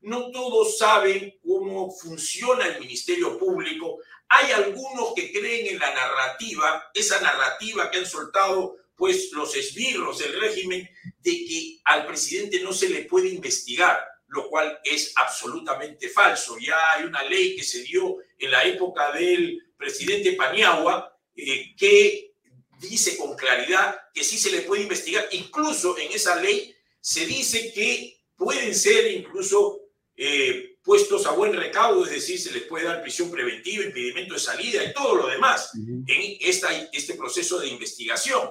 no 0.00 0.30
todos 0.30 0.78
saben 0.78 1.38
cómo 1.44 1.90
funciona 1.90 2.66
el 2.66 2.80
Ministerio 2.80 3.38
Público. 3.38 3.98
Hay 4.28 4.52
algunos 4.52 5.12
que 5.14 5.32
creen 5.32 5.66
en 5.66 5.78
la 5.78 5.92
narrativa, 5.92 6.90
esa 6.94 7.20
narrativa 7.20 7.90
que 7.90 7.98
han 7.98 8.06
soltado 8.06 8.76
pues 8.94 9.32
los 9.32 9.54
esbirros 9.54 10.18
del 10.18 10.40
régimen 10.40 10.88
de 11.20 11.30
que 11.30 11.80
al 11.84 12.06
presidente 12.06 12.60
no 12.60 12.72
se 12.72 12.88
le 12.88 13.02
puede 13.02 13.28
investigar, 13.28 14.02
lo 14.28 14.48
cual 14.48 14.80
es 14.84 15.12
absolutamente 15.16 16.08
falso. 16.08 16.56
Ya 16.58 16.76
hay 16.94 17.04
una 17.04 17.22
ley 17.24 17.54
que 17.56 17.62
se 17.62 17.82
dio 17.82 18.16
en 18.38 18.50
la 18.50 18.64
época 18.64 19.12
del 19.12 19.62
presidente 19.76 20.32
Paniagua 20.32 21.16
eh, 21.34 21.74
que 21.76 22.32
dice 22.80 23.16
con 23.16 23.36
claridad 23.36 23.98
que 24.12 24.24
sí 24.24 24.38
se 24.38 24.50
le 24.50 24.62
puede 24.62 24.82
investigar. 24.82 25.26
Incluso 25.32 25.96
en 25.98 26.12
esa 26.12 26.36
ley 26.36 26.74
se 27.00 27.26
dice 27.26 27.72
que 27.72 28.20
pueden 28.36 28.74
ser 28.74 29.10
incluso 29.12 29.80
eh, 30.16 30.76
puestos 30.82 31.26
a 31.26 31.32
buen 31.32 31.52
recaudo, 31.52 32.04
es 32.04 32.12
decir, 32.12 32.38
se 32.38 32.52
les 32.52 32.62
puede 32.62 32.84
dar 32.84 33.02
prisión 33.02 33.30
preventiva, 33.30 33.84
impedimento 33.84 34.34
de 34.34 34.40
salida 34.40 34.84
y 34.84 34.92
todo 34.92 35.16
lo 35.16 35.26
demás 35.26 35.72
en 35.74 36.36
esta, 36.40 36.72
este 36.92 37.14
proceso 37.14 37.58
de 37.58 37.68
investigación. 37.68 38.50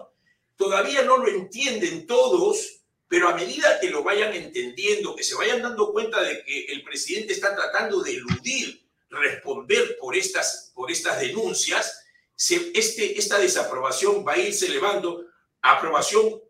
Todavía 0.56 1.02
no 1.04 1.18
lo 1.18 1.28
entienden 1.28 2.06
todos, 2.06 2.82
pero 3.08 3.30
a 3.30 3.36
medida 3.36 3.80
que 3.80 3.90
lo 3.90 4.04
vayan 4.04 4.34
entendiendo, 4.34 5.16
que 5.16 5.24
se 5.24 5.36
vayan 5.36 5.62
dando 5.62 5.92
cuenta 5.92 6.22
de 6.22 6.44
que 6.44 6.66
el 6.66 6.84
presidente 6.84 7.34
está 7.34 7.56
tratando 7.56 8.02
de 8.02 8.12
eludir 8.12 8.85
responder 9.10 9.98
por 10.00 10.16
estas, 10.16 10.72
por 10.74 10.92
estas 10.92 11.20
denuncias, 11.20 12.06
este, 12.38 13.18
esta 13.18 13.40
desaprobación 13.40 14.26
va 14.28 14.34
a 14.34 14.38
irse 14.38 14.68
elevando, 14.68 15.26
aprobación, 15.62 16.42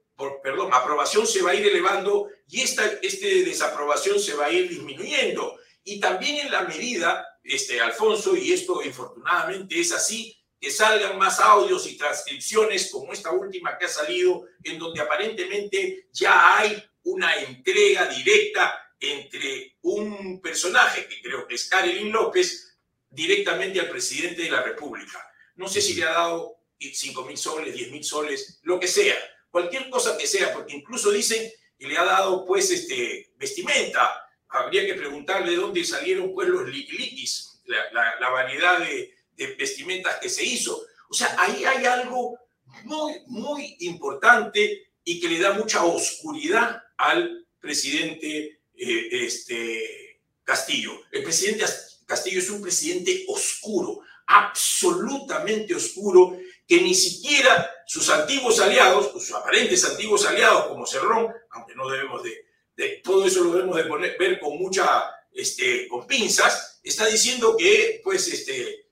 perdón, 0.44 0.74
aprobación 0.74 1.28
se 1.28 1.42
va 1.42 1.52
a 1.52 1.56
ir 1.56 1.66
elevando 1.68 2.30
y 2.48 2.62
esta 2.62 2.86
este 3.02 3.44
desaprobación 3.44 4.20
se 4.20 4.34
va 4.34 4.46
a 4.46 4.52
ir 4.52 4.70
disminuyendo. 4.70 5.58
Y 5.84 6.00
también 6.00 6.46
en 6.46 6.52
la 6.52 6.64
medida, 6.64 7.26
este, 7.44 7.80
Alfonso, 7.80 8.36
y 8.36 8.52
esto 8.54 8.82
infortunadamente 8.84 9.80
es 9.80 9.92
así, 9.92 10.36
que 10.60 10.72
salgan 10.72 11.18
más 11.18 11.40
audios 11.40 11.86
y 11.86 11.98
transcripciones 11.98 12.90
como 12.90 13.14
esta 13.14 13.32
última 13.32 13.78
que 13.78 13.86
ha 13.86 13.90
salido, 13.90 14.46
en 14.64 14.80
donde 14.80 15.02
aparentemente 15.02 16.08
ya 16.12 16.58
hay 16.58 16.84
una 17.04 17.36
entrega 17.36 18.08
directa 18.08 18.85
entre 19.00 19.78
un 19.82 20.42
personaje, 20.42 21.08
que 21.08 21.22
creo 21.22 21.48
que 21.48 21.56
es 21.56 21.70
Karelin 21.70 22.12
López, 22.12 22.78
directamente 23.10 23.80
al 23.80 23.90
presidente 23.90 24.44
de 24.44 24.52
la 24.52 24.62
República. 24.62 25.20
No 25.56 25.68
sé 25.68 25.82
si 25.82 25.94
le 25.94 26.04
ha 26.04 26.12
dado 26.12 26.58
5 26.80 27.26
mil 27.26 27.38
soles, 27.38 27.74
10 27.74 27.92
mil 27.92 28.04
soles, 28.04 28.60
lo 28.64 28.80
que 28.80 28.88
sea, 28.88 29.16
cualquier 29.50 29.90
cosa 29.90 30.18
que 30.18 30.28
sea, 30.28 30.54
porque 30.54 30.76
incluso 30.76 31.12
dicen 31.12 31.50
que 31.78 31.88
le 31.88 31.98
ha 31.98 32.04
dado 32.04 32.46
pues 32.46 32.72
este, 32.72 33.34
vestimenta. 33.38 34.22
Habría 34.50 34.86
que 34.86 34.94
preguntarle 34.94 35.52
de 35.52 35.58
dónde 35.58 35.84
salieron 35.84 36.34
pues 36.34 36.48
los 36.48 36.68
liquis, 36.68 37.62
la, 37.66 38.20
la 38.20 38.30
variedad 38.30 38.80
de, 38.80 39.14
de 39.32 39.48
vestimentas 39.56 40.20
que 40.20 40.30
se 40.30 40.44
hizo. 40.44 40.86
O 41.10 41.14
sea, 41.14 41.36
ahí 41.40 41.64
hay 41.66 41.86
algo 41.86 42.38
muy, 42.84 43.14
muy 43.28 43.76
importante 43.80 44.92
y 45.04 45.20
que 45.20 45.30
le 45.30 45.40
da 45.40 45.54
mucha 45.54 45.84
oscuridad 45.84 46.82
al 46.98 47.46
presidente 47.60 48.55
eh, 48.78 49.08
este, 49.12 50.22
Castillo. 50.44 50.92
El 51.12 51.24
presidente 51.24 51.66
Castillo 52.06 52.40
es 52.40 52.50
un 52.50 52.62
presidente 52.62 53.26
oscuro, 53.28 54.02
absolutamente 54.28 55.76
oscuro, 55.76 56.38
que 56.68 56.82
ni 56.82 56.94
siquiera 56.94 57.70
sus 57.86 58.10
antiguos 58.10 58.60
aliados, 58.60 59.12
sus 59.12 59.32
aparentes 59.34 59.84
antiguos 59.86 60.26
aliados 60.26 60.68
como 60.68 60.86
Cerrón, 60.86 61.32
aunque 61.52 61.76
no 61.76 61.90
debemos 61.90 62.24
de, 62.24 62.46
de 62.76 63.02
todo 63.04 63.26
eso 63.26 63.44
lo 63.44 63.54
debemos 63.54 63.76
de 63.78 63.86
poner, 63.86 64.18
ver 64.18 64.40
con 64.40 64.58
mucha, 64.58 65.04
este, 65.32 65.88
con 65.88 66.08
pinzas, 66.08 66.80
está 66.84 67.06
diciendo 67.06 67.56
que, 67.58 68.02
pues, 68.04 68.28
este, 68.28 68.88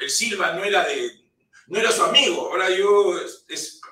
el 0.00 0.10
Silva 0.10 0.52
no 0.52 0.64
era, 0.64 0.86
de, 0.86 1.10
no 1.68 1.78
era 1.78 1.92
su 1.92 2.02
amigo, 2.02 2.48
ahora 2.50 2.70
yo 2.70 3.14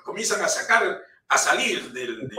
comienzan 0.03 0.41
a 0.41 0.47
sacar, 0.47 1.01
a 1.27 1.37
salir 1.37 1.91
del, 1.91 2.29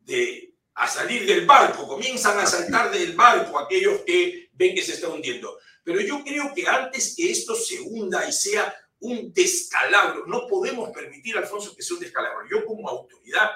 de, 0.00 0.51
a 0.74 0.88
salir 0.88 1.26
del 1.26 1.46
barco, 1.46 1.86
comienzan 1.86 2.38
a 2.38 2.46
saltar 2.46 2.90
del 2.90 3.14
barco 3.14 3.58
aquellos 3.58 4.00
que 4.06 4.50
ven 4.52 4.74
que 4.74 4.82
se 4.82 4.94
está 4.94 5.08
hundiendo. 5.08 5.58
Pero 5.84 6.00
yo 6.00 6.22
creo 6.24 6.52
que 6.54 6.66
antes 6.66 7.14
que 7.16 7.30
esto 7.30 7.54
se 7.54 7.80
hunda 7.80 8.26
y 8.28 8.32
sea 8.32 8.74
un 9.00 9.32
descalabro, 9.32 10.26
no 10.26 10.46
podemos 10.46 10.90
permitir, 10.90 11.36
Alfonso, 11.36 11.74
que 11.74 11.82
sea 11.82 11.96
un 11.96 12.02
descalabro. 12.02 12.46
Yo 12.50 12.64
como 12.64 12.88
autoridad 12.88 13.50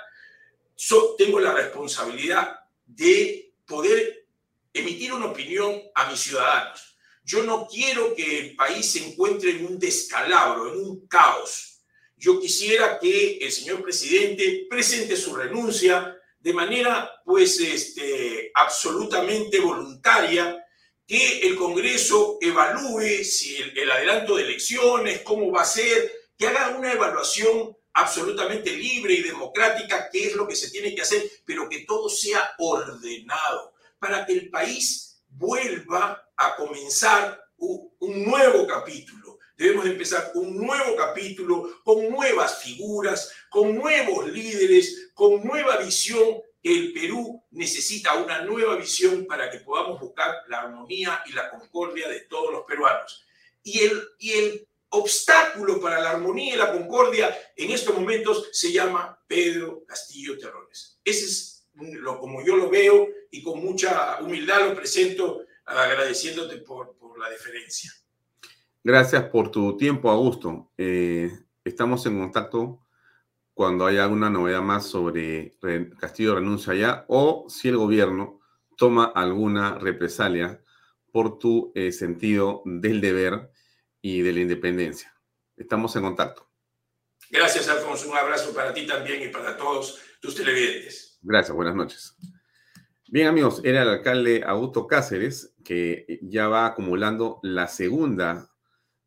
tengo 1.17 1.41
la 1.41 1.53
responsabilidad 1.53 2.61
de 2.85 3.53
poder 3.67 4.27
emitir 4.75 5.13
una 5.13 5.27
opinión 5.27 5.81
a 5.95 6.11
mis 6.11 6.21
ciudadanos 6.21 6.97
yo 7.27 7.43
no 7.43 7.67
quiero 7.67 8.15
que 8.15 8.39
el 8.39 8.55
país 8.55 8.93
se 8.93 9.05
encuentre 9.05 9.51
en 9.51 9.67
un 9.67 9.81
descalabro, 9.81 10.73
en 10.73 10.81
un 10.81 11.09
caos. 11.09 11.83
Yo 12.17 12.39
quisiera 12.39 13.01
que 13.01 13.39
el 13.39 13.51
señor 13.51 13.83
presidente 13.83 14.67
presente 14.71 15.17
su 15.17 15.35
renuncia 15.35 16.16
de 16.39 16.53
manera, 16.53 17.11
pues, 17.25 17.61
este, 17.61 18.51
absolutamente 18.55 19.61
voluntaria, 19.61 20.63
que 21.07 21.41
el 21.41 21.57
Congreso 21.57 22.39
evalúe 22.41 23.25
si 23.25 23.57
el, 23.57 23.79
el 23.79 23.91
adelanto 23.91 24.37
de 24.37 24.43
elecciones, 24.43 25.23
cómo 25.23 25.51
va 25.51 25.63
a 25.63 25.65
ser, 25.65 26.13
que 26.37 26.49
haga 26.49 26.77
una 26.77 26.93
evaluación 26.93 27.77
absolutamente 27.95 28.71
libre 28.73 29.15
y 29.15 29.23
democrática, 29.23 30.11
qué 30.13 30.27
es 30.27 30.35
lo 30.35 30.47
que 30.47 30.55
se 30.55 30.71
tiene 30.71 30.95
que 30.95 31.03
hacer, 31.03 31.23
pero 31.45 31.69
que 31.69 31.85
todo 31.87 32.09
sea 32.09 32.55
ordenado 32.59 33.75
para 33.99 34.27
que 34.27 34.35
el 34.35 34.51
país 34.51 35.23
vuelva 35.29 36.31
a 36.37 36.57
comenzar 36.57 37.43
un 37.57 38.25
nuevo 38.25 38.67
capítulo. 38.67 39.26
Debemos 39.57 39.87
empezar 39.87 40.33
un 40.35 40.57
nuevo 40.57 40.97
capítulo 40.97 41.81
con 41.83 42.11
nuevas 42.11 42.63
figuras, 42.63 43.33
con 43.49 43.75
nuevos 43.75 44.29
líderes, 44.31 45.11
con 45.15 45.43
nueva 45.43 45.79
visión 45.79 46.43
el 46.63 46.93
Perú 46.93 47.45
necesita 47.53 48.15
una 48.15 48.43
nueva 48.43 48.75
visión 48.75 49.25
para 49.25 49.49
que 49.49 49.61
podamos 49.61 50.01
buscar 50.01 50.35
la 50.49 50.63
armonía 50.63 51.23
y 51.27 51.33
la 51.33 51.49
concordia 51.49 52.09
de 52.09 52.21
todos 52.23 52.53
los 52.53 52.65
peruanos. 52.65 53.25
Y 53.63 53.85
el, 53.85 54.03
y 54.19 54.33
el 54.33 54.69
obstáculo 54.89 55.81
para 55.81 56.01
la 56.01 56.11
armonía 56.11 56.55
y 56.55 56.59
la 56.59 56.73
concordia 56.73 57.37
en 57.55 57.71
estos 57.71 57.95
momentos 57.95 58.49
se 58.53 58.73
llama 58.73 59.17
Pedro 59.29 59.85
Castillo 59.87 60.37
Terrones. 60.39 60.99
Ese 61.05 61.25
es 61.27 61.69
lo 61.75 62.19
como 62.19 62.45
yo 62.45 62.57
lo 62.57 62.69
veo 62.69 63.09
y 63.31 63.43
con 63.45 63.65
mucha 63.65 64.19
humildad 64.21 64.69
lo 64.69 64.75
presento 64.75 65.45
agradeciéndote 65.65 66.59
por, 66.59 66.97
por 66.97 67.17
la 67.19 67.31
deferencia. 67.31 67.93
Gracias 68.89 69.25
por 69.25 69.51
tu 69.51 69.77
tiempo, 69.77 70.11
Augusto. 70.11 70.71
Eh, 70.79 71.37
estamos 71.65 72.07
en 72.07 72.21
contacto 72.21 72.87
cuando 73.53 73.85
haya 73.85 74.05
alguna 74.05 74.31
novedad 74.31 74.63
más 74.63 74.87
sobre 74.87 75.59
Castillo 75.99 76.37
renuncia 76.37 76.73
ya 76.73 77.05
o 77.09 77.47
si 77.49 77.67
el 77.67 77.79
gobierno 77.79 78.39
toma 78.77 79.07
alguna 79.07 79.77
represalia 79.77 80.63
por 81.11 81.41
tu 81.41 81.73
eh, 81.75 81.91
sentido 81.91 82.63
del 82.65 83.01
deber 83.01 83.51
y 84.01 84.23
de 84.23 84.33
la 84.33 84.39
independencia. 84.39 85.13
Estamos 85.57 85.97
en 85.97 86.03
contacto. 86.03 86.49
Gracias, 87.29 87.69
Alfonso. 87.69 88.09
Un 88.09 88.17
abrazo 88.17 88.55
para 88.55 88.73
ti 88.73 88.87
también 88.87 89.21
y 89.21 89.33
para 89.33 89.57
todos 89.57 89.99
tus 90.21 90.37
televidentes. 90.37 91.19
Gracias, 91.23 91.57
buenas 91.57 91.75
noches. 91.75 92.17
Bien, 93.09 93.27
amigos, 93.27 93.61
era 93.65 93.83
el 93.83 93.89
alcalde 93.89 94.45
Augusto 94.47 94.87
Cáceres, 94.87 95.57
que 95.65 96.21
ya 96.23 96.47
va 96.47 96.67
acumulando 96.67 97.41
la 97.43 97.67
segunda, 97.67 98.49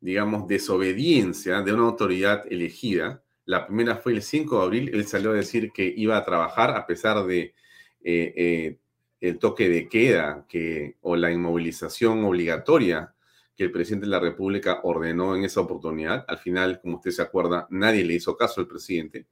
digamos, 0.00 0.48
desobediencia 0.48 1.62
de 1.62 1.72
una 1.72 1.84
autoridad 1.84 2.44
elegida. 2.50 3.22
La 3.44 3.66
primera 3.66 3.96
fue 3.96 4.12
el 4.12 4.22
5 4.22 4.58
de 4.58 4.64
abril, 4.64 4.90
él 4.94 5.06
salió 5.06 5.30
a 5.30 5.34
decir 5.34 5.72
que 5.72 5.92
iba 5.96 6.16
a 6.16 6.24
trabajar 6.24 6.76
a 6.76 6.86
pesar 6.86 7.24
de 7.26 7.54
eh, 8.02 8.34
eh, 8.36 8.78
el 9.20 9.38
toque 9.38 9.68
de 9.68 9.88
queda 9.88 10.46
que, 10.48 10.96
o 11.02 11.16
la 11.16 11.30
inmovilización 11.30 12.24
obligatoria 12.24 13.14
que 13.56 13.64
el 13.64 13.72
presidente 13.72 14.06
de 14.06 14.12
la 14.12 14.20
República 14.20 14.80
ordenó 14.84 15.36
en 15.36 15.44
esa 15.44 15.60
oportunidad. 15.60 16.24
Al 16.28 16.38
final, 16.38 16.80
como 16.80 16.96
usted 16.96 17.10
se 17.10 17.22
acuerda, 17.22 17.66
nadie 17.70 18.04
le 18.04 18.14
hizo 18.14 18.36
caso 18.36 18.60
al 18.60 18.66
presidente. 18.66 19.26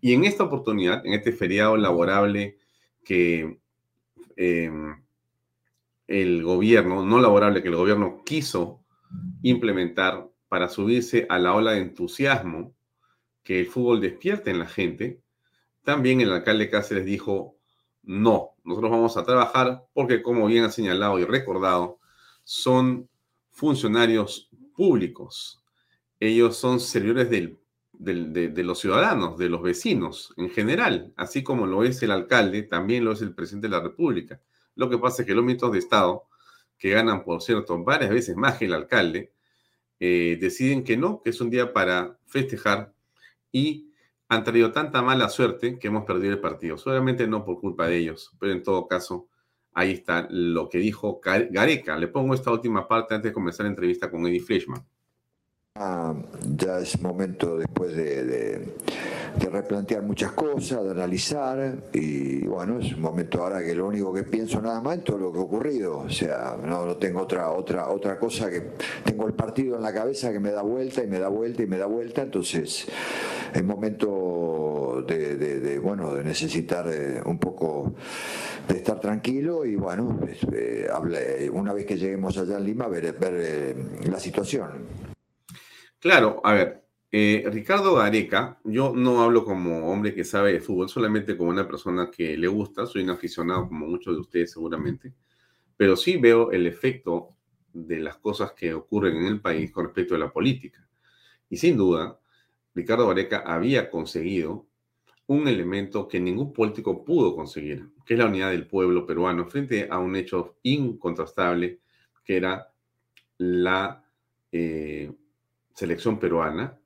Y 0.00 0.12
en 0.12 0.24
esta 0.24 0.44
oportunidad, 0.44 1.06
en 1.06 1.14
este 1.14 1.32
feriado 1.32 1.76
laborable 1.78 2.58
que 3.02 3.58
Em, 4.42 5.02
el 6.06 6.42
gobierno, 6.42 7.04
no 7.04 7.20
laborable, 7.20 7.60
que 7.60 7.68
el 7.68 7.76
gobierno 7.76 8.22
quiso 8.24 8.79
implementar 9.42 10.28
para 10.48 10.68
subirse 10.68 11.26
a 11.28 11.38
la 11.38 11.54
ola 11.54 11.72
de 11.72 11.80
entusiasmo 11.80 12.74
que 13.42 13.60
el 13.60 13.66
fútbol 13.66 14.00
despierte 14.00 14.50
en 14.50 14.58
la 14.58 14.66
gente, 14.66 15.20
también 15.84 16.20
el 16.20 16.32
alcalde 16.32 16.68
Cáceres 16.68 17.04
dijo, 17.04 17.56
no, 18.02 18.50
nosotros 18.64 18.90
vamos 18.90 19.16
a 19.16 19.24
trabajar 19.24 19.84
porque, 19.92 20.22
como 20.22 20.46
bien 20.46 20.64
ha 20.64 20.70
señalado 20.70 21.18
y 21.18 21.24
recordado, 21.24 21.98
son 22.44 23.08
funcionarios 23.50 24.50
públicos. 24.74 25.62
Ellos 26.18 26.56
son 26.56 26.80
servidores 26.80 27.30
del, 27.30 27.60
de, 28.00 28.62
los 28.64 28.78
ciudadanos, 28.78 29.36
de 29.38 29.48
los 29.48 29.62
vecinos 29.62 30.32
en 30.36 30.50
general, 30.50 31.12
así 31.16 31.42
como 31.42 31.66
lo 31.66 31.84
es 31.84 32.02
el 32.02 32.10
alcalde, 32.10 32.62
también 32.62 33.04
lo 33.04 33.12
es 33.12 33.22
el 33.22 33.34
presidente 33.34 33.68
de 33.68 33.76
la 33.76 33.82
República. 33.82 34.40
Lo 34.74 34.88
que 34.88 34.98
pasa 34.98 35.22
es 35.22 35.28
que 35.28 35.34
los 35.34 35.44
ministros 35.44 35.72
de 35.72 35.78
Estado, 35.78 36.24
que 36.80 36.90
ganan, 36.90 37.22
por 37.22 37.42
cierto, 37.42 37.78
varias 37.84 38.10
veces 38.10 38.36
más 38.36 38.56
que 38.56 38.64
el 38.64 38.72
alcalde, 38.72 39.32
eh, 40.00 40.38
deciden 40.40 40.82
que 40.82 40.96
no, 40.96 41.22
que 41.22 41.30
es 41.30 41.40
un 41.40 41.50
día 41.50 41.74
para 41.74 42.18
festejar 42.26 42.94
y 43.52 43.92
han 44.28 44.44
traído 44.44 44.72
tanta 44.72 45.02
mala 45.02 45.28
suerte 45.28 45.78
que 45.78 45.88
hemos 45.88 46.04
perdido 46.04 46.32
el 46.32 46.40
partido. 46.40 46.78
Solamente 46.78 47.26
no 47.26 47.44
por 47.44 47.60
culpa 47.60 47.86
de 47.86 47.98
ellos, 47.98 48.32
pero 48.40 48.52
en 48.52 48.62
todo 48.62 48.88
caso, 48.88 49.28
ahí 49.74 49.92
está 49.92 50.26
lo 50.30 50.70
que 50.70 50.78
dijo 50.78 51.20
Gareca. 51.22 51.98
Le 51.98 52.08
pongo 52.08 52.34
esta 52.34 52.50
última 52.50 52.88
parte 52.88 53.14
antes 53.14 53.30
de 53.30 53.34
comenzar 53.34 53.64
la 53.64 53.70
entrevista 53.70 54.10
con 54.10 54.26
Eddie 54.26 54.40
Fleischman. 54.40 54.82
Ah, 55.82 56.12
ya 56.58 56.78
es 56.80 57.00
momento 57.00 57.56
después 57.56 57.96
de, 57.96 58.74
replantear 59.50 60.02
muchas 60.02 60.32
cosas, 60.32 60.84
de 60.84 60.90
analizar 60.90 61.74
y 61.94 62.46
bueno, 62.46 62.80
es 62.80 62.92
un 62.92 63.00
momento 63.00 63.42
ahora 63.42 63.64
que 63.64 63.74
lo 63.74 63.86
único 63.86 64.12
que 64.12 64.24
pienso 64.24 64.60
nada 64.60 64.82
más 64.82 64.98
es 64.98 65.04
todo 65.04 65.16
lo 65.16 65.32
que 65.32 65.38
ha 65.38 65.42
ocurrido, 65.42 66.00
o 66.00 66.10
sea, 66.10 66.54
no, 66.62 66.96
tengo 66.96 67.22
otra, 67.22 67.50
otra, 67.52 67.88
otra 67.88 68.18
cosa 68.18 68.50
que 68.50 68.72
tengo 69.04 69.26
el 69.26 69.32
partido 69.32 69.76
en 69.76 69.82
la 69.82 69.94
cabeza 69.94 70.30
que 70.30 70.38
me 70.38 70.50
da 70.50 70.60
vuelta 70.60 71.02
y 71.02 71.06
me 71.06 71.18
da 71.18 71.28
vuelta 71.28 71.62
y 71.62 71.66
me 71.66 71.78
da 71.78 71.86
vuelta, 71.86 72.20
entonces 72.20 72.86
es 73.54 73.64
momento 73.64 75.02
de, 75.08 75.78
bueno, 75.82 76.14
de 76.14 76.24
necesitar 76.24 76.86
eh, 76.92 77.22
un 77.24 77.38
poco 77.38 77.94
de 78.68 78.76
estar 78.76 79.00
tranquilo 79.00 79.64
y 79.64 79.76
bueno, 79.76 80.20
eh, 80.52 81.50
una 81.50 81.72
vez 81.72 81.86
que 81.86 81.96
lleguemos 81.96 82.36
allá 82.36 82.58
en 82.58 82.64
Lima 82.66 82.86
ver, 82.86 83.14
ver 83.14 83.34
eh, 83.34 83.74
la 84.10 84.20
situación. 84.20 85.09
Claro, 86.00 86.40
a 86.44 86.54
ver, 86.54 86.84
eh, 87.12 87.44
Ricardo 87.52 87.94
Gareca, 87.96 88.58
yo 88.64 88.92
no 88.94 89.20
hablo 89.22 89.44
como 89.44 89.90
hombre 89.92 90.14
que 90.14 90.24
sabe 90.24 90.52
de 90.54 90.60
fútbol, 90.60 90.88
solamente 90.88 91.36
como 91.36 91.50
una 91.50 91.66
persona 91.68 92.10
que 92.10 92.36
le 92.38 92.48
gusta, 92.48 92.86
soy 92.86 93.02
un 93.02 93.10
aficionado 93.10 93.68
como 93.68 93.86
muchos 93.86 94.14
de 94.14 94.20
ustedes 94.20 94.52
seguramente, 94.52 95.12
pero 95.76 95.96
sí 95.96 96.16
veo 96.18 96.52
el 96.52 96.66
efecto 96.66 97.36
de 97.72 98.00
las 98.00 98.18
cosas 98.18 98.52
que 98.52 98.74
ocurren 98.74 99.16
en 99.18 99.26
el 99.26 99.40
país 99.40 99.72
con 99.72 99.86
respecto 99.86 100.14
a 100.14 100.18
la 100.18 100.32
política. 100.32 100.88
Y 101.50 101.58
sin 101.58 101.76
duda, 101.76 102.20
Ricardo 102.74 103.08
Gareca 103.08 103.38
había 103.46 103.90
conseguido 103.90 104.66
un 105.26 105.48
elemento 105.48 106.08
que 106.08 106.20
ningún 106.20 106.52
político 106.52 107.04
pudo 107.04 107.36
conseguir, 107.36 107.88
que 108.06 108.14
es 108.14 108.18
la 108.20 108.26
unidad 108.26 108.50
del 108.50 108.66
pueblo 108.68 109.06
peruano 109.06 109.46
frente 109.46 109.88
a 109.90 109.98
un 109.98 110.16
hecho 110.16 110.58
incontrastable 110.64 111.80
que 112.24 112.36
era 112.38 112.72
la 113.38 114.04
eh, 114.52 115.12
selección 115.80 116.18
peruana 116.18 116.78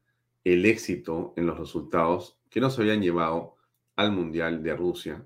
el 0.44 0.64
éxito 0.66 1.34
en 1.36 1.46
los 1.46 1.58
resultados 1.58 2.38
que 2.48 2.60
nos 2.60 2.78
habían 2.78 3.02
llevado 3.02 3.56
al 3.96 4.12
Mundial 4.12 4.62
de 4.62 4.76
Rusia 4.76 5.24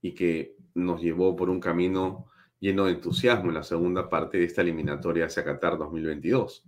y 0.00 0.12
que 0.14 0.54
nos 0.74 1.02
llevó 1.02 1.34
por 1.34 1.50
un 1.50 1.58
camino 1.58 2.26
lleno 2.60 2.84
de 2.84 2.92
entusiasmo 2.92 3.48
en 3.48 3.56
la 3.56 3.64
segunda 3.64 4.08
parte 4.08 4.38
de 4.38 4.44
esta 4.44 4.62
eliminatoria 4.62 5.26
hacia 5.26 5.44
Qatar 5.44 5.78
2022. 5.78 6.64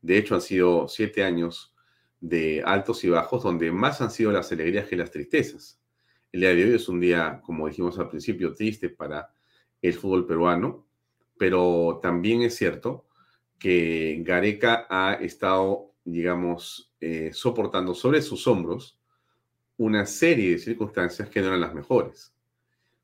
De 0.00 0.16
hecho, 0.16 0.34
han 0.34 0.40
sido 0.40 0.88
siete 0.88 1.24
años 1.24 1.74
de 2.20 2.62
altos 2.64 3.04
y 3.04 3.10
bajos 3.10 3.42
donde 3.42 3.70
más 3.70 4.00
han 4.00 4.10
sido 4.10 4.32
las 4.32 4.50
alegrías 4.52 4.88
que 4.88 4.96
las 4.96 5.10
tristezas. 5.10 5.78
El 6.32 6.40
día 6.40 6.54
de 6.54 6.64
hoy 6.64 6.74
es 6.76 6.88
un 6.88 7.00
día, 7.00 7.42
como 7.44 7.68
dijimos 7.68 7.98
al 7.98 8.08
principio, 8.08 8.54
triste 8.54 8.88
para 8.88 9.30
el 9.82 9.92
fútbol 9.92 10.26
peruano, 10.26 10.86
pero 11.36 12.00
también 12.02 12.40
es 12.40 12.56
cierto 12.56 13.09
que 13.60 14.22
Gareca 14.24 14.86
ha 14.88 15.14
estado, 15.14 15.92
digamos, 16.02 16.92
eh, 17.00 17.30
soportando 17.32 17.94
sobre 17.94 18.22
sus 18.22 18.46
hombros 18.48 18.98
una 19.76 20.06
serie 20.06 20.52
de 20.52 20.58
circunstancias 20.58 21.28
que 21.28 21.40
no 21.40 21.48
eran 21.48 21.60
las 21.60 21.74
mejores. 21.74 22.34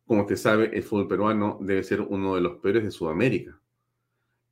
Como 0.06 0.22
usted 0.22 0.36
sabe, 0.36 0.70
el 0.72 0.82
fútbol 0.82 1.08
peruano 1.08 1.58
debe 1.60 1.84
ser 1.84 2.00
uno 2.00 2.34
de 2.34 2.40
los 2.40 2.56
peores 2.56 2.84
de 2.84 2.90
Sudamérica. 2.90 3.60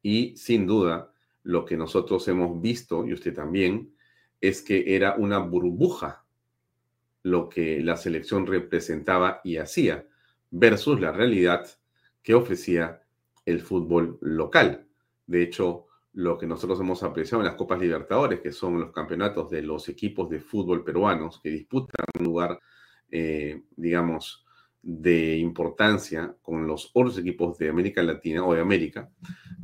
Y 0.03 0.37
sin 0.37 0.67
duda, 0.67 1.11
lo 1.43 1.65
que 1.65 1.77
nosotros 1.77 2.29
hemos 2.29 2.61
visto, 2.61 3.07
y 3.07 3.15
usted 3.15 3.35
también, 3.35 3.95
es 4.41 4.61
que 4.61 4.95
era 4.95 5.15
una 5.17 5.39
burbuja 5.39 6.25
lo 7.23 7.49
que 7.49 7.81
la 7.83 7.97
selección 7.97 8.47
representaba 8.47 9.41
y 9.43 9.57
hacía 9.57 10.07
versus 10.51 11.01
la 11.01 11.13
realidad 11.13 11.67
que 12.23 12.35
ofrecía 12.35 13.03
el 13.47 13.63
fútbol 13.63 14.19
local. 14.21 14.87
De 15.27 15.43
hecho, 15.43 15.87
lo 16.15 16.39
que 16.39 16.47
nosotros 16.47 16.79
hemos 16.81 17.03
apreciado 17.03 17.43
en 17.43 17.49
las 17.49 17.57
Copas 17.57 17.81
Libertadores, 17.81 18.41
que 18.41 18.53
son 18.53 18.81
los 18.81 18.93
campeonatos 18.93 19.51
de 19.51 19.63
los 19.63 19.89
equipos 19.89 20.31
de 20.31 20.41
fútbol 20.41 20.85
peruanos 20.85 21.41
que 21.41 21.51
disputan 21.51 22.07
un 22.19 22.25
lugar, 22.25 22.61
eh, 23.11 23.63
digamos, 23.77 24.45
de 24.81 25.37
importancia 25.39 26.37
con 26.43 26.67
los 26.67 26.91
otros 26.95 27.19
equipos 27.19 27.59
de 27.59 27.69
América 27.69 28.03
Latina 28.03 28.45
o 28.45 28.55
de 28.55 28.61
América, 28.61 29.11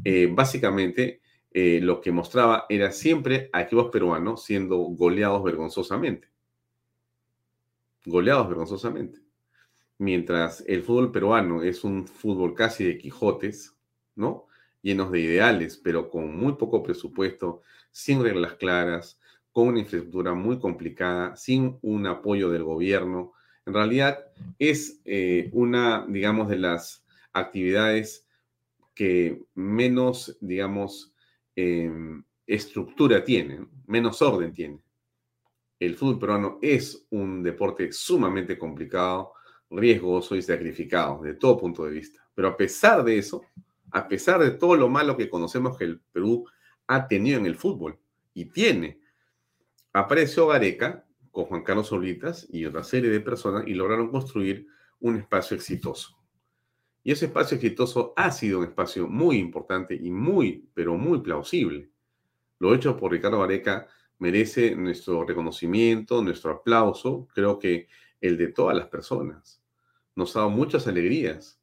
eh, 0.03 0.29
básicamente 0.33 1.21
eh, 1.53 1.81
lo 1.83 2.01
que 2.01 2.11
mostraba 2.11 2.67
era 2.69 2.91
siempre 2.91 3.51
a 3.53 3.63
equipos 3.63 3.91
peruanos 3.91 4.45
siendo 4.45 4.79
goleados 4.79 5.45
vergonzosamente. 5.45 6.29
Goleados 8.05 8.49
vergonzosamente. 8.49 9.21
Mientras 9.99 10.65
el 10.67 10.83
fútbol 10.83 11.13
peruano 11.13 11.63
es 11.63 11.85
un 11.85 12.07
fútbol 12.07 12.55
casi 12.55 12.85
de 12.85 12.97
Quijotes, 12.97 13.77
¿no? 14.17 14.47
Llenos 14.83 15.11
de 15.11 15.21
ideales, 15.21 15.77
pero 15.77 16.11
con 16.11 16.37
muy 16.37 16.55
poco 16.55 16.83
presupuesto, 16.83 17.63
sin 17.91 18.23
reglas 18.23 18.55
claras, 18.55 19.19
con 19.53 19.69
una 19.69 19.81
infraestructura 19.81 20.35
muy 20.35 20.59
complicada, 20.59 21.37
sin 21.37 21.79
un 21.83 22.07
apoyo 22.07 22.51
del 22.51 22.65
gobierno. 22.65 23.33
En 23.67 23.75
realidad 23.75 24.19
es 24.59 25.01
eh, 25.05 25.51
una, 25.53 26.07
digamos, 26.09 26.49
de 26.49 26.59
las 26.59 27.05
actividades 27.33 28.27
que 28.95 29.43
menos, 29.55 30.37
digamos, 30.41 31.13
em, 31.57 32.23
estructura 32.47 33.25
tiene, 33.25 33.67
menos 33.87 34.23
orden 34.23 34.53
tiene. 34.53 34.81
El 35.79 35.97
fútbol 35.97 36.19
peruano 36.19 36.59
es 36.61 37.07
un 37.11 37.43
deporte 37.43 37.91
sumamente 37.93 38.59
complicado, 38.59 39.33
riesgoso 39.71 40.37
y 40.37 40.43
sacrificado 40.43 41.23
de 41.23 41.35
todo 41.35 41.57
punto 41.57 41.85
de 41.85 41.93
vista. 41.93 42.21
Pero 42.35 42.49
a 42.49 42.57
pesar 42.57 43.05
de 43.05 43.19
eso, 43.19 43.43
a 43.93 44.09
pesar 44.09 44.41
de 44.41 44.51
todo 44.51 44.77
lo 44.77 44.89
malo 44.89 45.17
que 45.17 45.31
conocemos 45.31 45.77
que 45.77 45.85
el 45.85 46.01
Perú 46.13 46.47
ha 46.87 47.07
tenido 47.07 47.39
en 47.39 47.47
el 47.47 47.57
fútbol 47.57 47.99
y 48.35 48.47
tiene. 48.47 49.01
Apareció 49.93 50.49
Gareca 50.49 51.07
con 51.31 51.45
Juan 51.45 51.63
Carlos 51.63 51.89
Solitas 51.89 52.47
y 52.51 52.65
otra 52.65 52.83
serie 52.83 53.11
de 53.11 53.21
personas 53.21 53.67
y 53.67 53.75
lograron 53.75 54.11
construir 54.11 54.67
un 55.01 55.17
espacio 55.17 55.57
exitoso. 55.57 56.17
Y 57.03 57.13
ese 57.13 57.27
espacio 57.27 57.57
exitoso 57.57 58.13
ha 58.17 58.31
sido 58.31 58.59
un 58.59 58.65
espacio 58.65 59.09
muy 59.09 59.39
importante 59.39 59.95
y 59.95 60.11
muy, 60.11 60.69
pero 60.75 60.97
muy 60.97 61.21
plausible. 61.21 61.91
Lo 62.59 62.75
hecho 62.75 62.97
por 62.97 63.13
Ricardo 63.13 63.41
Gareca 63.41 63.89
merece 64.19 64.77
nuestro 64.77 65.25
reconocimiento, 65.25 66.23
nuestro 66.23 66.53
aplauso, 66.53 67.27
creo 67.35 67.59
que 67.59 67.89
el 68.21 68.37
de 68.37 68.49
todas 68.49 68.77
las 68.77 68.89
personas. 68.89 69.63
Nos 70.15 70.37
ha 70.37 70.41
dado 70.41 70.51
muchas 70.51 70.87
alegrías 70.87 71.59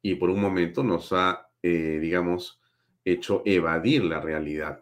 y 0.00 0.14
por 0.14 0.30
un 0.30 0.40
momento 0.40 0.82
nos 0.82 1.12
ha 1.12 1.47
eh, 1.62 1.98
digamos, 2.00 2.60
hecho 3.04 3.42
evadir 3.44 4.04
la 4.04 4.20
realidad. 4.20 4.80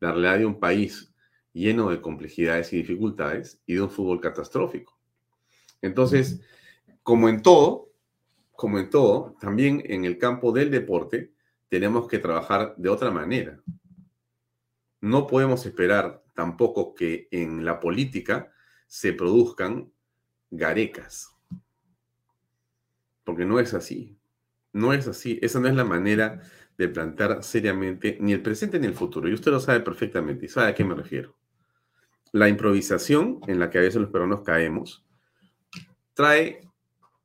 La 0.00 0.12
realidad 0.12 0.38
de 0.38 0.46
un 0.46 0.60
país 0.60 1.12
lleno 1.52 1.90
de 1.90 2.00
complejidades 2.00 2.72
y 2.72 2.78
dificultades 2.78 3.60
y 3.66 3.74
de 3.74 3.82
un 3.82 3.90
fútbol 3.90 4.20
catastrófico. 4.20 4.96
Entonces, 5.82 6.40
como 7.02 7.28
en 7.28 7.42
todo, 7.42 7.90
como 8.52 8.78
en 8.78 8.90
todo, 8.90 9.36
también 9.40 9.82
en 9.86 10.04
el 10.04 10.18
campo 10.18 10.52
del 10.52 10.70
deporte 10.70 11.32
tenemos 11.68 12.08
que 12.08 12.18
trabajar 12.18 12.74
de 12.76 12.88
otra 12.88 13.10
manera. 13.10 13.60
No 15.00 15.26
podemos 15.26 15.64
esperar 15.64 16.22
tampoco 16.34 16.94
que 16.94 17.28
en 17.30 17.64
la 17.64 17.80
política 17.80 18.52
se 18.86 19.12
produzcan 19.12 19.90
garecas, 20.50 21.34
porque 23.24 23.44
no 23.44 23.60
es 23.60 23.72
así. 23.72 24.19
No 24.72 24.92
es 24.92 25.08
así. 25.08 25.38
Esa 25.42 25.60
no 25.60 25.68
es 25.68 25.74
la 25.74 25.84
manera 25.84 26.40
de 26.78 26.88
plantar 26.88 27.42
seriamente 27.42 28.16
ni 28.20 28.32
el 28.32 28.42
presente 28.42 28.78
ni 28.78 28.86
el 28.86 28.94
futuro. 28.94 29.28
Y 29.28 29.34
usted 29.34 29.50
lo 29.50 29.60
sabe 29.60 29.80
perfectamente 29.80 30.46
y 30.46 30.48
sabe 30.48 30.68
a 30.68 30.74
qué 30.74 30.84
me 30.84 30.94
refiero. 30.94 31.36
La 32.32 32.48
improvisación 32.48 33.40
en 33.46 33.58
la 33.58 33.70
que 33.70 33.78
a 33.78 33.82
veces 33.82 34.00
los 34.00 34.10
peruanos 34.10 34.42
caemos 34.42 35.04
trae 36.14 36.60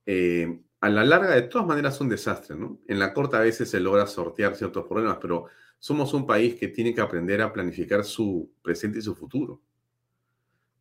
eh, 0.06 0.62
a 0.82 0.90
la 0.90 1.04
larga 1.04 1.36
de 1.36 1.44
todas 1.44 1.68
maneras 1.68 2.00
un 2.02 2.10
desastre. 2.10 2.56
En 2.88 3.00
la 3.00 3.14
corta 3.14 3.38
a 3.38 3.42
veces 3.42 3.70
se 3.70 3.80
logra 3.80 4.08
sortear 4.08 4.56
ciertos 4.56 4.86
problemas, 4.88 5.18
pero 5.22 5.46
somos 5.80 6.14
un 6.14 6.26
país 6.26 6.56
que 6.56 6.68
tiene 6.68 6.94
que 6.94 7.02
aprender 7.02 7.42
a 7.42 7.52
planificar 7.54 8.04
su 8.04 8.52
presente 8.62 9.00
y 9.00 9.02
su 9.02 9.16
futuro. 9.16 9.62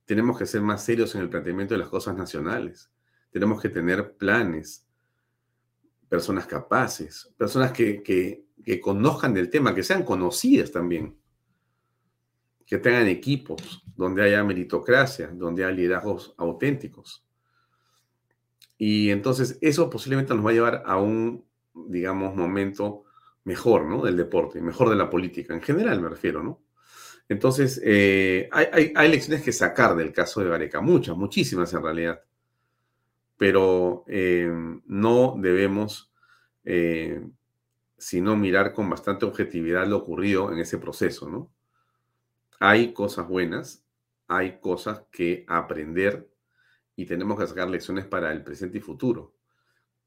Tenemos 0.05 0.39
que 0.39 0.47
ser 0.47 0.61
más 0.61 0.85
serios 0.85 1.15
en 1.15 1.23
el 1.23 1.31
planteamiento 1.31 1.75
de 1.75 1.79
las 1.79 1.89
cosas 1.89 2.17
nacionales. 2.17 2.91
Tenemos 3.31 3.61
que 3.61 3.69
tener 3.69 4.17
planes, 4.17 4.87
personas 6.15 6.47
capaces, 6.47 7.35
personas 7.37 7.73
que, 7.73 8.01
que, 8.01 8.81
conozcan 8.81 9.35
del 9.35 9.51
tema, 9.51 9.75
que 9.75 9.83
sean 9.83 10.05
conocidas 10.05 10.71
también, 10.71 11.19
que 12.65 12.79
tengan 12.79 13.09
equipos 13.09 13.83
donde 13.97 14.23
haya 14.23 14.45
meritocracia, 14.45 15.27
donde 15.27 15.65
haya 15.65 15.75
liderazgos 15.75 16.33
auténticos. 16.39 17.27
Y 18.79 19.11
entonces 19.11 19.59
eso 19.61 19.91
posiblemente 19.91 20.33
nos 20.35 20.47
va 20.47 20.51
a 20.51 20.53
llevar 20.53 20.83
a 20.87 20.99
un, 20.99 21.45
digamos, 21.75 22.37
momento 22.37 23.03
mejor, 23.43 23.87
¿no? 23.87 24.01
Del 24.01 24.17
deporte, 24.17 24.61
mejor 24.61 24.91
de 24.91 24.97
la 24.97 25.11
política, 25.11 25.53
en 25.53 25.63
general 25.63 26.01
me 26.01 26.09
refiero, 26.09 26.45
¿no? 26.45 26.63
Entonces, 27.29 27.81
eh, 27.85 28.49
hay, 28.53 28.93
hay, 28.95 29.11
lecciones 29.11 29.43
que 29.43 29.51
sacar 29.51 29.97
del 29.97 30.13
caso 30.13 30.41
de 30.43 30.49
Gareca, 30.49 30.81
muchas, 30.81 31.17
muchísimas 31.17 31.73
en 31.73 31.83
realidad, 31.83 32.23
pero 33.37 34.05
eh, 34.07 34.51
no 34.87 35.37
debemos 35.39 36.13
eh, 36.65 37.21
sino 37.99 38.37
mirar 38.37 38.73
con 38.73 38.91
bastante 38.91 39.25
objetividad 39.25 39.87
lo 39.87 39.99
ocurrido 39.99 40.53
en 40.53 40.59
ese 40.59 40.79
proceso, 40.79 41.29
¿no? 41.29 41.51
Hay 42.61 42.93
cosas 42.93 43.29
buenas, 43.29 43.85
hay 44.29 44.59
cosas 44.61 45.05
que 45.11 45.45
aprender 45.49 46.29
y 46.97 47.07
tenemos 47.07 47.39
que 47.39 47.47
sacar 47.47 47.69
lecciones 47.69 48.07
para 48.07 48.33
el 48.33 48.43
presente 48.43 48.79
y 48.79 48.81
futuro. 48.81 49.35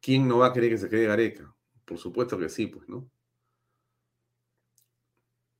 ¿Quién 0.01 0.27
no 0.27 0.39
va 0.39 0.47
a 0.47 0.53
querer 0.53 0.69
que 0.69 0.77
se 0.77 0.89
quede 0.89 1.07
Gareca? 1.07 1.53
Por 1.85 1.97
supuesto 1.97 2.37
que 2.37 2.49
sí, 2.49 2.67
pues, 2.67 2.87
¿no? 2.87 3.09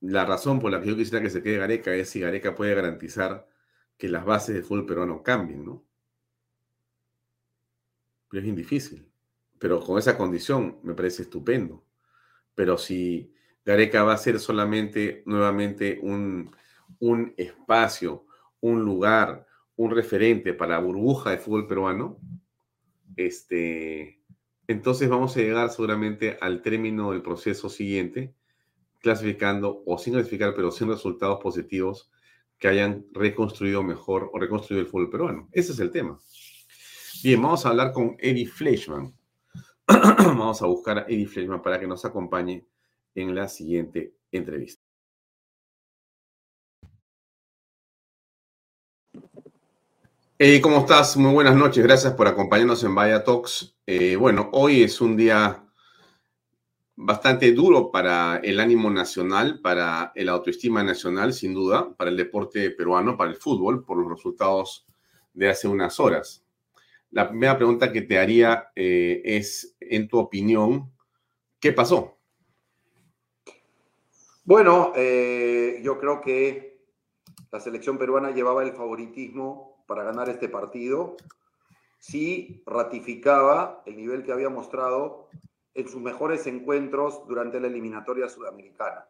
La 0.00 0.24
razón 0.24 0.60
por 0.60 0.70
la 0.70 0.80
que 0.80 0.88
yo 0.88 0.96
quisiera 0.96 1.22
que 1.22 1.30
se 1.30 1.42
quede 1.42 1.58
Gareca 1.58 1.92
es 1.94 2.10
si 2.10 2.20
Gareca 2.20 2.54
puede 2.54 2.74
garantizar 2.74 3.48
que 3.96 4.08
las 4.08 4.24
bases 4.24 4.54
del 4.54 4.64
fútbol 4.64 4.86
peruano 4.86 5.22
cambien, 5.22 5.64
¿no? 5.64 5.87
Pero 8.28 8.46
es 8.46 8.90
bien. 8.90 9.08
Pero 9.58 9.80
con 9.80 9.98
esa 9.98 10.16
condición 10.16 10.78
me 10.82 10.94
parece 10.94 11.22
estupendo. 11.22 11.84
Pero 12.54 12.78
si 12.78 13.32
Gareca 13.64 14.02
va 14.04 14.14
a 14.14 14.18
ser 14.18 14.38
solamente 14.40 15.22
nuevamente 15.26 15.98
un, 16.02 16.50
un 17.00 17.34
espacio, 17.36 18.26
un 18.60 18.82
lugar, 18.82 19.46
un 19.76 19.90
referente 19.90 20.54
para 20.54 20.78
burbuja 20.78 21.30
de 21.30 21.38
fútbol 21.38 21.66
peruano, 21.66 22.18
este, 23.16 24.20
entonces 24.66 25.08
vamos 25.08 25.36
a 25.36 25.40
llegar 25.40 25.70
seguramente 25.70 26.38
al 26.40 26.62
término 26.62 27.12
del 27.12 27.22
proceso 27.22 27.68
siguiente, 27.68 28.34
clasificando 29.00 29.82
o 29.86 29.98
sin 29.98 30.14
clasificar, 30.14 30.54
pero 30.54 30.70
sin 30.70 30.88
resultados 30.88 31.40
positivos 31.42 32.10
que 32.58 32.68
hayan 32.68 33.06
reconstruido 33.12 33.82
mejor 33.82 34.30
o 34.32 34.38
reconstruido 34.38 34.82
el 34.82 34.90
fútbol 34.90 35.10
peruano. 35.10 35.48
Ese 35.52 35.72
es 35.72 35.78
el 35.78 35.90
tema. 35.90 36.18
Bien, 37.20 37.42
vamos 37.42 37.66
a 37.66 37.70
hablar 37.70 37.92
con 37.92 38.16
Eddie 38.20 38.46
Fleischman. 38.46 39.12
vamos 39.88 40.62
a 40.62 40.66
buscar 40.66 40.98
a 40.98 41.02
Eddie 41.02 41.26
Fleischman 41.26 41.60
para 41.60 41.80
que 41.80 41.86
nos 41.86 42.04
acompañe 42.04 42.64
en 43.14 43.34
la 43.34 43.48
siguiente 43.48 44.14
entrevista. 44.30 44.80
Eh, 50.38 50.60
¿Cómo 50.60 50.78
estás? 50.78 51.16
Muy 51.16 51.32
buenas 51.32 51.56
noches. 51.56 51.82
Gracias 51.82 52.12
por 52.12 52.28
acompañarnos 52.28 52.84
en 52.84 52.94
Vaya 52.94 53.24
Talks. 53.24 53.74
Eh, 53.84 54.14
bueno, 54.14 54.50
hoy 54.52 54.84
es 54.84 55.00
un 55.00 55.16
día 55.16 55.64
bastante 56.94 57.52
duro 57.52 57.90
para 57.90 58.36
el 58.44 58.60
ánimo 58.60 58.90
nacional, 58.90 59.60
para 59.60 60.12
el 60.14 60.28
autoestima 60.28 60.84
nacional, 60.84 61.32
sin 61.32 61.52
duda, 61.52 61.92
para 61.96 62.10
el 62.10 62.16
deporte 62.16 62.70
peruano, 62.70 63.16
para 63.16 63.30
el 63.30 63.36
fútbol, 63.36 63.84
por 63.84 63.98
los 63.98 64.08
resultados 64.08 64.86
de 65.32 65.48
hace 65.48 65.66
unas 65.66 65.98
horas. 65.98 66.44
La 67.10 67.28
primera 67.28 67.56
pregunta 67.56 67.92
que 67.92 68.02
te 68.02 68.18
haría 68.18 68.70
eh, 68.76 69.22
es, 69.24 69.76
en 69.80 70.08
tu 70.08 70.18
opinión, 70.18 70.92
¿qué 71.58 71.72
pasó? 71.72 72.18
Bueno, 74.44 74.94
yo 74.94 75.98
creo 75.98 76.22
que 76.22 76.86
la 77.50 77.60
selección 77.60 77.98
peruana 77.98 78.30
llevaba 78.30 78.62
el 78.62 78.72
favoritismo 78.72 79.84
para 79.86 80.04
ganar 80.04 80.28
este 80.28 80.48
partido 80.48 81.16
si 81.98 82.62
ratificaba 82.64 83.82
el 83.86 83.96
nivel 83.96 84.22
que 84.22 84.32
había 84.32 84.48
mostrado 84.48 85.28
en 85.74 85.88
sus 85.88 86.00
mejores 86.00 86.46
encuentros 86.46 87.26
durante 87.26 87.60
la 87.60 87.66
eliminatoria 87.66 88.28
sudamericana. 88.28 89.06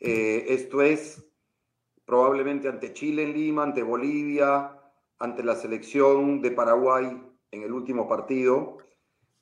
Eh, 0.00 0.46
esto 0.48 0.82
es 0.82 1.24
probablemente 2.04 2.68
ante 2.68 2.92
Chile 2.92 3.22
en 3.22 3.32
Lima, 3.32 3.62
ante 3.62 3.82
Bolivia, 3.82 4.81
ante 5.22 5.44
la 5.44 5.54
selección 5.54 6.42
de 6.42 6.50
Paraguay 6.50 7.22
en 7.50 7.62
el 7.62 7.72
último 7.72 8.08
partido. 8.08 8.78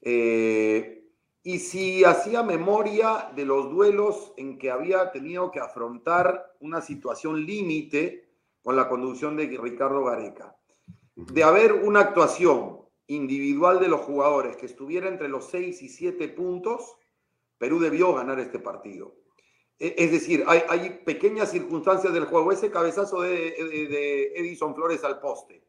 Eh, 0.03 1.09
y 1.43 1.59
si 1.59 2.05
hacía 2.05 2.43
memoria 2.43 3.33
de 3.35 3.47
los 3.47 3.70
duelos 3.70 4.35
en 4.37 4.59
que 4.59 4.70
había 4.70 5.11
tenido 5.11 5.51
que 5.51 5.59
afrontar 5.59 6.55
una 6.61 6.83
situación 6.83 7.47
límite 7.47 8.28
con 8.62 8.76
la 8.76 8.89
conducción 8.89 9.37
de 9.37 9.47
Ricardo 9.61 10.05
Gareca. 10.05 10.55
De 11.16 11.43
haber 11.43 11.72
una 11.72 12.01
actuación 12.01 12.81
individual 13.07 13.81
de 13.81 13.89
los 13.89 14.03
jugadores 14.03 14.57
que 14.57 14.66
estuviera 14.66 15.09
entre 15.09 15.28
los 15.28 15.47
6 15.47 15.81
y 15.83 15.89
7 15.89 16.28
puntos, 16.28 16.97
Perú 17.57 17.78
debió 17.78 18.14
ganar 18.14 18.39
este 18.39 18.59
partido. 18.59 19.14
E, 19.78 19.95
es 19.97 20.12
decir, 20.12 20.45
hay, 20.47 21.01
pequeñas 21.07 21.51
circunstancias 21.51 22.12
del 22.12 22.26
juego. 22.26 22.53
Ese 22.53 22.70
cabezazo 22.70 23.22
de, 23.22 24.33
Edison 24.37 24.74
Flores 24.74 25.03
al 25.05 25.18
poste, 25.20 25.64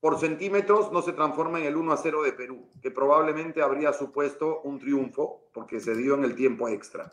por 0.00 0.18
centímetros, 0.18 0.92
no 0.92 1.02
se 1.02 1.12
transforma 1.12 1.58
en 1.58 1.66
el 1.66 1.76
1 1.76 1.92
a 1.92 1.96
0 1.96 2.22
de 2.22 2.32
Perú, 2.32 2.68
que 2.80 2.90
probablemente 2.90 3.62
habría 3.62 3.92
supuesto 3.92 4.60
un 4.62 4.78
triunfo 4.78 5.48
porque 5.52 5.80
se 5.80 5.96
dio 5.96 6.14
en 6.14 6.24
el 6.24 6.36
tiempo 6.36 6.68
extra. 6.68 7.12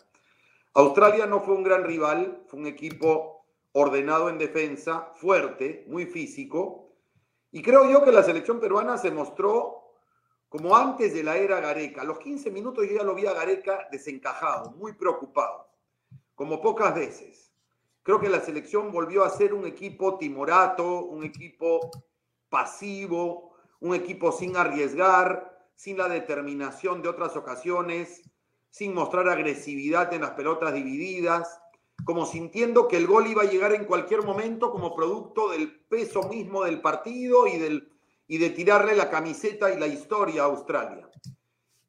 Australia 0.74 1.26
no 1.26 1.42
fue 1.42 1.56
un 1.56 1.64
gran 1.64 1.84
rival, 1.84 2.44
fue 2.48 2.60
un 2.60 2.68
equipo 2.68 3.46
ordenado 3.72 4.30
en 4.30 4.38
defensa, 4.38 5.12
fuerte, 5.16 5.86
muy 5.88 6.06
físico. 6.06 6.92
Y 7.52 7.62
creo 7.62 7.90
yo 7.90 8.04
que 8.04 8.12
la 8.12 8.24
selección 8.24 8.60
peruana 8.60 8.98
se 8.98 9.12
mostró 9.12 9.94
como 10.50 10.76
antes 10.76 11.14
de 11.14 11.24
la 11.24 11.38
era 11.38 11.60
Gareca. 11.60 12.02
A 12.02 12.06
los 12.06 12.20
15 12.20 12.52
minutos 12.52 12.86
yo 12.88 12.98
ya 12.98 13.04
lo 13.04 13.16
vi 13.16 13.26
a 13.26 13.34
Gareca 13.34 13.88
desencajado, 13.92 14.72
muy 14.72 14.94
preocupado, 14.94 15.68
como 16.36 16.62
pocas 16.62 16.94
veces. 16.94 17.45
Creo 18.06 18.20
que 18.20 18.30
la 18.30 18.40
selección 18.40 18.92
volvió 18.92 19.24
a 19.24 19.32
ser 19.32 19.52
un 19.52 19.66
equipo 19.66 20.20
timorato, 20.20 21.06
un 21.06 21.24
equipo 21.24 21.90
pasivo, 22.50 23.56
un 23.80 23.96
equipo 23.96 24.32
sin 24.32 24.56
arriesgar, 24.56 25.68
sin 25.74 25.98
la 25.98 26.08
determinación 26.08 27.02
de 27.02 27.10
otras 27.10 27.36
ocasiones, 27.36 28.22
sin 28.70 28.94
mostrar 28.94 29.28
agresividad 29.28 30.14
en 30.14 30.22
las 30.22 30.32
pelotas 30.32 30.76
divididas 30.76 31.60
como 32.04 32.28
sintiendo 32.28 32.88
que 32.88 32.98
el 32.98 33.08
gol 33.08 33.26
iba 33.26 33.42
a 33.42 33.50
llegar 33.50 33.74
en 33.74 33.86
cualquier 33.86 34.22
momento 34.22 34.70
como 34.70 34.96
producto 34.96 35.50
del 35.50 35.80
peso 35.88 36.30
mismo 36.30 36.64
del 36.64 36.82
partido 36.82 37.48
y, 37.48 37.58
del, 37.58 37.92
y 38.28 38.38
de 38.38 38.52
tirarle 38.52 38.96
la 38.96 39.10
camiseta 39.10 39.74
y 39.74 39.80
la 39.80 39.88
historia 39.88 40.44
a 40.44 40.46
Australia. 40.46 41.10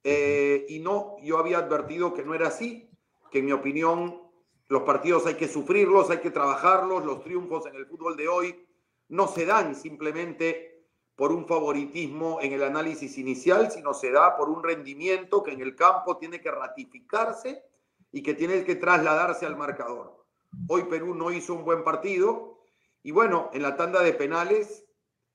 Eh, 0.03 0.65
y 0.71 0.79
no, 0.79 1.17
yo 1.23 1.37
había 1.37 1.59
advertido 1.59 2.15
que 2.15 2.25
no 2.25 2.35
era 2.35 2.49
así, 2.49 2.89
que 3.31 3.41
en 3.41 3.45
mi 3.45 3.53
opinión 3.53 4.26
los 4.69 4.83
partidos 4.83 5.27
hay 5.27 5.35
que 5.35 5.49
sufrirlos, 5.49 6.11
hay 6.11 6.19
que 6.19 6.31
trabajarlos, 6.31 7.05
los 7.05 7.23
triunfos 7.23 7.67
en 7.67 7.77
el 7.77 7.87
fútbol 7.87 8.17
de 8.17 8.29
hoy 8.29 8.67
no 9.09 9.29
se 9.29 9.47
dan 9.47 9.75
simplemente 9.75 10.85
por 11.15 11.33
un 11.33 11.47
favoritismo 11.47 12.41
en 12.43 12.53
el 12.53 12.63
análisis 12.63 13.17
inicial, 13.19 13.71
sino 13.71 13.95
se 13.95 14.11
da 14.11 14.37
por 14.37 14.51
un 14.51 14.63
rendimiento 14.63 15.43
que 15.43 15.53
en 15.53 15.61
el 15.61 15.75
campo 15.75 16.19
tiene 16.19 16.41
que 16.41 16.51
ratificarse 16.51 17.65
y 18.13 18.23
que 18.23 18.35
tiene 18.35 18.65
que 18.65 18.77
trasladarse 18.77 19.47
al 19.47 19.57
marcador. 19.57 20.25
Hoy 20.69 20.85
Perú 20.85 21.15
no 21.15 21.31
hizo 21.31 21.55
un 21.55 21.65
buen 21.65 21.85
partido 21.85 22.59
y 23.03 23.13
bueno, 23.13 23.51
en 23.53 23.63
la 23.63 23.77
tanda 23.77 24.03
de 24.03 24.13
penales 24.13 24.85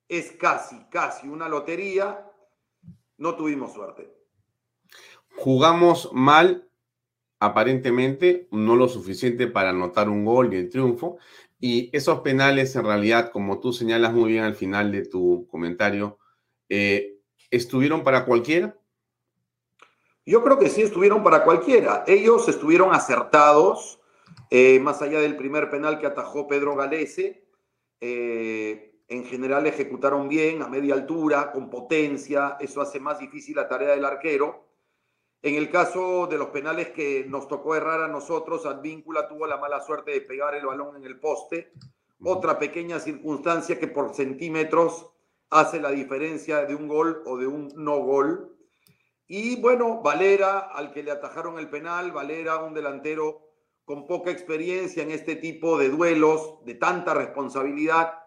es 0.07 0.33
casi, 0.33 0.83
casi 0.89 1.27
una 1.27 1.47
lotería. 1.47 2.29
No 3.17 3.35
tuvimos 3.35 3.73
suerte. 3.73 4.13
Jugamos 5.37 6.09
mal, 6.11 6.69
aparentemente, 7.41 8.47
no 8.51 8.75
lo 8.75 8.87
suficiente 8.87 9.47
para 9.47 9.71
anotar 9.71 10.09
un 10.09 10.23
gol 10.23 10.53
y 10.53 10.57
el 10.57 10.69
triunfo. 10.69 11.17
Y 11.59 11.89
esos 11.91 12.19
penales, 12.19 12.75
en 12.75 12.85
realidad, 12.85 13.31
como 13.31 13.59
tú 13.59 13.73
señalas 13.73 14.13
muy 14.13 14.31
bien 14.31 14.43
al 14.43 14.53
final 14.53 14.91
de 14.91 15.05
tu 15.05 15.47
comentario, 15.49 16.19
eh, 16.69 17.17
¿estuvieron 17.49 18.03
para 18.03 18.25
cualquiera? 18.25 18.77
Yo 20.23 20.43
creo 20.43 20.59
que 20.59 20.69
sí 20.69 20.83
estuvieron 20.83 21.23
para 21.23 21.43
cualquiera. 21.43 22.03
Ellos 22.05 22.47
estuvieron 22.47 22.93
acertados, 22.93 23.99
eh, 24.51 24.79
más 24.79 25.01
allá 25.01 25.19
del 25.19 25.35
primer 25.35 25.71
penal 25.71 25.97
que 25.97 26.05
atajó 26.05 26.47
Pedro 26.47 26.75
Galese. 26.75 27.43
Eh, 28.01 28.93
en 29.07 29.25
general 29.25 29.65
ejecutaron 29.65 30.29
bien, 30.29 30.61
a 30.61 30.67
media 30.67 30.93
altura, 30.93 31.51
con 31.51 31.71
potencia. 31.71 32.57
Eso 32.59 32.81
hace 32.81 32.99
más 32.99 33.17
difícil 33.17 33.55
la 33.55 33.67
tarea 33.67 33.89
del 33.95 34.05
arquero. 34.05 34.70
En 35.41 35.55
el 35.55 35.69
caso 35.69 36.27
de 36.27 36.37
los 36.37 36.49
penales 36.49 36.89
que 36.89 37.25
nos 37.27 37.47
tocó 37.47 37.75
errar 37.75 38.01
a 38.01 38.07
nosotros, 38.07 38.65
Advíncula 38.65 39.27
tuvo 39.27 39.47
la 39.47 39.57
mala 39.57 39.81
suerte 39.81 40.11
de 40.11 40.21
pegar 40.21 40.53
el 40.55 40.65
balón 40.65 40.95
en 40.97 41.03
el 41.03 41.19
poste. 41.19 41.71
Otra 42.23 42.59
pequeña 42.59 42.99
circunstancia 42.99 43.79
que 43.79 43.87
por 43.87 44.13
centímetros 44.13 45.09
hace 45.49 45.81
la 45.81 45.91
diferencia 45.91 46.65
de 46.65 46.75
un 46.75 46.87
gol 46.87 47.23
o 47.25 47.37
de 47.37 47.47
un 47.47 47.71
no 47.75 47.97
gol. 47.97 48.55
Y 49.27 49.59
bueno, 49.59 50.01
Valera, 50.01 50.59
al 50.59 50.91
que 50.91 51.03
le 51.03 51.11
atajaron 51.11 51.57
el 51.57 51.69
penal, 51.69 52.11
Valera, 52.11 52.57
un 52.57 52.73
delantero 52.73 53.47
con 53.85 54.05
poca 54.05 54.29
experiencia 54.29 55.01
en 55.01 55.11
este 55.11 55.35
tipo 55.35 55.77
de 55.77 55.89
duelos, 55.89 56.63
de 56.65 56.75
tanta 56.75 57.13
responsabilidad, 57.13 58.21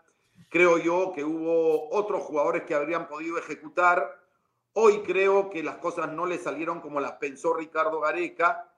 Creo 0.54 0.78
yo 0.78 1.12
que 1.12 1.24
hubo 1.24 1.90
otros 1.90 2.22
jugadores 2.22 2.62
que 2.62 2.76
habrían 2.76 3.08
podido 3.08 3.36
ejecutar. 3.38 4.23
Hoy 4.76 5.02
creo 5.02 5.50
que 5.50 5.62
las 5.62 5.76
cosas 5.76 6.10
no 6.12 6.26
le 6.26 6.36
salieron 6.36 6.80
como 6.80 6.98
las 6.98 7.12
pensó 7.12 7.54
Ricardo 7.54 8.00
Gareca. 8.00 8.68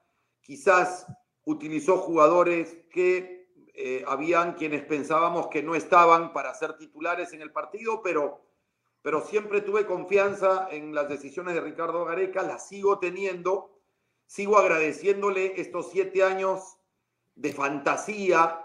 Quizás 0.43 1.07
utilizó 1.45 1.97
jugadores 1.97 2.77
que 2.91 3.49
eh, 3.73 4.05
habían 4.07 4.55
quienes 4.55 4.85
pensábamos 4.85 5.49
que 5.49 5.63
no 5.63 5.75
estaban 5.75 6.35
para 6.35 6.53
ser 6.53 6.77
titulares 6.77 7.33
en 7.33 7.41
el 7.41 7.51
partido, 7.51 8.03
pero, 8.03 8.43
pero 9.01 9.23
siempre 9.23 9.63
tuve 9.63 9.87
confianza 9.87 10.69
en 10.71 10.95
las 10.95 11.09
decisiones 11.09 11.55
de 11.55 11.63
Ricardo 11.63 12.05
Gareca, 12.05 12.43
las 12.43 12.69
sigo 12.69 12.99
teniendo. 12.99 13.81
Sigo 14.27 14.59
agradeciéndole 14.59 15.59
estos 15.59 15.91
siete 15.93 16.23
años 16.23 16.77
de 17.37 17.55
fantasía, 17.55 18.61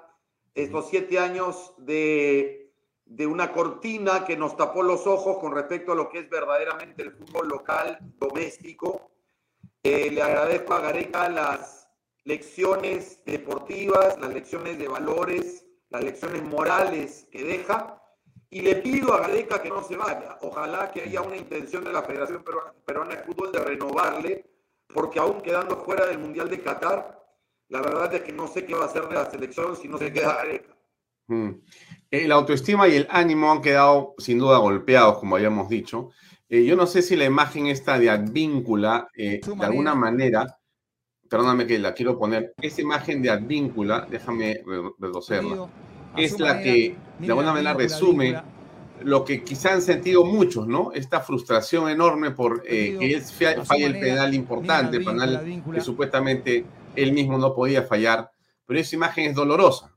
estos 0.54 0.90
siete 0.90 1.18
años 1.18 1.76
de, 1.78 2.61
de 3.12 3.28
una 3.28 3.52
cortina 3.52 4.24
que 4.24 4.38
nos 4.38 4.56
tapó 4.56 4.84
los 4.84 5.06
ojos 5.06 5.38
con 5.40 5.54
respecto 5.54 5.92
a 5.92 5.96
lo 5.96 6.08
que 6.08 6.20
es 6.20 6.30
verdaderamente 6.30 7.04
el 7.04 7.12
fútbol 7.12 7.50
local, 7.50 8.00
doméstico. 8.18 9.12
Eh, 9.84 10.10
le 10.12 10.22
agradezco 10.22 10.74
a 10.74 10.80
Gareca 10.80 11.28
las 11.28 11.90
lecciones 12.24 13.22
deportivas, 13.26 14.18
las 14.18 14.34
lecciones 14.34 14.80
de 14.80 14.88
valores, 14.88 15.66
las 15.90 16.06
lecciones 16.06 16.42
morales 16.44 17.28
que 17.32 17.44
deja. 17.44 18.02
Y 18.50 18.62
le 18.62 18.78
pido 18.78 19.14
a 19.14 19.22
Gareca 19.22 19.62
que 19.62 19.70
no 19.70 19.84
se 19.84 19.98
vaya. 19.98 20.38
Ojalá 20.42 20.92
que 20.92 21.02
haya 21.02 21.22
una 21.22 21.36
intención 21.36 21.84
de 21.84 21.92
la 21.92 22.04
Federación 22.04 22.46
Peruana 22.86 23.16
de 23.16 23.24
Fútbol 23.24 23.52
de 23.52 23.60
renovarle, 23.60 24.46
porque 24.94 25.20
aún 25.20 25.42
quedando 25.42 25.84
fuera 25.84 26.06
del 26.06 26.20
Mundial 26.20 26.50
de 26.50 26.62
Qatar, 26.62 27.22
la 27.68 27.82
verdad 27.82 28.14
es 28.14 28.22
que 28.22 28.32
no 28.32 28.48
sé 28.48 28.66
qué 28.66 28.74
va 28.74 28.84
a 28.84 28.88
hacer 28.88 29.08
de 29.10 29.16
la 29.16 29.30
selección 29.30 29.76
si 29.76 29.90
no 29.90 29.98
se 29.98 30.14
queda 30.14 30.36
Gareca. 30.36 30.81
Mm. 31.28 31.50
Eh, 32.12 32.28
la 32.28 32.36
autoestima 32.36 32.88
y 32.88 32.96
el 32.96 33.08
ánimo 33.10 33.52
han 33.52 33.62
quedado 33.62 34.16
sin 34.18 34.38
duda 34.38 34.58
golpeados, 34.58 35.18
como 35.18 35.38
habíamos 35.38 35.70
dicho. 35.70 36.10
Eh, 36.50 36.66
yo 36.66 36.76
no 36.76 36.86
sé 36.86 37.02
si 37.02 37.16
la 37.16 37.24
imagen 37.24 37.68
esta 37.68 37.98
de 37.98 38.10
Advíncula, 38.10 39.08
eh, 39.16 39.40
de 39.42 39.66
alguna 39.66 39.96
manera, 39.96 40.58
perdóname 41.30 41.66
que 41.66 41.80
la 41.80 41.94
quiero 41.94 42.20
poner, 42.20 42.54
esa 42.62 42.82
imagen 42.82 43.22
de 43.22 43.30
Advíncula, 43.30 44.06
déjame 44.10 44.62
reducirla, 45.00 45.70
es 46.18 46.38
la 46.38 46.62
que 46.62 46.98
de 47.20 47.28
alguna 47.30 47.54
manera 47.54 47.74
resume 47.74 48.42
lo 49.04 49.24
que 49.24 49.44
quizá 49.44 49.74
han 49.74 49.82
sentido 49.82 50.26
muchos, 50.26 50.68
¿no? 50.68 50.92
Esta 50.92 51.22
frustración 51.22 51.90
enorme 51.90 52.32
por 52.32 52.62
que 52.62 53.16
es 53.16 53.32
falla 53.32 53.88
el 53.88 54.00
penal 54.00 54.34
importante, 54.34 55.00
penal 55.00 55.64
que 55.74 55.80
supuestamente 55.80 56.66
él 56.98 57.14
mismo 57.14 57.38
no 57.38 57.56
podía 57.56 57.84
fallar, 57.84 58.30
pero 58.66 58.78
esa 58.78 58.98
imagen 58.98 59.30
es 59.30 59.36
dolorosa. 59.36 59.91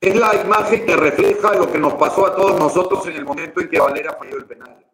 Es 0.00 0.16
la 0.16 0.34
imagen 0.34 0.86
que 0.86 0.96
refleja 0.96 1.54
lo 1.54 1.70
que 1.70 1.78
nos 1.78 1.92
pasó 1.94 2.26
a 2.26 2.34
todos 2.34 2.58
nosotros 2.58 3.06
en 3.06 3.16
el 3.16 3.24
momento 3.26 3.60
en 3.60 3.68
que 3.68 3.78
Valera 3.78 4.14
falló 4.14 4.38
el 4.38 4.46
penal. 4.46 4.86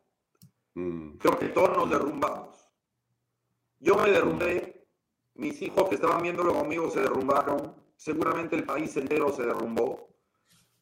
Mm. 0.74 1.10
Creo 1.18 1.38
que 1.38 1.46
todos 1.46 1.76
nos 1.76 1.88
derrumbamos. 1.88 2.56
Yo 3.78 3.94
me 3.96 4.10
derrumbé, 4.10 4.84
mis 5.34 5.62
hijos 5.62 5.88
que 5.88 5.94
estaban 5.94 6.22
viéndolo 6.22 6.52
conmigo 6.54 6.90
se 6.90 7.02
derrumbaron, 7.02 7.76
seguramente 7.96 8.56
el 8.56 8.64
país 8.64 8.96
entero 8.96 9.32
se 9.32 9.44
derrumbó, 9.44 10.08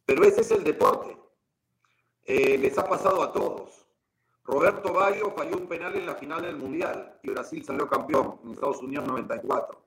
pero 0.07 0.25
ese 0.25 0.41
es 0.41 0.51
el 0.53 0.65
deporte. 0.65 1.15
Eh, 2.23 2.57
les 2.57 2.79
ha 2.79 2.89
pasado 2.89 3.23
a 3.23 3.31
todos. 3.31 3.87
Roberto 4.45 4.91
Bayo 4.95 5.33
falló 5.37 5.59
un 5.59 5.67
penal 5.67 5.97
en 5.97 6.07
la 6.07 6.15
final 6.15 6.41
del 6.41 6.57
Mundial 6.57 7.19
y 7.23 7.31
Brasil 7.31 7.63
salió 7.63 7.87
campeón 7.87 8.41
en 8.43 8.53
Estados 8.53 8.81
Unidos 8.81 9.07
94. 9.07 9.84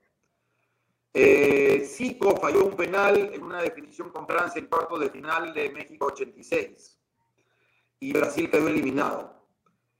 Eh, 1.20 1.84
Zico 1.84 2.36
falló 2.36 2.64
un 2.64 2.76
penal 2.76 3.32
en 3.34 3.42
una 3.42 3.60
definición 3.60 4.10
con 4.10 4.24
Francia 4.24 4.60
en 4.60 4.66
cuarto 4.66 4.96
de 4.96 5.10
final 5.10 5.52
de 5.52 5.68
México 5.70 6.06
86 6.06 6.96
y 7.98 8.12
Brasil 8.12 8.48
quedó 8.48 8.68
eliminado. 8.68 9.34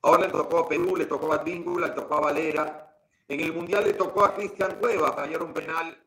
Ahora 0.03 0.27
le 0.27 0.33
tocó 0.33 0.59
a 0.59 0.69
Perú, 0.69 0.95
le 0.95 1.07
tocó 1.07 1.33
a 1.33 1.39
Advíncula, 1.39 1.89
le 1.89 1.95
tocó 1.95 2.15
a 2.15 2.21
Valera. 2.21 2.97
En 3.27 3.41
el 3.41 3.53
Mundial 3.53 3.83
le 3.83 3.95
tocó 3.95 4.25
a 4.25 4.33
Cristian 4.37 4.77
Cueva 4.79 5.13
fallar 5.13 5.43
un 5.43 5.53
penal 5.53 6.01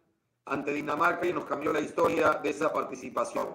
ante 0.46 0.72
Dinamarca 0.72 1.28
y 1.28 1.34
nos 1.34 1.44
cambió 1.44 1.74
la 1.74 1.82
historia 1.82 2.40
de 2.42 2.50
esa 2.50 2.72
participación. 2.72 3.50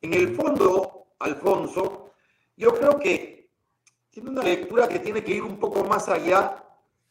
En 0.00 0.12
el 0.12 0.34
fondo, 0.34 1.06
Alfonso, 1.20 2.14
yo 2.56 2.74
creo 2.74 2.98
que 2.98 3.48
tiene 4.10 4.30
una 4.30 4.42
lectura 4.42 4.88
que 4.88 4.98
tiene 4.98 5.22
que 5.22 5.36
ir 5.36 5.44
un 5.44 5.60
poco 5.60 5.84
más 5.84 6.08
allá 6.08 6.65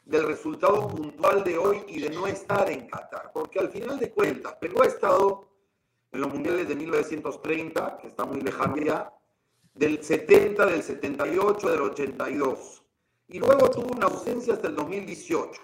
del 0.06 0.24
resultado 0.24 0.86
puntual 0.86 1.42
de 1.42 1.58
hoy 1.58 1.82
y 1.88 2.00
de 2.00 2.10
no 2.10 2.26
estar 2.28 2.70
en 2.70 2.86
Qatar, 2.86 3.32
porque 3.34 3.58
al 3.58 3.68
final 3.70 3.98
de 3.98 4.10
cuentas, 4.12 4.54
Perú 4.54 4.80
ha 4.82 4.86
estado 4.86 5.48
en 6.12 6.20
los 6.20 6.32
mundiales 6.32 6.68
de 6.68 6.76
1930, 6.76 7.98
que 7.98 8.06
está 8.06 8.24
muy 8.24 8.40
lejano 8.40 8.76
ya, 8.76 9.12
del 9.74 10.02
70, 10.02 10.64
del 10.64 10.82
78, 10.82 11.70
del 11.70 11.80
82, 11.82 12.84
y 13.28 13.40
luego 13.40 13.68
tuvo 13.68 13.96
una 13.96 14.06
ausencia 14.06 14.54
hasta 14.54 14.68
el 14.68 14.76
2018. 14.76 15.60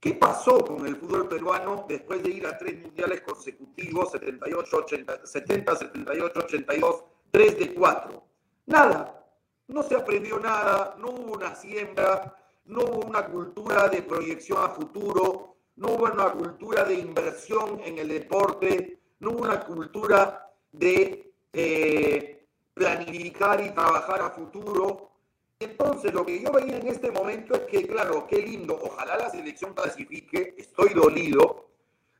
¿Qué 0.00 0.14
pasó 0.14 0.64
con 0.64 0.86
el 0.86 0.96
fútbol 0.96 1.28
peruano 1.28 1.84
después 1.86 2.22
de 2.22 2.30
ir 2.30 2.46
a 2.46 2.56
tres 2.56 2.80
mundiales 2.80 3.20
consecutivos, 3.20 4.10
78, 4.12 4.76
80, 4.76 5.26
70, 5.26 5.76
78, 5.76 6.40
82, 6.40 7.04
3 7.30 7.58
de 7.58 7.74
4? 7.74 8.24
Nada. 8.66 9.20
No 9.66 9.82
se 9.82 9.94
aprendió 9.94 10.38
nada, 10.38 10.94
no 10.98 11.08
hubo 11.08 11.32
una 11.34 11.54
siembra, 11.54 12.36
no 12.66 12.80
hubo 12.82 13.06
una 13.06 13.26
cultura 13.26 13.88
de 13.88 14.02
proyección 14.02 14.58
a 14.62 14.68
futuro, 14.68 15.56
no 15.76 15.88
hubo 15.88 16.04
una 16.04 16.32
cultura 16.32 16.84
de 16.84 16.94
inversión 16.94 17.80
en 17.84 17.98
el 17.98 18.08
deporte, 18.08 19.00
no 19.20 19.30
hubo 19.30 19.42
una 19.42 19.60
cultura 19.60 20.50
de 20.72 21.32
eh, 21.52 22.46
planificar 22.72 23.60
y 23.64 23.70
trabajar 23.70 24.22
a 24.22 24.30
futuro. 24.30 25.10
Entonces, 25.58 26.12
lo 26.12 26.24
que 26.24 26.42
yo 26.42 26.50
veía 26.52 26.78
en 26.78 26.88
este 26.88 27.10
momento 27.10 27.54
es 27.54 27.60
que, 27.62 27.86
claro, 27.86 28.26
qué 28.26 28.38
lindo, 28.38 28.78
ojalá 28.82 29.16
la 29.16 29.30
selección 29.30 29.72
clasifique, 29.72 30.54
estoy 30.58 30.92
dolido, 30.94 31.68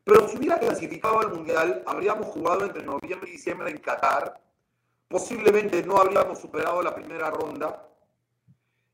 pero 0.05 0.28
si 0.28 0.36
hubiera 0.36 0.59
clasificado 0.59 1.20
al 1.20 1.32
Mundial, 1.32 1.82
habríamos 1.86 2.26
jugado 2.26 2.64
entre 2.64 2.82
noviembre 2.82 3.28
y 3.28 3.32
diciembre 3.32 3.70
en 3.70 3.78
Qatar, 3.78 4.38
posiblemente 5.09 5.82
no 5.82 5.97
habríamos 5.97 6.38
superado 6.38 6.82
la 6.82 6.95
primera 6.95 7.30
ronda. 7.30 7.88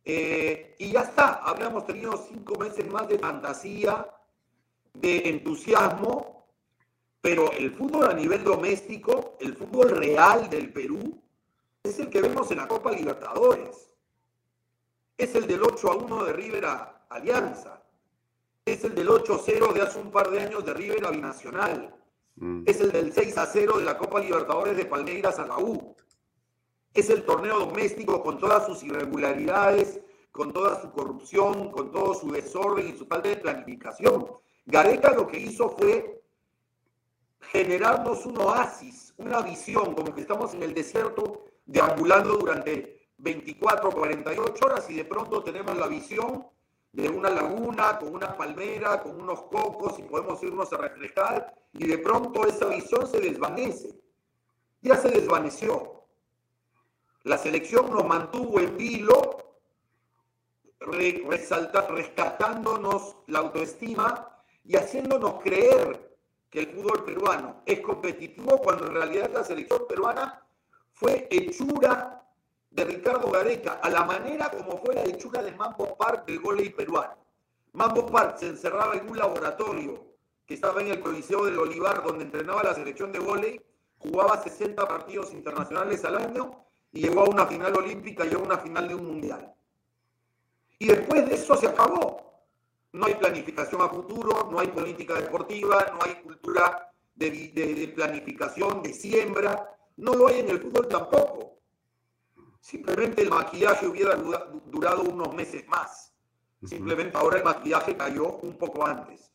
Eh, 0.04 0.74
y 0.78 0.92
ya 0.92 1.02
está, 1.02 1.34
habríamos 1.34 1.86
tenido 1.86 2.16
cinco 2.16 2.58
meses 2.58 2.90
más 2.90 3.08
de 3.08 3.18
fantasía, 3.18 4.06
de 4.94 5.28
entusiasmo, 5.28 6.46
pero 7.20 7.52
el 7.52 7.72
fútbol 7.72 8.10
a 8.10 8.14
nivel 8.14 8.42
doméstico, 8.42 9.36
el 9.40 9.54
fútbol 9.54 9.90
real 9.90 10.48
del 10.48 10.72
Perú, 10.72 11.22
es 11.82 11.98
el 11.98 12.08
que 12.08 12.22
vemos 12.22 12.50
en 12.50 12.58
la 12.58 12.68
Copa 12.68 12.92
Libertadores. 12.92 13.94
Es 15.16 15.34
el 15.34 15.46
del 15.46 15.62
8 15.62 15.90
a 15.90 15.96
1 15.96 16.24
de 16.24 16.32
River 16.32 16.64
a 16.66 17.04
Alianza. 17.10 17.82
Es 18.64 18.84
el 18.84 18.94
del 18.94 19.08
8 19.08 19.34
a 19.34 19.38
0 19.44 19.72
de 19.74 19.82
hace 19.82 19.98
un 19.98 20.10
par 20.10 20.30
de 20.30 20.40
años 20.40 20.64
de 20.64 20.74
River 20.74 21.06
a 21.06 21.10
Binacional. 21.10 21.94
Mm. 22.36 22.62
Es 22.66 22.80
el 22.80 22.92
del 22.92 23.12
6 23.12 23.36
a 23.38 23.46
0 23.46 23.78
de 23.78 23.84
la 23.84 23.98
Copa 23.98 24.20
Libertadores 24.20 24.76
de 24.76 24.86
Palmeiras 24.86 25.38
a 25.38 25.46
la 25.46 25.58
U. 25.58 25.94
Es 26.94 27.08
el 27.10 27.24
torneo 27.24 27.60
doméstico 27.60 28.22
con 28.22 28.38
todas 28.38 28.66
sus 28.66 28.82
irregularidades, 28.82 30.00
con 30.32 30.52
toda 30.52 30.80
su 30.80 30.90
corrupción, 30.90 31.70
con 31.70 31.90
todo 31.90 32.14
su 32.14 32.30
desorden 32.30 32.88
y 32.88 32.98
su 32.98 33.06
falta 33.06 33.28
de 33.28 33.36
planificación. 33.36 34.26
Gareca 34.66 35.12
lo 35.12 35.26
que 35.26 35.38
hizo 35.38 35.70
fue 35.70 36.22
generarnos 37.40 38.26
un 38.26 38.38
oasis, 38.38 39.14
una 39.16 39.40
visión, 39.40 39.94
como 39.94 40.14
que 40.14 40.20
estamos 40.20 40.54
en 40.54 40.62
el 40.62 40.74
desierto 40.74 41.44
deambulando 41.64 42.36
durante 42.36 43.08
24, 43.18 43.90
48 43.90 44.66
horas 44.66 44.90
y 44.90 44.94
de 44.94 45.04
pronto 45.04 45.42
tenemos 45.42 45.76
la 45.76 45.86
visión 45.86 46.46
de 46.92 47.08
una 47.08 47.30
laguna, 47.30 47.98
con 47.98 48.14
una 48.14 48.36
palmera, 48.36 49.02
con 49.02 49.20
unos 49.20 49.42
cocos 49.42 49.98
y 49.98 50.02
podemos 50.02 50.42
irnos 50.42 50.72
a 50.72 50.78
reflejar 50.78 51.54
y 51.72 51.86
de 51.86 51.98
pronto 51.98 52.46
esa 52.46 52.66
visión 52.66 53.06
se 53.06 53.20
desvanece. 53.20 54.00
Ya 54.82 54.96
se 54.96 55.08
desvaneció. 55.08 55.99
La 57.24 57.36
selección 57.36 57.90
nos 57.90 58.06
mantuvo 58.06 58.60
en 58.60 58.78
vilo, 58.78 59.36
rescatándonos 60.80 63.16
la 63.26 63.40
autoestima 63.40 64.38
y 64.64 64.76
haciéndonos 64.76 65.42
creer 65.42 66.16
que 66.48 66.60
el 66.60 66.68
fútbol 66.68 67.04
peruano 67.04 67.62
es 67.66 67.80
competitivo 67.80 68.56
cuando 68.58 68.86
en 68.86 68.94
realidad 68.94 69.30
la 69.34 69.44
selección 69.44 69.82
peruana 69.86 70.42
fue 70.92 71.28
hechura 71.30 72.24
de 72.70 72.84
Ricardo 72.84 73.30
Gareca, 73.30 73.80
a 73.82 73.90
la 73.90 74.04
manera 74.04 74.50
como 74.50 74.78
fue 74.78 74.94
la 74.94 75.04
hechura 75.04 75.42
de 75.42 75.52
Mambo 75.52 75.98
Park 75.98 76.24
del 76.26 76.38
volei 76.38 76.70
peruano. 76.70 77.18
Mambo 77.72 78.06
Park 78.06 78.38
se 78.38 78.48
encerraba 78.48 78.94
en 78.94 79.10
un 79.10 79.18
laboratorio 79.18 80.06
que 80.46 80.54
estaba 80.54 80.80
en 80.80 80.88
el 80.88 81.00
Coliseo 81.00 81.44
del 81.44 81.58
Olivar, 81.58 82.02
donde 82.02 82.24
entrenaba 82.24 82.62
la 82.62 82.74
selección 82.74 83.12
de 83.12 83.18
volei, 83.18 83.60
jugaba 83.98 84.42
60 84.42 84.88
partidos 84.88 85.32
internacionales 85.32 86.02
al 86.04 86.16
año 86.16 86.64
y 86.92 87.02
llegó 87.02 87.20
a 87.20 87.28
una 87.28 87.46
final 87.46 87.76
olímpica 87.76 88.26
y 88.26 88.34
a 88.34 88.38
una 88.38 88.58
final 88.58 88.88
de 88.88 88.94
un 88.94 89.06
mundial. 89.06 89.54
Y 90.78 90.88
después 90.88 91.28
de 91.28 91.34
eso 91.34 91.56
se 91.56 91.68
acabó. 91.68 92.30
No 92.92 93.06
hay 93.06 93.14
planificación 93.14 93.82
a 93.82 93.88
futuro, 93.88 94.48
no 94.50 94.58
hay 94.58 94.68
política 94.68 95.14
deportiva, 95.14 95.92
no 95.92 95.98
hay 96.04 96.22
cultura 96.22 96.92
de, 97.14 97.30
de 97.30 97.88
planificación, 97.94 98.82
de 98.82 98.92
siembra, 98.92 99.68
no 99.96 100.14
lo 100.14 100.28
hay 100.28 100.40
en 100.40 100.50
el 100.50 100.60
fútbol 100.60 100.88
tampoco. 100.88 101.58
Simplemente 102.60 103.22
el 103.22 103.30
maquillaje 103.30 103.86
hubiera 103.86 104.16
durado 104.16 105.02
unos 105.02 105.34
meses 105.34 105.66
más. 105.68 106.12
Simplemente 106.64 107.16
ahora 107.16 107.38
el 107.38 107.44
maquillaje 107.44 107.96
cayó 107.96 108.36
un 108.38 108.56
poco 108.58 108.86
antes. 108.86 109.32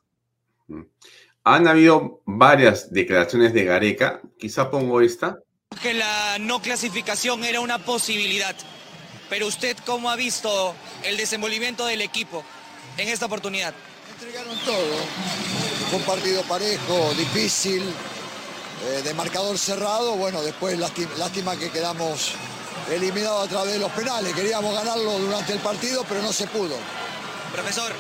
Han 1.43 1.67
habido 1.67 2.21
varias 2.25 2.91
declaraciones 2.91 3.53
de 3.53 3.65
Gareca. 3.65 4.21
Quizá 4.37 4.69
pongo 4.69 5.01
esta. 5.01 5.39
Que 5.81 5.93
la 5.93 6.39
no 6.39 6.61
clasificación 6.61 7.43
era 7.43 7.59
una 7.59 7.77
posibilidad. 7.77 8.55
Pero 9.29 9.47
usted, 9.47 9.77
¿cómo 9.85 10.09
ha 10.09 10.15
visto 10.15 10.75
el 11.03 11.17
desenvolvimiento 11.17 11.85
del 11.85 12.01
equipo 12.01 12.43
en 12.97 13.07
esta 13.07 13.25
oportunidad? 13.25 13.73
Entregaron 14.11 14.57
todo. 14.65 14.95
Fue 15.89 15.99
un 15.99 16.05
partido 16.05 16.41
parejo, 16.43 17.13
difícil, 17.15 17.83
eh, 17.83 19.01
de 19.03 19.13
marcador 19.13 19.57
cerrado. 19.57 20.15
Bueno, 20.15 20.41
después 20.41 20.77
lástima, 20.77 21.55
que 21.55 21.69
quedamos 21.69 22.33
eliminados 22.91 23.45
a 23.45 23.49
través 23.49 23.73
de 23.73 23.79
los 23.79 23.91
penales. 23.91 24.33
Queríamos 24.33 24.73
ganarlo 24.73 25.19
durante 25.19 25.53
el 25.53 25.59
partido, 25.59 26.05
pero 26.07 26.21
no 26.21 26.31
se 26.31 26.47
pudo. 26.47 26.75
Profesor, 27.51 27.91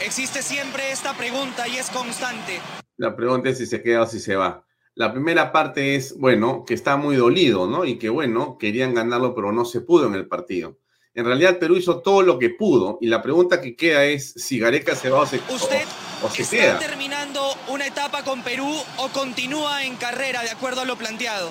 existe 0.00 0.42
siempre 0.42 0.90
esta 0.90 1.14
pregunta 1.14 1.68
y 1.68 1.78
es 1.78 1.90
constante. 1.90 2.60
La 2.96 3.16
pregunta 3.16 3.50
es 3.50 3.58
si 3.58 3.66
se 3.66 3.82
queda 3.82 4.02
o 4.02 4.06
si 4.06 4.20
se 4.20 4.36
va. 4.36 4.66
La 5.00 5.14
primera 5.14 5.50
parte 5.50 5.94
es, 5.94 6.18
bueno, 6.18 6.62
que 6.66 6.74
está 6.74 6.98
muy 6.98 7.16
dolido, 7.16 7.66
¿no? 7.66 7.86
Y 7.86 7.98
que, 7.98 8.10
bueno, 8.10 8.58
querían 8.58 8.92
ganarlo, 8.92 9.34
pero 9.34 9.50
no 9.50 9.64
se 9.64 9.80
pudo 9.80 10.06
en 10.06 10.14
el 10.14 10.28
partido. 10.28 10.76
En 11.14 11.24
realidad, 11.24 11.58
Perú 11.58 11.78
hizo 11.78 12.00
todo 12.02 12.20
lo 12.20 12.38
que 12.38 12.50
pudo. 12.50 12.98
Y 13.00 13.06
la 13.06 13.22
pregunta 13.22 13.62
que 13.62 13.74
queda 13.76 14.04
es 14.04 14.34
si 14.34 14.58
Gareca 14.58 14.94
se 14.94 15.08
va 15.08 15.20
o 15.20 15.26
se, 15.26 15.38
¿Usted 15.48 15.86
o, 16.22 16.28
se 16.28 16.42
está 16.42 16.78
terminando 16.78 17.40
una 17.68 17.86
etapa 17.86 18.22
con 18.24 18.42
Perú 18.42 18.70
o 18.98 19.08
continúa 19.08 19.86
en 19.86 19.96
carrera 19.96 20.42
de 20.42 20.50
acuerdo 20.50 20.82
a 20.82 20.84
lo 20.84 20.96
planteado? 20.96 21.48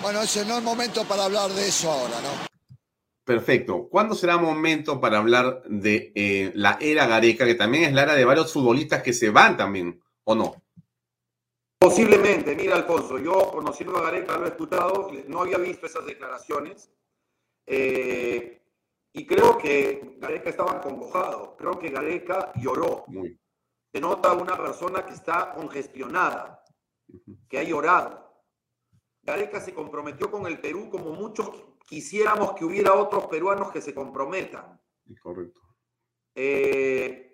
Bueno, 0.00 0.22
ese 0.22 0.46
no 0.46 0.56
es 0.56 0.64
momento 0.64 1.04
para 1.04 1.26
hablar 1.26 1.50
de 1.50 1.68
eso 1.68 1.92
ahora, 1.92 2.14
¿no? 2.22 2.48
Perfecto. 3.22 3.86
¿Cuándo 3.90 4.14
será 4.14 4.38
momento 4.38 4.98
para 4.98 5.18
hablar 5.18 5.60
de 5.66 6.10
eh, 6.14 6.52
la 6.54 6.78
era 6.80 7.06
Gareca, 7.06 7.44
que 7.44 7.54
también 7.54 7.84
es 7.84 7.92
la 7.92 8.04
era 8.04 8.14
de 8.14 8.24
varios 8.24 8.50
futbolistas 8.50 9.02
que 9.02 9.12
se 9.12 9.28
van 9.28 9.58
también, 9.58 10.00
o 10.24 10.34
no? 10.34 10.54
Posiblemente, 11.78 12.56
mira 12.56 12.74
Alfonso, 12.74 13.18
yo 13.18 13.50
conociendo 13.52 13.96
a 13.96 14.02
Gareca, 14.02 14.36
lo 14.36 14.46
he 14.46 14.48
escuchado, 14.48 15.10
no 15.28 15.40
había 15.40 15.58
visto 15.58 15.86
esas 15.86 16.04
declaraciones 16.04 16.90
eh, 17.66 18.62
y 19.12 19.26
creo 19.26 19.56
que 19.56 20.16
Gareca 20.18 20.50
estaba 20.50 20.80
congojado, 20.80 21.56
creo 21.56 21.78
que 21.78 21.90
Gareca 21.90 22.52
lloró. 22.56 23.04
Se 23.92 24.00
nota 24.00 24.32
una 24.32 24.56
persona 24.56 25.06
que 25.06 25.14
está 25.14 25.54
congestionada, 25.54 26.64
que 27.48 27.58
ha 27.58 27.62
llorado. 27.62 28.42
Gareca 29.22 29.60
se 29.60 29.72
comprometió 29.72 30.30
con 30.30 30.46
el 30.46 30.60
Perú 30.60 30.88
como 30.90 31.12
muchos 31.12 31.50
quisiéramos 31.86 32.54
que 32.54 32.64
hubiera 32.64 32.94
otros 32.94 33.26
peruanos 33.26 33.70
que 33.70 33.80
se 33.80 33.94
comprometan. 33.94 34.80
Correcto. 35.22 35.60
Eh, 36.34 37.27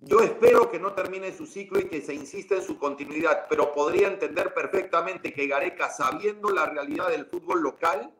yo 0.00 0.20
espero 0.20 0.70
que 0.70 0.78
no 0.78 0.92
termine 0.92 1.32
su 1.32 1.46
ciclo 1.46 1.80
y 1.80 1.88
que 1.88 2.02
se 2.02 2.14
insista 2.14 2.56
en 2.56 2.62
su 2.62 2.78
continuidad, 2.78 3.46
pero 3.48 3.72
podría 3.72 4.08
entender 4.08 4.52
perfectamente 4.52 5.32
que 5.32 5.46
Gareca, 5.46 5.90
sabiendo 5.90 6.50
la 6.50 6.66
realidad 6.66 7.08
del 7.08 7.26
fútbol 7.26 7.62
local, 7.62 8.12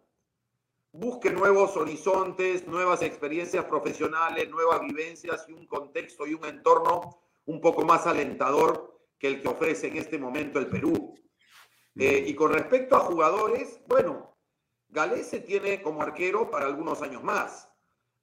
busque 0.92 1.30
nuevos 1.30 1.76
horizontes, 1.76 2.66
nuevas 2.66 3.02
experiencias 3.02 3.64
profesionales, 3.64 4.48
nuevas 4.48 4.80
vivencias 4.80 5.44
y 5.48 5.52
un 5.52 5.66
contexto 5.66 6.26
y 6.26 6.34
un 6.34 6.44
entorno 6.44 7.20
un 7.46 7.60
poco 7.60 7.84
más 7.84 8.06
alentador 8.06 8.98
que 9.18 9.26
el 9.26 9.42
que 9.42 9.48
ofrece 9.48 9.88
en 9.88 9.96
este 9.96 10.18
momento 10.18 10.58
el 10.58 10.68
Perú. 10.68 11.14
Eh, 11.96 12.24
y 12.26 12.34
con 12.34 12.52
respecto 12.52 12.96
a 12.96 13.00
jugadores, 13.00 13.80
bueno, 13.86 14.36
Galese 14.88 15.40
tiene 15.40 15.82
como 15.82 16.02
arquero 16.02 16.50
para 16.50 16.66
algunos 16.66 17.02
años 17.02 17.22
más. 17.22 17.68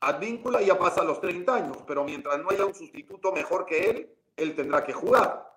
Advíncula 0.01 0.61
ya 0.61 0.77
pasa 0.79 1.03
los 1.03 1.21
30 1.21 1.53
años, 1.53 1.77
pero 1.85 2.03
mientras 2.03 2.39
no 2.39 2.49
haya 2.49 2.65
un 2.65 2.73
sustituto 2.73 3.31
mejor 3.31 3.65
que 3.65 3.89
él, 3.89 4.17
él 4.35 4.55
tendrá 4.55 4.83
que 4.83 4.93
jugar. 4.93 5.47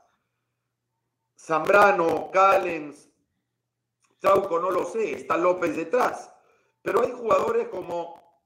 Zambrano, 1.34 2.30
Callens, 2.30 3.08
Trauco, 4.18 4.60
no 4.60 4.70
lo 4.70 4.84
sé, 4.84 5.12
está 5.12 5.38
López 5.38 5.74
detrás. 5.76 6.30
Pero 6.82 7.02
hay 7.02 7.12
jugadores 7.12 7.68
como, 7.68 8.42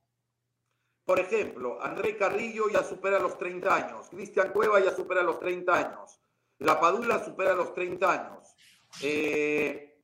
por 1.04 1.18
ejemplo, 1.18 1.82
André 1.82 2.16
Carrillo 2.16 2.68
ya 2.68 2.84
supera 2.84 3.18
los 3.18 3.36
30 3.36 3.74
años, 3.74 4.08
Cristian 4.08 4.52
Cueva 4.52 4.78
ya 4.78 4.94
supera 4.94 5.22
los 5.22 5.40
30 5.40 5.74
años, 5.74 6.20
La 6.58 6.78
Padula 6.78 7.24
supera 7.24 7.54
los 7.54 7.74
30 7.74 8.12
años. 8.12 8.54
Eh, 9.02 10.00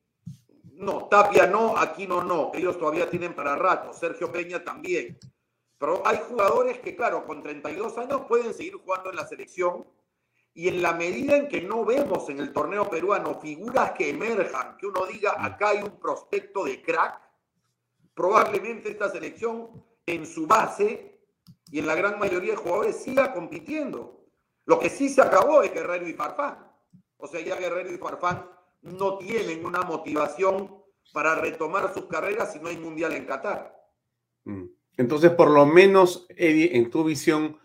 no, 0.72 1.06
Tapia 1.06 1.46
no, 1.46 1.78
Aquino 1.78 2.24
no, 2.24 2.50
ellos 2.52 2.76
todavía 2.78 3.08
tienen 3.08 3.32
para 3.32 3.54
rato, 3.54 3.92
Sergio 3.92 4.32
Peña 4.32 4.64
también. 4.64 5.18
Pero 5.84 6.00
hay 6.06 6.18
jugadores 6.26 6.78
que, 6.78 6.96
claro, 6.96 7.26
con 7.26 7.42
32 7.42 7.98
años 7.98 8.22
pueden 8.26 8.54
seguir 8.54 8.72
jugando 8.72 9.10
en 9.10 9.16
la 9.16 9.26
selección 9.26 9.86
y 10.54 10.68
en 10.68 10.80
la 10.80 10.94
medida 10.94 11.36
en 11.36 11.46
que 11.46 11.60
no 11.60 11.84
vemos 11.84 12.30
en 12.30 12.40
el 12.40 12.54
torneo 12.54 12.88
peruano 12.88 13.38
figuras 13.38 13.92
que 13.92 14.08
emerjan, 14.08 14.78
que 14.78 14.86
uno 14.86 15.04
diga, 15.04 15.44
acá 15.44 15.68
hay 15.70 15.82
un 15.82 16.00
prospecto 16.00 16.64
de 16.64 16.80
crack, 16.80 17.20
probablemente 18.14 18.92
esta 18.92 19.10
selección 19.10 19.84
en 20.06 20.26
su 20.26 20.46
base 20.46 21.20
y 21.70 21.80
en 21.80 21.86
la 21.86 21.96
gran 21.96 22.18
mayoría 22.18 22.52
de 22.52 22.56
jugadores 22.56 22.96
siga 22.96 23.34
compitiendo. 23.34 24.24
Lo 24.64 24.78
que 24.78 24.88
sí 24.88 25.10
se 25.10 25.20
acabó 25.20 25.62
es 25.64 25.74
Guerrero 25.74 26.08
y 26.08 26.14
Farfán. 26.14 26.66
O 27.18 27.26
sea, 27.26 27.42
ya 27.42 27.56
Guerrero 27.56 27.92
y 27.92 27.98
Farfán 27.98 28.48
no 28.80 29.18
tienen 29.18 29.66
una 29.66 29.82
motivación 29.82 30.82
para 31.12 31.34
retomar 31.34 31.92
sus 31.92 32.06
carreras 32.06 32.54
si 32.54 32.58
no 32.58 32.68
hay 32.68 32.78
mundial 32.78 33.12
en 33.12 33.26
Qatar. 33.26 33.78
Mm. 34.44 34.64
Entonces, 34.96 35.30
por 35.30 35.50
lo 35.50 35.66
menos, 35.66 36.26
Eddie, 36.30 36.76
en 36.76 36.90
tu 36.90 37.04
visión, 37.04 37.58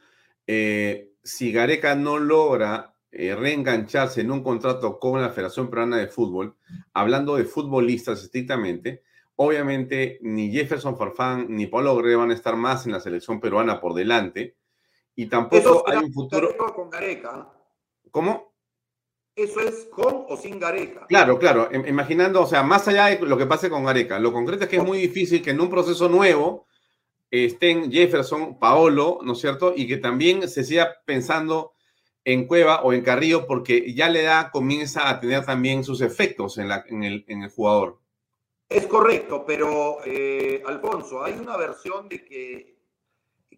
eh, 0.47 1.13
si 1.23 1.51
Gareca 1.51 1.95
no 1.95 2.17
logra 2.17 2.95
eh, 3.11 3.35
reengancharse 3.35 4.21
en 4.21 4.31
un 4.31 4.43
contrato 4.43 4.99
con 4.99 5.21
la 5.21 5.29
Federación 5.29 5.69
Peruana 5.69 5.97
de 5.97 6.07
Fútbol, 6.07 6.55
hablando 6.93 7.35
de 7.35 7.45
futbolistas 7.45 8.23
estrictamente, 8.23 9.03
obviamente 9.35 10.19
ni 10.21 10.51
Jefferson 10.51 10.97
Farfán 10.97 11.47
ni 11.49 11.67
Pablo 11.67 11.95
Guerrero 11.95 12.19
van 12.19 12.31
a 12.31 12.35
estar 12.35 12.55
más 12.55 12.85
en 12.85 12.91
la 12.91 12.99
selección 12.99 13.39
peruana 13.39 13.79
por 13.79 13.93
delante, 13.93 14.57
y 15.15 15.27
tampoco 15.27 15.83
hay 15.87 15.97
un 15.97 16.13
futuro... 16.13 16.55
Con 16.73 16.89
Gareca. 16.89 17.51
¿Cómo? 18.11 18.53
Eso 19.35 19.59
es 19.59 19.87
con 19.91 20.25
o 20.27 20.37
sin 20.37 20.59
Gareca. 20.59 21.05
Claro, 21.07 21.37
claro. 21.39 21.69
Imaginando, 21.73 22.41
o 22.41 22.45
sea, 22.45 22.63
más 22.63 22.87
allá 22.87 23.07
de 23.07 23.19
lo 23.25 23.37
que 23.37 23.45
pase 23.45 23.69
con 23.69 23.85
Gareca, 23.85 24.19
lo 24.19 24.33
concreto 24.33 24.63
es 24.63 24.69
que 24.69 24.77
es 24.77 24.83
muy 24.83 24.97
difícil 24.97 25.41
que 25.41 25.51
en 25.51 25.61
un 25.61 25.69
proceso 25.69 26.09
nuevo 26.09 26.67
estén 27.31 27.91
Jefferson, 27.91 28.57
Paolo, 28.59 29.19
¿no 29.23 29.33
es 29.33 29.39
cierto? 29.39 29.73
Y 29.75 29.87
que 29.87 29.97
también 29.97 30.47
se 30.49 30.63
siga 30.63 30.97
pensando 31.05 31.73
en 32.25 32.47
Cueva 32.47 32.81
o 32.83 32.93
en 32.93 33.01
Carrillo 33.01 33.47
porque 33.47 33.93
ya 33.93 34.09
le 34.09 34.23
da, 34.23 34.51
comienza 34.51 35.09
a 35.09 35.19
tener 35.19 35.45
también 35.45 35.83
sus 35.83 36.01
efectos 36.01 36.57
en, 36.57 36.67
la, 36.67 36.83
en, 36.87 37.03
el, 37.03 37.25
en 37.27 37.43
el 37.43 37.49
jugador. 37.49 37.99
Es 38.67 38.85
correcto, 38.85 39.45
pero 39.47 39.97
eh, 40.05 40.61
Alfonso, 40.65 41.23
hay 41.23 41.33
una 41.33 41.57
versión 41.57 42.07
de 42.07 42.23
que, 42.23 42.77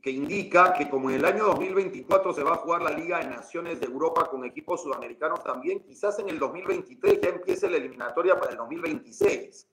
que 0.01 0.09
indica 0.09 0.73
que 0.73 0.89
como 0.89 1.09
en 1.09 1.17
el 1.17 1.25
año 1.25 1.45
2024 1.47 2.33
se 2.33 2.43
va 2.43 2.53
a 2.53 2.57
jugar 2.57 2.81
la 2.81 2.91
Liga 2.91 3.19
de 3.19 3.25
Naciones 3.25 3.81
de 3.81 3.87
Europa 3.87 4.29
con 4.29 4.45
equipos 4.45 4.81
sudamericanos 4.83 5.43
también, 5.43 5.81
quizás 5.81 6.17
en 6.19 6.29
el 6.29 6.39
2023 6.39 7.19
ya 7.21 7.29
empiece 7.29 7.69
la 7.69 7.77
eliminatoria 7.77 8.39
para 8.39 8.51
el 8.51 8.57
2026. 8.57 9.67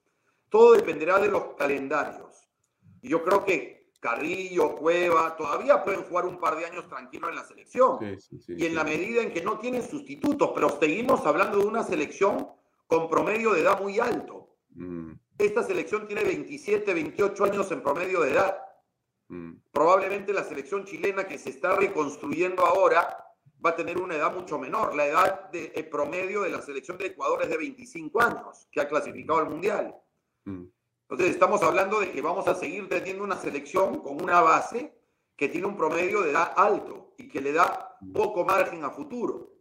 Todo 0.49 0.73
dependerá 0.73 1.21
de 1.21 1.29
los 1.29 1.55
calendarios. 1.55 2.49
Y 3.01 3.09
yo 3.09 3.23
creo 3.23 3.45
que 3.45 3.78
Carrillo, 4.01 4.77
Cueva, 4.77 5.37
todavía 5.37 5.83
pueden 5.83 6.05
jugar 6.05 6.27
un 6.27 6.39
par 6.39 6.57
de 6.57 6.67
años 6.67 6.89
tranquilos 6.89 7.31
en 7.31 7.37
la 7.37 7.45
selección. 7.45 7.99
y 8.49 8.67
en 8.67 8.75
la 8.75 8.85
medida 8.85 9.23
en 9.23 9.33
que 9.33 9.43
no 9.43 9.59
tienen 9.59 9.83
sustitutos, 9.83 10.53
pero 10.55 10.69
seguimos 10.79 11.25
hablando 11.27 11.59
de 11.59 11.67
una 11.67 11.83
selección 11.83 12.49
con 12.87 13.09
promedio 13.09 13.53
de 13.53 13.61
edad 13.61 13.81
muy 13.81 13.99
alto. 13.99 14.57
Mm. 14.71 15.13
Esta 15.37 15.63
selección 15.63 16.07
tiene 16.07 16.25
27, 16.25 16.95
28 16.95 17.45
años 17.45 17.71
en 17.71 17.83
promedio 17.83 18.21
de 18.21 18.33
edad. 18.33 18.59
Mm. 19.29 19.55
Probablemente 19.73 20.33
la 20.33 20.45
selección 20.45 20.85
chilena 20.85 21.27
que 21.27 21.39
se 21.39 21.51
está 21.51 21.77
reconstruyendo 21.77 22.65
ahora 22.65 23.25
va 23.65 23.71
a 23.71 23.77
tener 23.77 23.99
una 23.99 24.15
edad 24.15 24.35
mucho 24.35 24.59
menor. 24.59 24.95
La 24.95 25.07
edad 25.07 25.51
de, 25.51 25.71
promedio 25.91 26.43
de 26.43 26.51
la 26.51 26.63
selección 26.63 26.97
de 26.99 27.07
Ecuador 27.07 27.43
es 27.43 27.51
de 27.51 27.57
25 27.57 28.23
años, 28.23 28.69
que 28.71 28.81
ha 28.81 28.89
clasificado 28.89 29.41
al 29.41 29.51
Mundial. 29.51 29.95
Mm. 30.45 30.65
Entonces 31.11 31.31
estamos 31.35 31.63
hablando 31.63 32.01
de 32.01 32.11
que 32.13 32.21
vamos 32.21 32.47
a 32.49 32.55
seguir 32.55 32.87
teniendo 32.89 33.25
una 33.25 33.37
selección 33.37 34.01
con 34.01 34.23
una 34.23 34.43
base 34.43 34.93
que 35.37 35.49
tiene 35.49 35.67
un 35.67 35.77
promedio 35.77 36.21
de 36.21 36.33
edad 36.33 36.53
alto 36.55 37.15
y 37.17 37.29
que 37.29 37.41
le 37.41 37.53
da 37.53 37.97
poco 38.13 38.45
margen 38.45 38.85
a 38.85 38.91
futuro. 38.91 39.55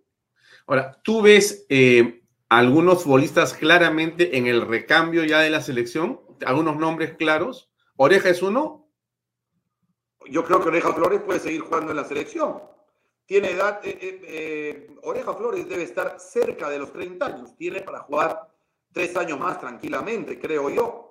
Ahora, 0.66 1.00
¿tú 1.04 1.22
ves 1.22 1.66
eh, 1.70 2.24
algunos 2.50 3.04
futbolistas 3.04 3.54
claramente 3.54 4.38
en 4.38 4.48
el 4.48 4.68
recambio 4.68 5.24
ya 5.24 5.40
de 5.40 5.50
la 5.50 5.62
selección? 5.62 6.20
¿Algunos 6.46 6.76
nombres 6.76 7.16
claros? 7.16 7.72
¿Oreja 7.96 8.30
es 8.30 8.42
uno? 8.42 8.90
Yo 10.30 10.44
creo 10.44 10.62
que 10.62 10.68
Oreja 10.68 10.92
Flores 10.92 11.22
puede 11.22 11.40
seguir 11.40 11.62
jugando 11.62 11.92
en 11.92 11.98
la 11.98 12.04
selección. 12.04 12.62
Tiene 13.26 13.52
edad, 13.52 13.80
eh, 13.86 13.98
eh, 14.02 14.96
Oreja 15.04 15.34
Flores 15.34 15.70
debe 15.70 15.84
estar 15.84 16.20
cerca 16.20 16.70
de 16.70 16.80
los 16.80 16.92
30 16.92 17.26
años, 17.26 17.56
tiene 17.56 17.82
para 17.82 18.00
jugar 18.00 18.54
tres 18.92 19.16
años 19.16 19.40
más 19.40 19.60
tranquilamente, 19.60 20.40
creo 20.40 20.70
yo. 20.70 21.10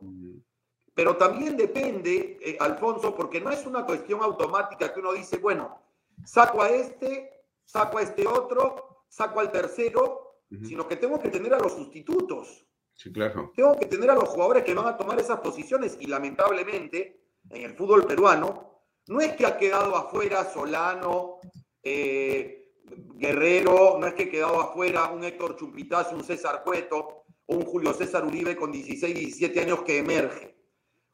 Pero 0.96 1.14
también 1.18 1.58
depende, 1.58 2.38
eh, 2.40 2.56
Alfonso, 2.58 3.14
porque 3.14 3.38
no 3.38 3.50
es 3.50 3.66
una 3.66 3.84
cuestión 3.84 4.22
automática 4.22 4.94
que 4.94 5.00
uno 5.00 5.12
dice, 5.12 5.36
bueno, 5.36 5.78
saco 6.24 6.62
a 6.62 6.70
este, 6.70 7.44
saco 7.66 7.98
a 7.98 8.02
este 8.02 8.26
otro, 8.26 9.04
saco 9.06 9.40
al 9.40 9.52
tercero, 9.52 10.38
sino 10.64 10.88
que 10.88 10.96
tengo 10.96 11.20
que 11.20 11.28
tener 11.28 11.52
a 11.52 11.58
los 11.58 11.74
sustitutos. 11.74 12.66
Sí, 12.94 13.12
claro. 13.12 13.52
Tengo 13.54 13.76
que 13.76 13.84
tener 13.84 14.10
a 14.10 14.14
los 14.14 14.30
jugadores 14.30 14.64
que 14.64 14.72
van 14.72 14.86
a 14.86 14.96
tomar 14.96 15.20
esas 15.20 15.40
posiciones 15.40 15.98
y 16.00 16.06
lamentablemente 16.06 17.20
en 17.50 17.62
el 17.62 17.76
fútbol 17.76 18.06
peruano 18.06 18.80
no 19.08 19.20
es 19.20 19.36
que 19.36 19.44
ha 19.44 19.58
quedado 19.58 19.94
afuera 19.96 20.50
Solano, 20.50 21.40
eh, 21.82 22.72
Guerrero, 23.16 23.98
no 24.00 24.06
es 24.06 24.14
que 24.14 24.22
ha 24.22 24.30
quedado 24.30 24.62
afuera 24.62 25.10
un 25.10 25.24
Héctor 25.24 25.56
Chumpitaz, 25.56 26.10
un 26.14 26.24
César 26.24 26.62
Cueto 26.64 27.24
o 27.44 27.54
un 27.54 27.66
Julio 27.66 27.92
César 27.92 28.24
Uribe 28.24 28.56
con 28.56 28.72
16, 28.72 29.14
17 29.14 29.60
años 29.60 29.82
que 29.82 29.98
emerge. 29.98 30.55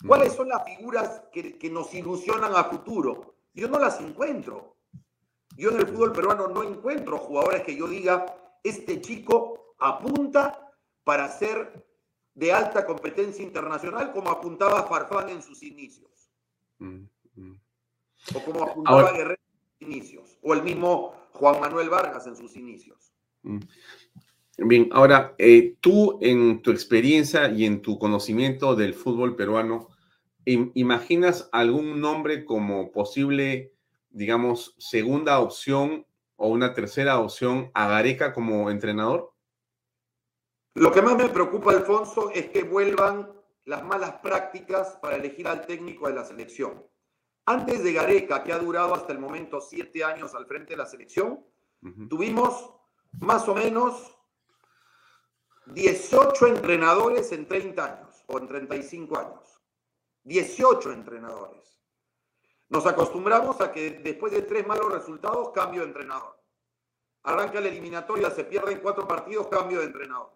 ¿Cuáles 0.06 0.32
son 0.32 0.48
las 0.48 0.64
figuras 0.64 1.22
que, 1.32 1.58
que 1.58 1.70
nos 1.70 1.92
ilusionan 1.94 2.54
a 2.54 2.64
futuro? 2.64 3.36
Yo 3.54 3.68
no 3.68 3.78
las 3.78 4.00
encuentro. 4.00 4.76
Yo 5.56 5.70
en 5.70 5.80
el 5.80 5.86
fútbol 5.86 6.12
peruano 6.12 6.48
no 6.48 6.62
encuentro 6.62 7.18
jugadores 7.18 7.62
que 7.62 7.76
yo 7.76 7.86
diga, 7.86 8.26
este 8.62 9.00
chico 9.00 9.74
apunta 9.78 10.72
para 11.04 11.28
ser 11.28 11.86
de 12.34 12.52
alta 12.52 12.86
competencia 12.86 13.44
internacional 13.44 14.12
como 14.12 14.30
apuntaba 14.30 14.84
Farfán 14.84 15.28
en 15.28 15.42
sus 15.42 15.62
inicios. 15.62 16.30
Mm, 16.78 17.04
mm. 17.34 17.60
O 18.34 18.44
como 18.44 18.64
apuntaba 18.64 19.12
Guerrero 19.12 19.40
en 19.40 19.68
sus 19.68 19.88
inicios. 19.88 20.38
O 20.42 20.54
el 20.54 20.62
mismo 20.62 21.14
Juan 21.32 21.60
Manuel 21.60 21.90
Vargas 21.90 22.26
en 22.26 22.36
sus 22.36 22.56
inicios. 22.56 23.12
Mm. 23.42 23.58
Bien, 24.58 24.88
ahora, 24.92 25.34
eh, 25.38 25.76
tú 25.80 26.18
en 26.20 26.62
tu 26.62 26.70
experiencia 26.70 27.50
y 27.50 27.64
en 27.64 27.82
tu 27.82 27.98
conocimiento 27.98 28.74
del 28.74 28.94
fútbol 28.94 29.34
peruano, 29.34 29.88
¿imaginas 30.44 31.48
algún 31.52 32.00
nombre 32.00 32.44
como 32.44 32.92
posible, 32.92 33.72
digamos, 34.10 34.74
segunda 34.78 35.40
opción 35.40 36.06
o 36.36 36.48
una 36.48 36.74
tercera 36.74 37.18
opción 37.20 37.70
a 37.74 37.88
Gareca 37.88 38.32
como 38.32 38.70
entrenador? 38.70 39.32
Lo 40.74 40.90
que 40.90 41.02
más 41.02 41.16
me 41.16 41.28
preocupa, 41.28 41.72
Alfonso, 41.72 42.30
es 42.30 42.48
que 42.48 42.62
vuelvan 42.64 43.30
las 43.64 43.84
malas 43.84 44.14
prácticas 44.22 44.98
para 45.00 45.16
elegir 45.16 45.46
al 45.46 45.66
técnico 45.66 46.08
de 46.08 46.14
la 46.14 46.24
selección. 46.24 46.84
Antes 47.44 47.84
de 47.84 47.92
Gareca, 47.92 48.42
que 48.42 48.52
ha 48.52 48.58
durado 48.58 48.94
hasta 48.94 49.12
el 49.12 49.18
momento 49.18 49.60
siete 49.60 50.04
años 50.04 50.34
al 50.34 50.46
frente 50.46 50.70
de 50.70 50.78
la 50.78 50.86
selección, 50.86 51.44
tuvimos 52.08 52.70
más 53.20 53.48
o 53.48 53.54
menos 53.54 54.16
18 55.66 56.46
entrenadores 56.46 57.32
en 57.32 57.46
30 57.46 57.84
años 57.84 58.24
o 58.26 58.38
en 58.38 58.48
35 58.48 59.18
años. 59.18 59.51
18 60.24 60.92
entrenadores. 60.92 61.80
Nos 62.68 62.86
acostumbramos 62.86 63.60
a 63.60 63.70
que 63.70 63.90
después 63.90 64.32
de 64.32 64.42
tres 64.42 64.66
malos 64.66 64.92
resultados, 64.92 65.50
cambio 65.50 65.82
de 65.82 65.88
entrenador. 65.88 66.40
Arranca 67.24 67.60
la 67.60 67.68
eliminatoria, 67.68 68.30
se 68.30 68.44
pierden 68.44 68.80
cuatro 68.80 69.06
partidos, 69.06 69.48
cambio 69.48 69.80
de 69.80 69.86
entrenador. 69.86 70.32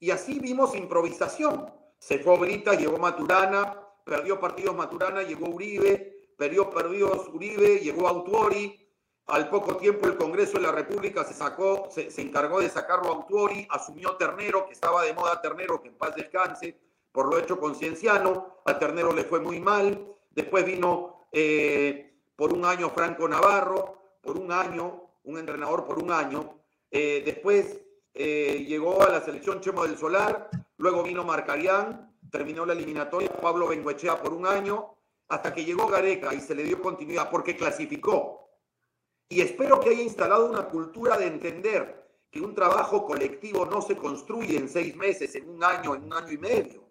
Y 0.00 0.10
así 0.10 0.38
vimos 0.38 0.74
improvisación. 0.74 1.72
Se 1.98 2.18
fue 2.18 2.38
Brita, 2.38 2.74
llegó 2.74 2.98
Maturana, 2.98 3.80
perdió 4.04 4.38
partidos 4.38 4.76
Maturana, 4.76 5.22
llegó 5.22 5.48
Uribe, 5.48 6.32
perdió 6.36 6.70
perdidos 6.70 7.28
Uribe, 7.28 7.78
llegó 7.78 8.08
Autuori. 8.08 8.84
Al 9.26 9.50
poco 9.50 9.76
tiempo 9.76 10.06
el 10.06 10.16
Congreso 10.16 10.54
de 10.54 10.62
la 10.62 10.72
República 10.72 11.22
se 11.22 11.34
sacó, 11.34 11.88
se, 11.90 12.08
encargó 12.20 12.60
de 12.60 12.70
sacarlo 12.70 13.12
a 13.12 13.16
Autuori, 13.16 13.66
asumió 13.70 14.16
Ternero, 14.16 14.66
que 14.66 14.72
estaba 14.72 15.02
de 15.02 15.12
moda 15.12 15.40
Ternero, 15.40 15.82
que 15.82 15.88
en 15.88 15.98
paz 15.98 16.14
descanse, 16.14 16.78
por 17.18 17.34
lo 17.34 17.36
hecho 17.36 17.58
con 17.58 17.74
Cienciano. 17.74 18.60
A 18.64 18.78
Ternero 18.78 19.12
le 19.12 19.24
fue 19.24 19.40
muy 19.40 19.58
mal. 19.58 20.06
Después 20.30 20.64
vino 20.64 21.26
eh, 21.32 22.14
por 22.36 22.52
un 22.52 22.64
año 22.64 22.90
Franco 22.90 23.26
Navarro, 23.26 24.18
por 24.20 24.38
un 24.38 24.52
año, 24.52 25.14
un 25.24 25.36
entrenador 25.36 25.84
por 25.84 25.98
un 25.98 26.12
año. 26.12 26.60
Eh, 26.92 27.24
después 27.24 27.80
eh, 28.14 28.64
llegó 28.68 29.02
a 29.02 29.08
la 29.08 29.20
selección 29.20 29.60
Chemo 29.60 29.82
del 29.82 29.98
Solar, 29.98 30.48
luego 30.76 31.02
vino 31.02 31.24
Marcarián, 31.24 32.16
terminó 32.30 32.64
la 32.64 32.74
eliminatoria 32.74 33.36
Pablo 33.36 33.66
Benguechea 33.66 34.22
por 34.22 34.32
un 34.32 34.46
año, 34.46 34.94
hasta 35.26 35.52
que 35.52 35.64
llegó 35.64 35.88
Gareca 35.88 36.32
y 36.32 36.40
se 36.40 36.54
le 36.54 36.62
dio 36.62 36.80
continuidad 36.80 37.32
porque 37.32 37.56
clasificó. 37.56 38.48
Y 39.28 39.40
espero 39.40 39.80
que 39.80 39.90
haya 39.90 40.02
instalado 40.02 40.48
una 40.48 40.68
cultura 40.68 41.16
de 41.18 41.26
entender 41.26 42.06
que 42.30 42.40
un 42.40 42.54
trabajo 42.54 43.04
colectivo 43.04 43.66
no 43.66 43.82
se 43.82 43.96
construye 43.96 44.56
en 44.56 44.68
seis 44.68 44.94
meses, 44.94 45.34
en 45.34 45.48
un 45.48 45.64
año, 45.64 45.96
en 45.96 46.04
un 46.04 46.12
año 46.12 46.30
y 46.30 46.38
medio. 46.38 46.87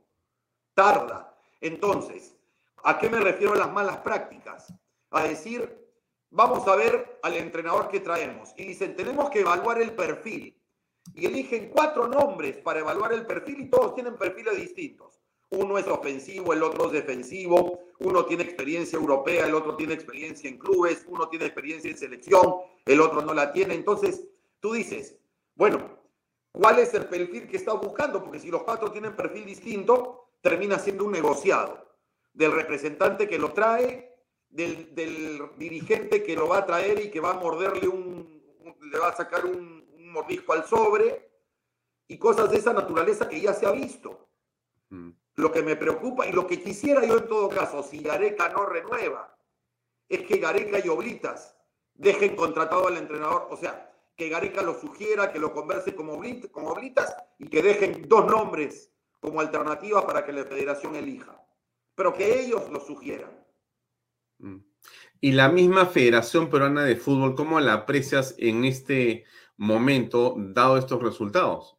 Tarda. 0.78 1.36
Entonces, 1.60 2.36
¿a 2.84 3.00
qué 3.00 3.10
me 3.10 3.20
refiero 3.20 3.54
a 3.54 3.58
las 3.58 3.74
malas 3.74 3.98
prácticas? 3.98 4.72
A 5.10 5.24
decir, 5.24 5.76
vamos 6.30 6.68
a 6.68 6.76
ver 6.76 7.20
al 7.24 7.34
entrenador 7.34 7.90
que 7.90 8.00
traemos. 8.00 8.54
Y 8.58 8.68
dicen, 8.68 8.96
tenemos 8.96 9.32
que 9.32 9.40
evaluar 9.40 9.82
el 9.82 9.94
perfil 9.94 10.56
y 11.16 11.26
eligen 11.26 11.72
cuatro 11.72 12.08
nombres 12.08 12.58
para 12.58 12.82
evaluar 12.82 13.12
el 13.14 13.26
perfil 13.26 13.62
y 13.62 13.70
todos 13.72 13.96
tienen 13.96 14.18
perfiles 14.18 14.56
distintos. 14.56 15.20
Uno 15.50 15.80
es 15.80 15.88
ofensivo, 15.88 16.54
el 16.54 16.62
otro 16.62 16.86
es 16.86 16.92
defensivo, 16.92 17.80
uno 17.98 18.26
tiene 18.26 18.44
experiencia 18.44 18.98
europea, 18.98 19.48
el 19.48 19.56
otro 19.56 19.76
tiene 19.78 19.96
experiencia 19.96 20.48
en 20.48 20.60
clubes, 20.60 21.06
uno 21.08 21.28
tiene 21.28 21.46
experiencia 21.46 21.90
en 21.90 21.98
selección, 21.98 22.58
el 22.86 23.02
otro 23.02 23.24
no 23.24 23.34
la 23.34 23.52
tiene. 23.52 23.74
Entonces, 23.74 24.30
tú 24.60 24.74
dices, 24.74 25.18
bueno, 25.56 25.98
¿cuál 26.52 26.78
es 26.78 26.94
el 26.94 27.08
perfil 27.08 27.48
que 27.48 27.58
está 27.58 27.74
buscando? 27.74 28.24
Porque 28.24 28.38
si 28.38 28.52
los 28.52 28.62
cuatro 28.62 28.92
tienen 28.92 29.16
perfil 29.16 29.44
distinto, 29.44 30.27
termina 30.48 30.80
siendo 30.80 31.04
un 31.04 31.12
negociado 31.12 31.94
del 32.32 32.54
representante 32.54 33.28
que 33.28 33.38
lo 33.38 33.52
trae, 33.52 34.16
del, 34.48 34.96
dirigente 35.58 36.24
que 36.24 36.38
lo 36.38 36.48
va 36.48 36.60
a 36.60 36.66
traer 36.66 37.02
y 37.02 37.12
que 37.12 37.20
va 37.20 37.32
a 37.32 37.40
morderle 37.40 37.86
un, 37.86 38.42
le 38.90 38.98
va 38.98 39.10
a 39.10 39.16
sacar 39.16 39.46
un, 39.46 39.86
mordisco 40.10 40.54
al 40.54 40.64
sobre 40.64 41.30
y 42.08 42.18
cosas 42.18 42.50
de 42.50 42.58
esa 42.60 42.72
naturaleza 42.72 43.28
que 43.28 43.42
ya 43.42 43.54
se 43.54 43.66
ha 43.66 43.72
visto. 43.72 44.30
Mm. 44.90 45.10
Lo 45.36 45.52
que 45.52 45.62
me 45.62 45.76
preocupa 45.76 46.26
y 46.26 46.32
lo 46.32 46.48
que 46.48 46.64
quisiera 46.64 47.04
yo 47.06 47.18
en 47.18 47.28
todo 47.28 47.50
caso, 47.50 47.84
si 47.84 48.00
Gareca 48.00 48.48
no 48.48 48.66
renueva, 48.66 49.38
es 50.08 50.26
que 50.26 50.38
Gareca 50.38 50.80
y 50.80 50.88
Oblitas 50.88 51.58
dejen 51.94 52.38
contratado 52.38 52.88
al 52.88 52.96
entrenador, 52.96 53.50
o 53.52 53.58
sea, 53.58 53.94
que 54.16 54.30
Gareca 54.30 54.62
lo 54.62 54.80
sugiera, 54.80 55.30
que 55.34 55.40
lo 55.40 55.54
converse 55.54 55.94
como, 55.94 56.14
Oblitas 56.14 57.14
y 57.38 57.50
que 57.50 57.62
dejen 57.62 58.08
dos 58.08 58.26
nombres 58.28 58.94
como 59.20 59.42
alternativa 59.42 60.06
para 60.06 60.26
que 60.26 60.34
la 60.34 60.46
federación 60.46 60.96
elija, 60.96 61.42
pero 61.96 62.14
que 62.14 62.42
ellos 62.42 62.70
lo 62.70 62.80
sugieran. 62.80 63.32
Mm. 64.40 64.58
Y 65.20 65.32
la 65.32 65.50
misma 65.50 65.88
Federación 65.88 66.50
Peruana 66.50 66.84
de 66.84 66.96
Fútbol, 66.96 67.36
¿cómo 67.36 67.60
la 67.60 67.74
aprecias 67.74 68.36
en 68.38 68.66
este 68.66 69.26
momento, 69.58 70.36
dado 70.38 70.78
estos 70.78 71.02
resultados? 71.02 71.78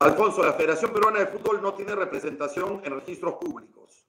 Alfonso, 0.00 0.44
la 0.44 0.52
Federación 0.52 0.92
Peruana 0.92 1.20
de 1.20 1.26
Fútbol 1.26 1.62
no 1.62 1.74
tiene 1.74 1.94
representación 1.94 2.82
en 2.84 2.92
registros 2.92 3.34
públicos. 3.34 4.06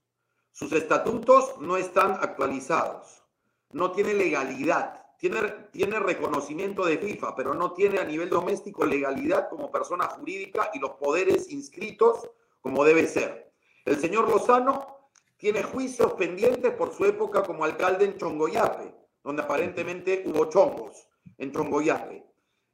Sus 0.51 0.73
estatutos 0.73 1.57
no 1.61 1.77
están 1.77 2.11
actualizados. 2.21 3.23
No 3.71 3.91
tiene 3.91 4.13
legalidad. 4.13 5.05
Tiene, 5.19 5.41
tiene 5.71 5.99
reconocimiento 5.99 6.85
de 6.85 6.97
FIFA, 6.97 7.35
pero 7.35 7.53
no 7.53 7.73
tiene 7.73 7.99
a 7.99 8.05
nivel 8.05 8.29
doméstico 8.29 8.85
legalidad 8.85 9.49
como 9.49 9.69
persona 9.69 10.05
jurídica 10.05 10.71
y 10.73 10.79
los 10.79 10.91
poderes 10.91 11.51
inscritos 11.51 12.29
como 12.61 12.85
debe 12.85 13.05
ser. 13.05 13.51
El 13.83 13.99
señor 13.99 14.29
Lozano 14.29 15.09
tiene 15.35 15.61
juicios 15.61 16.13
pendientes 16.13 16.71
por 16.73 16.93
su 16.93 17.03
época 17.05 17.43
como 17.43 17.65
alcalde 17.65 18.05
en 18.05 18.17
Chongoyape, 18.17 18.95
donde 19.23 19.41
aparentemente 19.41 20.23
hubo 20.25 20.45
chongos 20.45 21.09
en 21.37 21.51
Trongoyape. 21.51 22.25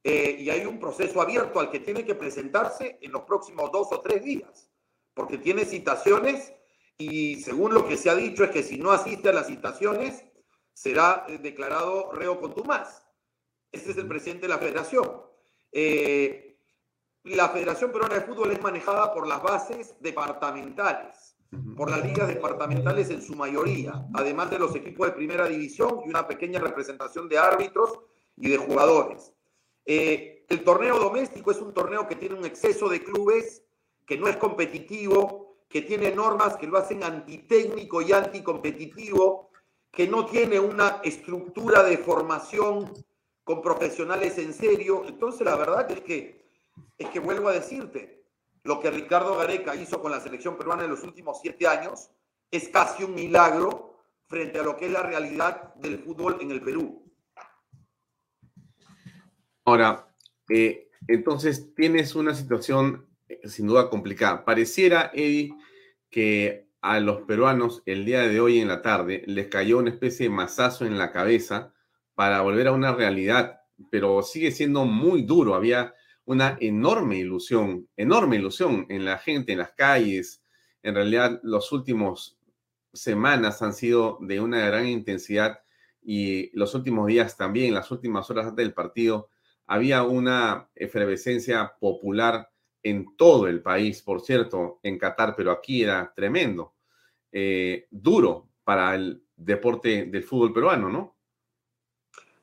Eh, 0.04 0.38
y 0.40 0.50
hay 0.52 0.66
un 0.66 0.80
proceso 0.80 1.20
abierto 1.20 1.60
al 1.60 1.72
que 1.72 1.80
tiene 1.80 2.06
que 2.06 2.14
presentarse 2.14 3.00
en 3.02 3.12
los 3.12 3.24
próximos 3.24 3.72
dos 3.72 3.88
o 3.92 4.02
tres 4.02 4.24
días, 4.24 4.70
porque 5.16 5.40
tiene 5.40 5.66
citaciones 5.66 6.54
y 6.98 7.42
según 7.42 7.74
lo 7.74 7.88
que 7.88 7.98
se 7.98 8.12
ha 8.12 8.16
dicho 8.16 8.44
es 8.44 8.52
que 8.52 8.62
si 8.62 8.78
no 8.78 8.92
asiste 8.92 9.30
a 9.30 9.34
las 9.34 9.48
citaciones, 9.48 10.24
será 10.76 11.26
eh, 11.28 11.40
declarado 11.40 12.12
reo 12.12 12.40
contumaz. 12.40 13.08
Este 13.72 13.92
es 13.92 13.98
el 13.98 14.08
presidente 14.08 14.44
de 14.44 14.50
la 14.50 14.60
federación. 14.60 15.10
Eh, 15.72 16.60
la 17.24 17.50
Federación 17.50 17.92
Peruana 17.92 18.16
de 18.16 18.22
Fútbol 18.22 18.52
es 18.52 18.62
manejada 18.62 19.12
por 19.14 19.28
las 19.28 19.42
bases 19.42 19.96
departamentales, 20.00 21.36
por 21.76 21.90
las 21.90 22.06
ligas 22.06 22.28
departamentales 22.28 23.10
en 23.10 23.22
su 23.22 23.36
mayoría, 23.36 24.06
además 24.14 24.52
de 24.52 24.60
los 24.60 24.76
equipos 24.76 25.08
de 25.08 25.14
primera 25.14 25.48
división 25.48 26.02
y 26.06 26.10
una 26.10 26.28
pequeña 26.28 26.60
representación 26.60 27.28
de 27.28 27.40
árbitros 27.40 28.00
y 28.38 28.50
de 28.50 28.58
jugadores. 28.58 29.34
Eh, 29.86 30.46
el 30.50 30.64
torneo 30.64 31.00
doméstico 31.00 31.50
es 31.52 31.58
un 31.58 31.74
torneo 31.74 32.08
que 32.08 32.16
tiene 32.16 32.36
un 32.36 32.46
exceso 32.46 32.90
de 32.90 33.04
clubes, 33.04 33.64
que 34.06 34.18
no 34.18 34.28
es 34.28 34.38
competitivo, 34.38 35.58
que 35.68 35.82
tiene 35.82 36.12
normas 36.12 36.58
que 36.58 36.68
lo 36.68 36.78
hacen 36.78 37.04
antitécnico 37.04 38.02
y 38.02 38.12
anticompetitivo, 38.12 39.45
que 39.96 40.08
no 40.08 40.26
tiene 40.26 40.60
una 40.60 41.00
estructura 41.04 41.84
de 41.84 41.98
formación 41.98 42.92
con 43.44 43.62
profesionales 43.62 44.38
en 44.38 44.54
serio. 44.54 45.06
Entonces, 45.08 45.46
la 45.46 45.56
verdad 45.56 45.90
es 45.90 46.02
que 46.02 46.46
es 46.98 47.10
que 47.10 47.20
vuelvo 47.20 47.50
a 47.50 47.54
decirte, 47.54 48.26
lo 48.64 48.80
que 48.80 48.92
Ricardo 48.92 49.38
Gareca 49.38 49.76
hizo 49.76 50.02
con 50.02 50.12
la 50.12 50.20
selección 50.20 50.58
peruana 50.58 50.84
en 50.84 50.90
los 50.90 51.04
últimos 51.04 51.40
siete 51.42 51.68
años 51.68 52.10
es 52.52 52.70
casi 52.70 53.04
un 53.04 53.14
milagro 53.14 53.96
frente 54.28 54.60
a 54.60 54.64
lo 54.64 54.76
que 54.76 54.88
es 54.88 54.92
la 54.92 55.04
realidad 55.04 55.74
del 55.76 56.00
fútbol 56.00 56.38
en 56.42 56.52
el 56.52 56.62
Perú. 56.62 57.04
Ahora, 59.64 60.14
eh, 60.50 60.90
entonces 61.08 61.74
tienes 61.74 62.16
una 62.16 62.34
situación 62.34 63.08
eh, 63.28 63.48
sin 63.48 63.68
duda 63.68 63.90
complicada. 63.90 64.44
Pareciera, 64.44 65.12
Eddie, 65.14 65.54
que 66.10 66.65
a 66.86 67.00
los 67.00 67.24
peruanos 67.24 67.82
el 67.88 68.06
día 68.06 68.28
de 68.28 68.40
hoy 68.40 68.60
en 68.60 68.68
la 68.68 68.84
tarde 68.84 69.24
les 69.26 69.48
cayó 69.48 69.80
una 69.80 69.90
especie 69.90 70.30
de 70.30 70.36
mazazo 70.36 70.86
en 70.86 71.00
la 71.00 71.12
cabeza 71.12 71.74
para 72.14 72.42
volver 72.42 72.68
a 72.68 72.74
una 72.74 72.94
realidad, 72.94 73.60
pero 73.90 74.22
sigue 74.22 74.52
siendo 74.52 74.86
muy 74.86 75.24
duro. 75.24 75.56
Había 75.56 75.96
una 76.26 76.60
enorme 76.62 77.18
ilusión, 77.18 77.90
enorme 77.98 78.36
ilusión 78.36 78.86
en 78.90 79.04
la 79.04 79.18
gente, 79.18 79.54
en 79.54 79.58
las 79.58 79.72
calles. 79.72 80.44
En 80.84 80.94
realidad, 80.94 81.40
los 81.42 81.72
últimos 81.72 82.38
semanas 82.94 83.64
han 83.64 83.74
sido 83.74 84.20
de 84.22 84.40
una 84.40 84.64
gran 84.68 84.86
intensidad 84.86 85.62
y 86.04 86.56
los 86.56 86.76
últimos 86.76 87.08
días 87.08 87.36
también, 87.36 87.74
las 87.74 87.90
últimas 87.90 88.30
horas 88.30 88.46
antes 88.46 88.64
del 88.64 88.76
partido, 88.76 89.30
había 89.66 90.04
una 90.04 90.70
efervescencia 90.76 91.74
popular 91.80 92.48
en 92.84 93.18
todo 93.18 93.48
el 93.48 93.64
país, 93.64 94.04
por 94.04 94.22
cierto, 94.22 94.80
en 94.84 95.00
Qatar, 95.00 95.34
pero 95.36 95.50
aquí 95.50 95.82
era 95.82 96.14
tremendo, 96.16 96.75
eh, 97.38 97.88
duro 97.92 98.48
para 98.64 98.96
el 98.96 99.22
deporte 99.36 100.06
del 100.06 100.24
fútbol 100.24 100.54
peruano, 100.54 100.88
¿no? 100.88 101.18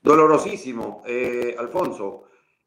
Dolorosísimo, 0.03 1.03
eh, 1.07 1.57
Alfonso. 1.59 2.25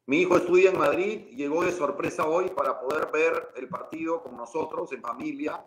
Mi 0.08 0.22
hijo 0.22 0.36
estudia 0.36 0.72
en 0.72 0.80
Madrid, 0.80 1.28
llegó 1.36 1.64
de 1.64 1.72
sorpresa 1.72 2.26
hoy 2.26 2.50
para 2.50 2.82
poder 2.82 3.12
ver 3.14 3.50
el 3.58 3.68
partido 3.70 4.24
con 4.24 4.36
nosotros 4.36 4.92
en 4.94 5.04
familia. 5.04 5.64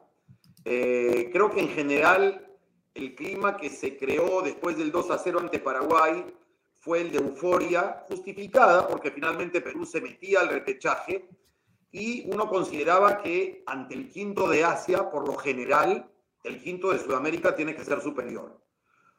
Eh, 0.65 1.31
creo 1.33 1.49
que 1.49 1.61
en 1.61 1.69
general 1.69 2.45
el 2.93 3.15
clima 3.15 3.57
que 3.57 3.71
se 3.71 3.97
creó 3.97 4.43
después 4.43 4.77
del 4.77 4.91
2 4.91 5.13
a 5.13 5.19
0 5.19 5.39
ante 5.39 5.61
Paraguay 5.61 6.25
fue 6.73 7.03
el 7.03 7.13
de 7.13 7.19
euforia 7.19 8.05
justificada 8.09 8.89
porque 8.89 9.13
finalmente 9.13 9.61
Perú 9.61 9.87
se 9.87 10.01
metía 10.01 10.41
al 10.41 10.49
repechaje 10.49 11.29
y 11.93 12.29
uno 12.29 12.49
consideraba 12.49 13.23
que 13.23 13.63
ante 13.65 13.95
el 13.95 14.09
quinto 14.09 14.49
de 14.49 14.65
Asia, 14.65 15.09
por 15.09 15.25
lo 15.25 15.37
general, 15.37 16.11
el 16.49 16.63
quinto 16.63 16.91
de 16.91 16.99
Sudamérica 16.99 17.55
tiene 17.55 17.75
que 17.75 17.85
ser 17.85 18.01
superior. 18.01 18.61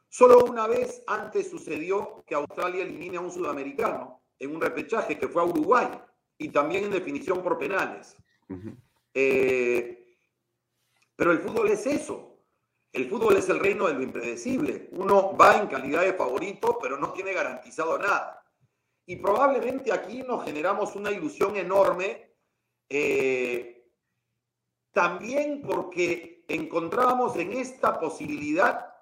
Solo 0.09 0.43
una 0.45 0.67
vez 0.67 1.03
antes 1.07 1.49
sucedió 1.49 2.23
que 2.25 2.35
Australia 2.35 2.83
elimine 2.83 3.17
a 3.17 3.21
un 3.21 3.31
sudamericano 3.31 4.23
en 4.39 4.55
un 4.55 4.61
repechaje 4.61 5.17
que 5.17 5.27
fue 5.27 5.41
a 5.41 5.45
Uruguay 5.45 5.87
y 6.37 6.49
también 6.49 6.85
en 6.85 6.91
definición 6.91 7.43
por 7.43 7.59
penales. 7.59 8.17
Eh, 9.13 10.17
pero 11.15 11.31
el 11.31 11.39
fútbol 11.39 11.69
es 11.69 11.85
eso. 11.85 12.39
El 12.91 13.07
fútbol 13.07 13.37
es 13.37 13.47
el 13.49 13.59
reino 13.59 13.87
de 13.87 13.93
lo 13.93 14.01
impredecible. 14.01 14.89
Uno 14.93 15.37
va 15.37 15.57
en 15.57 15.67
calidad 15.67 16.01
de 16.01 16.13
favorito, 16.13 16.79
pero 16.81 16.97
no 16.97 17.13
tiene 17.13 17.33
garantizado 17.33 17.99
nada. 17.99 18.43
Y 19.05 19.17
probablemente 19.17 19.91
aquí 19.91 20.23
nos 20.23 20.43
generamos 20.43 20.95
una 20.95 21.11
ilusión 21.11 21.55
enorme, 21.55 22.35
eh, 22.89 23.91
también 24.91 25.61
porque 25.61 26.38
encontrábamos 26.49 27.35
en 27.37 27.53
esta 27.53 27.99
posibilidad 27.99 28.93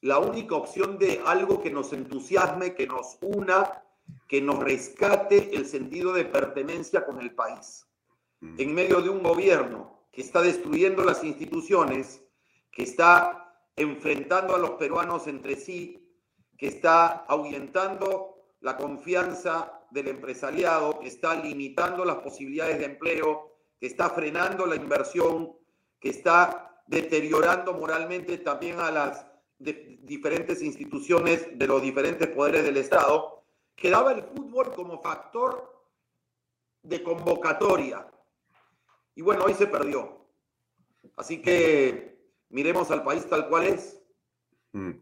la 0.00 0.18
única 0.18 0.56
opción 0.56 0.98
de 0.98 1.22
algo 1.24 1.62
que 1.62 1.70
nos 1.70 1.92
entusiasme, 1.92 2.74
que 2.74 2.86
nos 2.86 3.18
una, 3.20 3.84
que 4.28 4.42
nos 4.42 4.58
rescate 4.58 5.54
el 5.54 5.66
sentido 5.66 6.12
de 6.12 6.24
pertenencia 6.24 7.04
con 7.06 7.20
el 7.20 7.34
país. 7.34 7.86
Mm. 8.40 8.60
En 8.60 8.74
medio 8.74 9.00
de 9.00 9.08
un 9.08 9.22
gobierno 9.22 10.06
que 10.10 10.20
está 10.20 10.42
destruyendo 10.42 11.04
las 11.04 11.22
instituciones, 11.22 12.22
que 12.70 12.82
está 12.82 13.54
enfrentando 13.76 14.54
a 14.54 14.58
los 14.58 14.72
peruanos 14.72 15.28
entre 15.28 15.56
sí, 15.56 15.98
que 16.58 16.66
está 16.66 17.24
ahuyentando 17.28 18.54
la 18.60 18.76
confianza 18.76 19.80
del 19.90 20.08
empresariado, 20.08 20.98
que 21.00 21.08
está 21.08 21.34
limitando 21.34 22.04
las 22.04 22.16
posibilidades 22.16 22.78
de 22.78 22.84
empleo, 22.86 23.56
que 23.78 23.86
está 23.86 24.10
frenando 24.10 24.66
la 24.66 24.76
inversión, 24.76 25.56
que 26.00 26.10
está 26.10 26.71
deteriorando 26.92 27.72
moralmente 27.72 28.38
también 28.38 28.78
a 28.78 28.90
las 28.90 29.26
diferentes 29.58 30.62
instituciones 30.62 31.58
de 31.58 31.66
los 31.66 31.80
diferentes 31.80 32.28
poderes 32.28 32.64
del 32.64 32.76
Estado, 32.76 33.44
quedaba 33.74 34.12
el 34.12 34.22
fútbol 34.22 34.72
como 34.74 35.00
factor 35.00 35.86
de 36.82 37.02
convocatoria. 37.02 38.06
Y 39.14 39.22
bueno, 39.22 39.44
hoy 39.44 39.54
se 39.54 39.66
perdió. 39.66 40.26
Así 41.16 41.40
que 41.40 42.18
miremos 42.50 42.90
al 42.90 43.02
país 43.02 43.26
tal 43.26 43.48
cual 43.48 43.68
es. 43.68 44.00
Mm. 44.72 44.92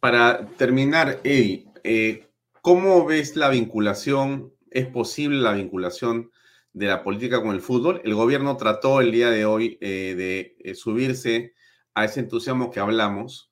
Para 0.00 0.46
terminar, 0.56 1.20
Eddie, 1.24 1.70
eh, 1.84 2.26
¿cómo 2.62 3.04
ves 3.04 3.36
la 3.36 3.50
vinculación? 3.50 4.54
¿Es 4.70 4.86
posible 4.86 5.38
la 5.38 5.52
vinculación 5.52 6.30
de 6.78 6.86
la 6.86 7.02
política 7.02 7.42
con 7.42 7.54
el 7.54 7.60
fútbol? 7.60 8.00
El 8.04 8.14
gobierno 8.14 8.56
trató 8.56 9.00
el 9.00 9.12
día 9.12 9.30
de 9.30 9.44
hoy 9.44 9.78
eh, 9.80 10.14
de 10.16 10.56
eh, 10.60 10.74
subirse 10.74 11.54
a 11.94 12.04
ese 12.04 12.20
entusiasmo 12.20 12.70
que 12.70 12.80
hablamos 12.80 13.50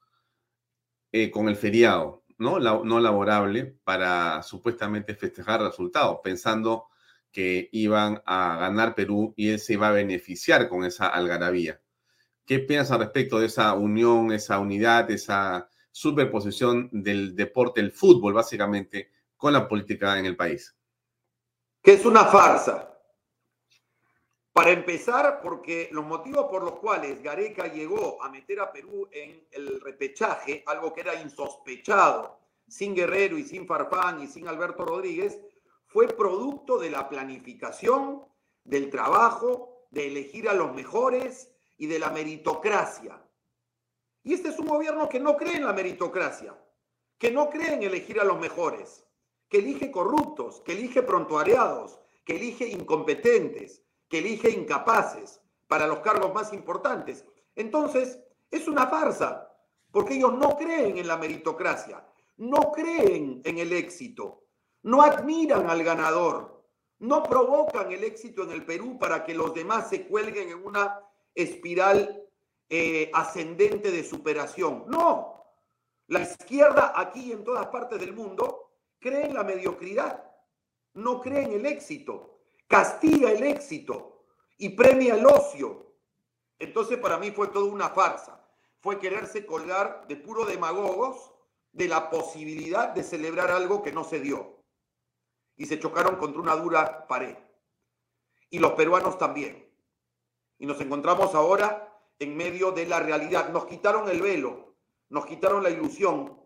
con 1.33 1.49
el 1.49 1.57
feriado, 1.57 2.25
¿no? 2.37 2.59
no 2.59 3.01
laborable 3.01 3.79
para 3.85 4.43
supuestamente 4.43 5.15
festejar 5.15 5.63
resultados, 5.63 6.19
pensando 6.23 6.89
que 7.37 7.69
iban 7.73 8.23
a 8.27 8.57
ganar 8.59 8.95
Perú 8.95 9.35
y 9.37 9.51
él 9.51 9.59
se 9.59 9.75
iba 9.75 9.89
a 9.89 9.93
beneficiar 9.93 10.69
con 10.69 10.85
esa 10.85 11.09
algarabía. 11.09 11.81
¿Qué 12.47 12.61
piensas 12.61 12.99
respecto 12.99 13.41
de 13.41 13.47
esa 13.47 13.75
unión, 13.75 14.33
esa 14.33 14.59
unidad, 14.61 15.11
esa 15.11 15.69
superposición 15.91 16.89
del 16.93 17.35
deporte, 17.35 17.81
el 17.81 17.93
fútbol 17.93 18.33
básicamente, 18.33 19.11
con 19.37 19.53
la 19.53 19.69
política 19.69 20.19
en 20.19 20.27
el 20.27 20.37
país? 20.37 20.77
Que 21.83 21.95
es 21.95 22.07
una 22.07 22.25
farsa. 22.25 22.96
Para 24.57 24.71
empezar, 24.71 25.43
porque 25.43 25.91
los 25.93 26.07
motivos 26.07 26.47
por 26.47 26.63
los 26.63 26.77
cuales 26.79 27.23
Gareca 27.23 27.67
llegó 27.67 28.23
a 28.23 28.31
meter 28.31 28.59
a 28.61 28.73
Perú 28.73 29.07
en 29.13 29.47
el 29.51 29.79
repechaje, 29.83 30.65
algo 30.65 30.95
que 30.95 31.03
era 31.03 31.21
insospechado, 31.21 32.39
sin 32.67 32.95
Guerrero 32.95 33.37
y 33.37 33.43
sin 33.43 33.67
Farfán 33.67 34.23
y 34.23 34.27
sin 34.27 34.49
Alberto 34.49 34.87
Rodríguez, 34.87 35.39
fue 35.85 36.09
producto 36.09 36.79
de 36.79 36.89
la 36.89 37.07
planificación, 37.07 38.25
del 38.65 38.89
trabajo, 38.89 39.89
de 39.91 40.07
elegir 40.07 40.49
a 40.49 40.55
los 40.55 40.75
mejores, 40.75 41.55
y 41.77 41.87
de 41.87 41.99
la 41.99 42.09
meritocracia. 42.09 43.23
Y 44.23 44.33
este 44.33 44.49
es 44.49 44.59
un 44.59 44.69
gobierno 44.69 45.07
que 45.11 45.21
no 45.21 45.37
cree 45.37 45.57
en 45.57 45.67
la 45.67 45.75
meritocracia, 45.75 46.59
que 47.19 47.31
no 47.31 47.51
cree 47.51 47.75
en 47.75 47.83
elegir 47.83 48.19
a 48.21 48.25
los 48.25 48.41
mejores, 48.41 49.05
que 49.51 49.59
elige 49.59 49.91
corruptos, 49.91 50.63
que 50.63 50.73
elige 50.73 51.03
prontuariados, 51.03 52.01
que 52.25 52.37
elige 52.37 52.67
incompetentes, 52.69 53.83
que 54.09 54.19
elige 54.19 54.51
incapaces 54.51 55.41
para 55.67 55.87
los 55.87 56.01
cargos 56.01 56.33
más 56.33 56.53
importantes. 56.53 57.25
Entonces, 57.55 58.21
es 58.51 58.69
una 58.69 58.87
farsa, 58.87 59.51
porque 59.91 60.15
ellos 60.15 60.35
no 60.35 60.57
creen 60.57 60.99
en 60.99 61.09
la 61.09 61.17
meritocracia, 61.17 62.07
no 62.37 62.73
creen 62.73 63.41
en 63.45 63.59
el 63.59 63.73
éxito, 63.73 64.45
no 64.83 65.03
admiran 65.03 65.69
al 65.69 65.83
ganador, 65.83 66.65
no 66.99 67.23
provocan 67.23 67.91
el 67.93 68.05
éxito 68.05 68.45
en 68.45 68.53
el 68.53 68.65
Perú 68.65 68.99
para 68.99 69.25
que 69.25 69.35
los 69.35 69.53
demás 69.53 69.89
se 69.89 70.07
cuelguen 70.07 70.51
en 70.51 70.65
una 70.65 71.01
espiral 71.35 72.23
eh, 72.69 73.11
ascendente 73.13 73.91
de 73.91 74.05
superación. 74.05 74.85
No, 74.89 75.45
la 76.09 76.21
izquierda 76.21 76.93
aquí 76.95 77.29
y 77.29 77.33
en 77.33 77.45
todas 77.45 77.67
partes 77.67 77.99
del 77.99 78.13
mundo 78.13 78.73
cree 78.99 79.27
en 79.27 79.35
la 79.35 79.45
mediocridad, 79.45 80.25
no 80.95 81.21
cree 81.21 81.43
en 81.43 81.53
el 81.53 81.67
éxito, 81.67 82.36
castiga 82.67 83.31
el 83.31 83.43
éxito 83.45 84.25
y 84.59 84.71
premia 84.71 85.15
el 85.15 85.27
ocio. 85.27 85.95
Entonces 86.59 86.99
para 86.99 87.19
mí 87.19 87.31
fue 87.31 87.49
toda 87.49 87.71
una 87.71 87.91
farsa, 87.91 88.47
fue 88.81 88.99
quererse 88.99 89.47
colgar 89.47 90.07
de 90.09 90.17
puro 90.17 90.45
demagogos 90.45 91.33
de 91.73 91.89
la 91.89 92.09
posibilidad 92.09 92.89
de 92.89 93.03
celebrar 93.03 93.51
algo 93.51 93.83
que 93.83 93.93
no 93.93 94.05
se 94.05 94.21
dio. 94.21 94.63
Y 95.57 95.67
se 95.67 95.79
chocaron 95.79 96.17
contra 96.17 96.41
una 96.41 96.57
dura 96.57 97.07
pared. 97.07 97.37
Y 98.51 98.59
los 98.59 98.73
peruanos 98.73 99.19
también. 99.19 99.71
Y 100.59 100.67
nos 100.67 100.81
encontramos 100.81 101.35
ahora 101.35 102.01
en 102.19 102.37
medio 102.37 102.73
de 102.73 102.87
la 102.87 103.01
realidad. 103.01 103.51
Nos 103.51 103.67
quitaron 103.67 104.09
el 104.09 104.23
velo, 104.23 104.75
nos 105.09 105.27
quitaron 105.27 105.63
la 105.63 105.71
ilusión, 105.71 106.41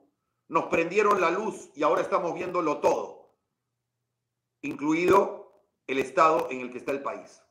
nos 0.49 0.65
prendieron 0.65 1.21
la 1.21 1.31
luz 1.31 1.71
y 1.75 1.85
ahora 1.85 2.03
estamos 2.03 2.35
viéndolo 2.35 2.79
todo, 2.79 3.37
incluido 4.63 5.40
el 5.91 5.99
estado 5.99 6.49
en 6.51 6.61
el 6.61 6.71
que 6.71 6.79
está 6.79 6.93
el 6.93 7.03
país. 7.03 7.43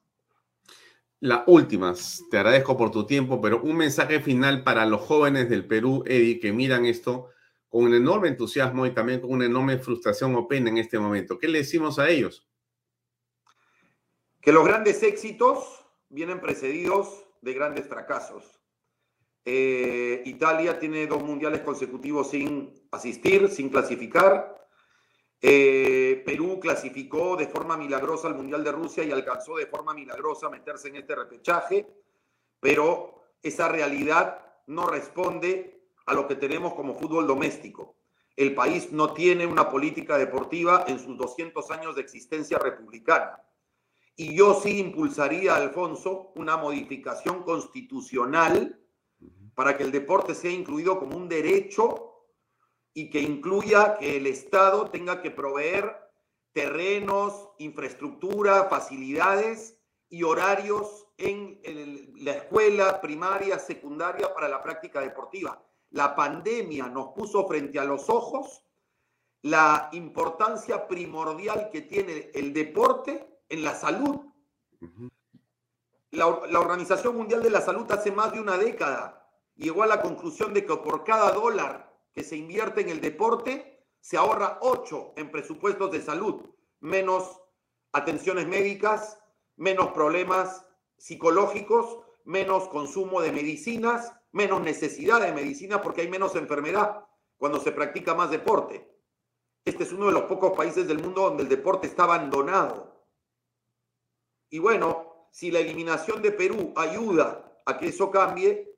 La 1.22 1.44
última, 1.48 1.94
te 2.32 2.38
agradezco 2.38 2.78
por 2.78 2.92
tu 2.92 3.06
tiempo, 3.06 3.42
pero 3.42 3.62
un 3.62 3.76
mensaje 3.76 4.22
final 4.22 4.64
para 4.64 4.86
los 4.86 5.02
jóvenes 5.02 5.50
del 5.50 5.66
Perú, 5.68 6.04
Eddie, 6.06 6.40
que 6.40 6.54
miran 6.54 6.86
esto 6.86 7.30
con 7.68 7.84
un 7.84 7.94
enorme 7.94 8.30
entusiasmo 8.30 8.86
y 8.86 8.94
también 8.94 9.20
con 9.20 9.32
una 9.32 9.46
enorme 9.46 9.78
frustración 9.80 10.34
o 10.36 10.48
pena 10.48 10.70
en 10.70 10.78
este 10.78 10.98
momento. 10.98 11.38
¿Qué 11.38 11.48
le 11.48 11.60
decimos 11.60 12.00
a 12.00 12.10
ellos? 12.10 12.50
que 14.42 14.52
los 14.52 14.66
grandes 14.66 15.04
éxitos 15.04 15.86
vienen 16.10 16.40
precedidos 16.40 17.26
de 17.42 17.54
grandes 17.54 17.88
fracasos. 17.88 18.60
Eh, 19.46 20.22
Italia 20.26 20.80
tiene 20.80 21.08
dos 21.08 21.24
mundiales 21.24 21.62
consecutivos 21.62 22.32
sin 22.32 22.74
asistir, 22.92 23.50
sin 23.50 23.70
clasificar. 23.70 24.59
Eh, 25.42 26.22
Perú 26.26 26.60
clasificó 26.60 27.38
de 27.38 27.48
forma 27.48 27.78
milagrosa 27.78 28.28
al 28.28 28.36
Mundial 28.36 28.64
de 28.64 28.72
Rusia 28.72 29.04
y 29.04 29.12
alcanzó 29.12 29.56
de 29.56 29.68
forma 29.68 29.94
milagrosa 29.94 30.50
meterse 30.50 30.90
en 30.90 30.98
este 30.98 31.16
repechaje, 31.16 31.88
pero 32.60 33.24
esa 33.42 33.70
realidad 33.70 34.46
no 34.68 34.88
responde 34.88 35.88
a 36.06 36.14
lo 36.14 36.28
que 36.28 36.36
tenemos 36.36 36.74
como 36.74 36.96
fútbol 36.96 37.26
doméstico. 37.26 37.96
El 38.36 38.54
país 38.54 38.92
no 38.92 39.14
tiene 39.14 39.46
una 39.46 39.70
política 39.70 40.18
deportiva 40.18 40.86
en 40.88 41.00
sus 41.00 41.18
200 41.18 41.72
años 41.72 41.96
de 41.96 42.02
existencia 42.02 42.58
republicana. 42.58 43.42
Y 44.16 44.36
yo 44.36 44.54
sí 44.54 44.80
impulsaría, 44.80 45.56
Alfonso, 45.56 46.34
una 46.36 46.58
modificación 46.58 47.44
constitucional 47.44 48.78
para 49.56 49.78
que 49.78 49.84
el 49.84 49.92
deporte 49.92 50.36
sea 50.36 50.52
incluido 50.52 51.00
como 51.00 51.16
un 51.16 51.30
derecho 51.30 52.09
y 53.00 53.10
que 53.10 53.22
incluya 53.22 53.98
que 53.98 54.18
el 54.18 54.28
Estado 54.28 54.90
tenga 54.90 55.22
que 55.22 55.32
proveer 55.32 55.96
terrenos, 56.52 57.48
infraestructura, 57.58 58.66
facilidades 58.66 59.80
y 60.10 60.24
horarios 60.24 61.08
en 61.18 61.62
la 62.18 62.34
escuela 62.34 63.00
primaria, 63.00 63.58
secundaria 63.58 64.34
para 64.34 64.50
la 64.50 64.62
práctica 64.62 65.00
deportiva. 65.00 65.64
La 65.92 66.14
pandemia 66.14 66.90
nos 66.90 67.14
puso 67.14 67.48
frente 67.48 67.80
a 67.80 67.86
los 67.86 68.10
ojos 68.10 68.66
la 69.44 69.88
importancia 69.94 70.86
primordial 70.86 71.70
que 71.72 71.84
tiene 71.84 72.32
el 72.34 72.52
deporte 72.52 73.40
en 73.48 73.64
la 73.64 73.76
salud. 73.76 74.26
la, 76.12 76.28
Organización 76.28 77.16
Mundial 77.16 77.42
de 77.42 77.50
la 77.50 77.62
Salud 77.62 77.90
hace 77.94 78.12
más 78.12 78.34
de 78.34 78.42
una 78.42 78.58
década 78.58 79.26
llegó 79.56 79.84
a 79.84 79.88
la 79.88 80.02
conclusión 80.02 80.54
de 80.54 80.66
que 80.66 80.76
por 80.76 81.06
cada 81.06 81.32
dólar 81.32 81.89
que 82.14 82.24
se 82.24 82.36
invierte 82.36 82.82
en 82.82 82.90
el 82.90 83.02
deporte, 83.02 83.86
se 84.00 84.18
ahorra 84.18 84.60
8 84.62 85.14
en 85.18 85.32
presupuestos 85.32 85.92
de 85.92 86.02
salud, 86.02 86.42
menos 86.80 87.42
atenciones 87.92 88.48
médicas, 88.48 89.20
menos 89.56 89.92
problemas 89.92 90.66
psicológicos, 90.98 92.00
menos 92.26 92.68
consumo 92.70 93.22
de 93.22 93.32
medicinas, 93.32 94.14
menos 94.32 94.62
necesidad 94.62 95.22
de 95.22 95.34
medicina 95.34 95.82
porque 95.82 96.02
hay 96.02 96.10
menos 96.10 96.36
enfermedad 96.36 97.06
cuando 97.38 97.60
se 97.60 97.72
practica 97.72 98.14
más 98.14 98.30
deporte. 98.30 98.88
Este 99.66 99.84
es 99.84 99.92
uno 99.92 100.08
de 100.08 100.14
los 100.14 100.24
pocos 100.24 100.56
países 100.56 100.88
del 100.88 101.00
mundo 101.00 101.22
donde 101.22 101.44
el 101.44 101.50
deporte 101.50 101.88
está 101.88 102.04
abandonado. 102.04 103.06
Y 104.50 104.60
bueno, 104.60 105.28
si 105.32 105.52
la 105.52 105.60
eliminación 105.60 106.22
de 106.22 106.32
Perú 106.32 106.74
ayuda 106.76 107.60
a 107.66 107.78
que 107.78 107.88
eso 107.88 108.10
cambie, 108.10 108.76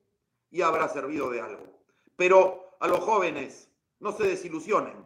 ya 0.50 0.68
habrá 0.68 0.90
servido 0.90 1.30
de 1.30 1.42
algo. 1.42 1.64
Pero 2.16 2.61
a 2.82 2.88
los 2.88 3.00
jóvenes, 3.00 3.70
no 4.00 4.12
se 4.12 4.24
desilusionen. 4.24 5.06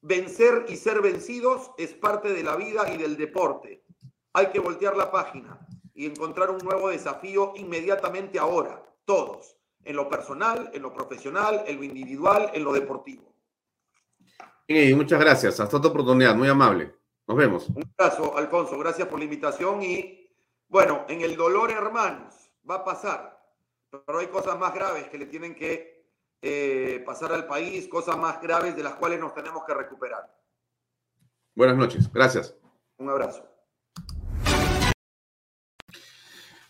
Vencer 0.00 0.64
y 0.68 0.76
ser 0.76 1.02
vencidos 1.02 1.72
es 1.76 1.92
parte 1.92 2.32
de 2.32 2.42
la 2.42 2.56
vida 2.56 2.92
y 2.92 2.96
del 2.96 3.16
deporte. 3.18 3.84
Hay 4.32 4.46
que 4.46 4.58
voltear 4.58 4.96
la 4.96 5.10
página 5.10 5.60
y 5.92 6.06
encontrar 6.06 6.50
un 6.50 6.58
nuevo 6.58 6.88
desafío 6.88 7.52
inmediatamente 7.56 8.38
ahora, 8.38 8.82
todos, 9.04 9.58
en 9.84 9.94
lo 9.94 10.08
personal, 10.08 10.70
en 10.72 10.80
lo 10.80 10.92
profesional, 10.92 11.64
en 11.66 11.76
lo 11.76 11.84
individual, 11.84 12.50
en 12.54 12.64
lo 12.64 12.72
deportivo. 12.72 13.34
muchas 14.96 15.20
gracias. 15.20 15.60
Hasta 15.60 15.76
otra 15.76 15.90
oportunidad. 15.90 16.34
Muy 16.34 16.48
amable. 16.48 16.94
Nos 17.26 17.36
vemos. 17.36 17.68
Un 17.68 17.84
abrazo, 17.98 18.36
Alfonso. 18.38 18.78
Gracias 18.78 19.06
por 19.06 19.18
la 19.18 19.24
invitación. 19.24 19.82
Y 19.82 20.32
bueno, 20.66 21.04
en 21.08 21.20
el 21.20 21.36
dolor, 21.36 21.70
hermanos, 21.70 22.50
va 22.68 22.76
a 22.76 22.84
pasar. 22.84 23.38
Pero 23.90 24.18
hay 24.18 24.28
cosas 24.28 24.58
más 24.58 24.72
graves 24.72 25.08
que 25.08 25.18
le 25.18 25.26
tienen 25.26 25.54
que 25.54 25.99
eh, 26.42 27.02
pasar 27.04 27.32
al 27.32 27.46
país, 27.46 27.88
cosas 27.88 28.16
más 28.16 28.40
graves 28.40 28.74
de 28.76 28.82
las 28.82 28.94
cuales 28.94 29.20
nos 29.20 29.34
tenemos 29.34 29.64
que 29.64 29.74
recuperar. 29.74 30.34
Buenas 31.54 31.76
noches. 31.76 32.10
Gracias. 32.12 32.56
Un 32.96 33.10
abrazo. 33.10 33.46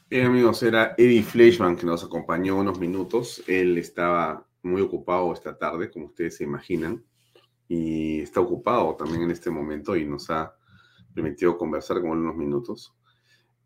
Bien, 0.08 0.26
amigos, 0.26 0.62
era 0.64 0.94
Eddie 0.98 1.22
Fleischman 1.22 1.76
que 1.76 1.86
nos 1.86 2.02
acompañó 2.02 2.56
unos 2.56 2.80
minutos. 2.80 3.44
Él 3.46 3.78
estaba 3.78 4.44
muy 4.62 4.82
ocupado 4.82 5.32
esta 5.32 5.56
tarde, 5.56 5.90
como 5.90 6.06
ustedes 6.06 6.36
se 6.36 6.44
imaginan 6.44 7.04
y 7.68 8.22
está 8.22 8.40
ocupado 8.40 8.96
también 8.96 9.22
en 9.22 9.30
este 9.30 9.50
momento 9.50 9.94
y 9.94 10.04
nos 10.04 10.28
ha 10.30 10.56
permitido 11.14 11.56
conversar 11.56 12.00
con 12.00 12.10
él 12.10 12.18
unos 12.18 12.34
minutos. 12.34 12.96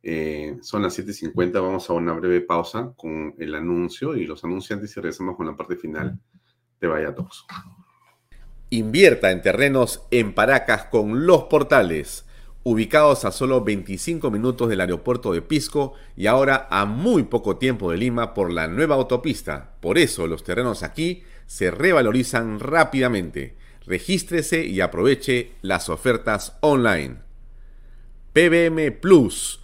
Eh, 0.06 0.59
son 0.60 0.82
las 0.82 0.98
7.50, 0.98 1.52
vamos 1.62 1.89
a 1.89 1.94
una 1.94 2.12
breve 2.12 2.43
pausa 2.43 2.93
con 2.94 3.35
el 3.39 3.55
anuncio 3.55 4.14
y 4.14 4.26
los 4.26 4.44
anunciantes 4.44 4.94
y 4.94 5.01
regresamos 5.01 5.35
con 5.35 5.47
la 5.47 5.56
parte 5.56 5.76
final 5.76 6.20
de 6.78 6.86
Vaya. 6.86 7.14
Invierta 8.68 9.31
en 9.31 9.40
terrenos 9.40 10.02
en 10.10 10.35
Paracas 10.35 10.85
con 10.85 11.24
Los 11.24 11.44
Portales, 11.44 12.26
ubicados 12.64 13.24
a 13.24 13.32
solo 13.32 13.64
25 13.64 14.31
minutos 14.31 14.68
del 14.68 14.82
aeropuerto 14.82 15.32
de 15.32 15.40
Pisco 15.40 15.94
y 16.16 16.26
ahora 16.26 16.68
a 16.70 16.85
muy 16.85 17.22
poco 17.22 17.56
tiempo 17.56 17.90
de 17.90 17.97
Lima 17.97 18.35
por 18.35 18.52
la 18.52 18.68
nueva 18.68 18.97
autopista. 18.97 19.76
Por 19.81 19.97
eso 19.97 20.26
los 20.26 20.44
terrenos 20.44 20.82
aquí 20.82 21.22
se 21.47 21.70
revalorizan 21.70 22.60
rápidamente. 22.60 23.56
Regístrese 23.86 24.66
y 24.66 24.82
aproveche 24.82 25.52
las 25.62 25.89
ofertas 25.89 26.59
online. 26.60 27.16
PBM 28.35 28.93
Plus, 29.01 29.63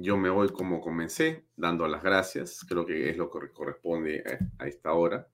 Yo 0.00 0.16
me 0.16 0.30
voy 0.30 0.48
como 0.50 0.80
comencé, 0.80 1.46
dando 1.56 1.88
las 1.88 2.02
gracias. 2.02 2.64
Creo 2.68 2.86
que 2.86 3.10
es 3.10 3.16
lo 3.16 3.30
que 3.30 3.50
corresponde 3.52 4.22
a, 4.58 4.66
esta 4.66 4.92
hora. 4.92 5.28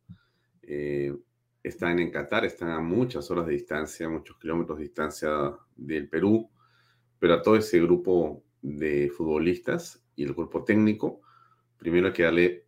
Eh, 0.63 1.15
están 1.63 1.99
en 1.99 2.11
Qatar, 2.11 2.45
están 2.45 2.71
a 2.71 2.81
muchas 2.81 3.31
horas 3.31 3.47
de 3.47 3.53
distancia, 3.53 4.09
muchos 4.09 4.39
kilómetros 4.39 4.79
de 4.79 4.85
distancia 4.85 5.31
del 5.77 6.09
Perú, 6.09 6.51
pero 7.19 7.35
a 7.35 7.43
todo 7.43 7.57
ese 7.57 7.81
grupo 7.81 8.43
de 8.63 9.11
futbolistas 9.11 10.03
y 10.17 10.25
el 10.25 10.35
cuerpo 10.35 10.65
técnico, 10.65 11.21
primero 11.77 12.07
hay 12.07 12.13
que 12.13 12.23
darle 12.23 12.67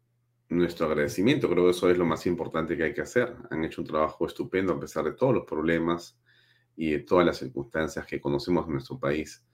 nuestro 0.48 0.86
agradecimiento. 0.86 1.48
Creo 1.48 1.64
que 1.64 1.70
eso 1.70 1.90
es 1.90 1.96
lo 1.96 2.04
más 2.04 2.26
importante 2.26 2.76
que 2.76 2.84
hay 2.84 2.94
que 2.94 3.02
hacer. 3.02 3.34
Han 3.50 3.64
hecho 3.64 3.80
un 3.80 3.86
trabajo 3.86 4.26
estupendo 4.26 4.74
a 4.74 4.80
pesar 4.80 5.04
de 5.04 5.12
todos 5.12 5.34
los 5.34 5.44
problemas 5.44 6.18
y 6.76 6.90
de 6.90 6.98
todas 7.00 7.24
las 7.24 7.38
circunstancias 7.38 8.06
que 8.06 8.20
conocemos 8.20 8.66
en 8.66 8.72
nuestro 8.72 8.98
país. 8.98 9.44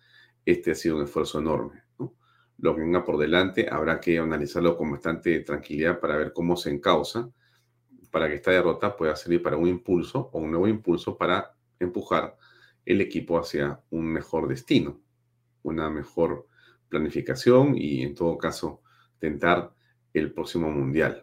Este 0.44 0.73
ha 0.73 0.74
sido 0.74 0.97
un 0.97 1.05
esfuerzo 1.05 1.39
enorme. 1.39 1.82
Lo 2.58 2.74
que 2.74 2.82
venga 2.82 3.04
por 3.04 3.18
delante 3.18 3.68
habrá 3.70 4.00
que 4.00 4.18
analizarlo 4.18 4.76
con 4.76 4.90
bastante 4.90 5.40
tranquilidad 5.40 5.98
para 5.98 6.16
ver 6.16 6.32
cómo 6.32 6.56
se 6.56 6.70
encausa, 6.70 7.30
para 8.10 8.28
que 8.28 8.34
esta 8.34 8.50
derrota 8.50 8.96
pueda 8.96 9.16
servir 9.16 9.42
para 9.42 9.56
un 9.56 9.66
impulso 9.66 10.30
o 10.32 10.38
un 10.38 10.50
nuevo 10.50 10.68
impulso 10.68 11.16
para 11.16 11.54
empujar 11.80 12.36
el 12.84 13.00
equipo 13.00 13.38
hacia 13.38 13.80
un 13.90 14.06
mejor 14.06 14.48
destino, 14.48 15.00
una 15.62 15.88
mejor 15.90 16.46
planificación 16.88 17.74
y 17.76 18.02
en 18.02 18.14
todo 18.14 18.36
caso 18.36 18.82
tentar 19.18 19.74
el 20.12 20.32
próximo 20.32 20.70
mundial. 20.70 21.22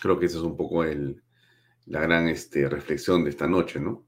Creo 0.00 0.18
que 0.18 0.26
esa 0.26 0.38
es 0.38 0.44
un 0.44 0.56
poco 0.56 0.84
la 0.84 2.00
gran 2.00 2.28
este, 2.28 2.68
reflexión 2.68 3.22
de 3.22 3.30
esta 3.30 3.46
noche, 3.46 3.78
¿no? 3.80 4.04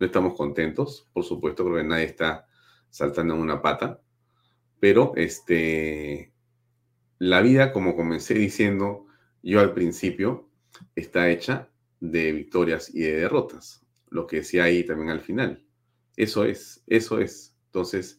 No 0.00 0.06
estamos 0.06 0.34
contentos, 0.34 1.08
por 1.12 1.24
supuesto, 1.24 1.64
creo 1.64 1.76
que 1.76 1.84
nadie 1.84 2.04
está 2.04 2.46
saltando 2.88 3.34
en 3.34 3.40
una 3.40 3.60
pata, 3.60 4.00
pero 4.80 5.12
este, 5.16 6.32
la 7.18 7.40
vida, 7.40 7.72
como 7.72 7.96
comencé 7.96 8.34
diciendo 8.34 9.06
yo 9.42 9.60
al 9.60 9.74
principio, 9.74 10.48
está 10.94 11.30
hecha 11.30 11.70
de 12.00 12.32
victorias 12.32 12.94
y 12.94 13.00
de 13.00 13.16
derrotas, 13.16 13.84
lo 14.08 14.26
que 14.26 14.36
decía 14.36 14.64
ahí 14.64 14.84
también 14.84 15.10
al 15.10 15.20
final. 15.20 15.64
Eso 16.16 16.44
es, 16.44 16.82
eso 16.86 17.20
es. 17.20 17.56
Entonces, 17.66 18.18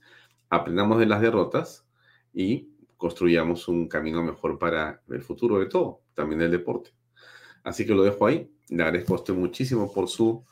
aprendamos 0.49 0.99
de 0.99 1.05
las 1.05 1.21
derrotas 1.21 1.85
y 2.33 2.69
construyamos 2.97 3.67
un 3.67 3.87
camino 3.87 4.23
mejor 4.23 4.59
para 4.59 5.01
el 5.09 5.21
futuro 5.21 5.59
de 5.59 5.67
todo, 5.67 6.01
también 6.13 6.39
del 6.39 6.51
deporte. 6.51 6.91
Así 7.63 7.85
que 7.85 7.93
lo 7.93 8.03
dejo 8.03 8.25
ahí. 8.25 8.51
Le 8.69 8.83
agradezco 8.83 9.13
a 9.13 9.17
usted 9.17 9.33
muchísimo 9.33 9.91
por 9.91 10.07
su, 10.07 10.45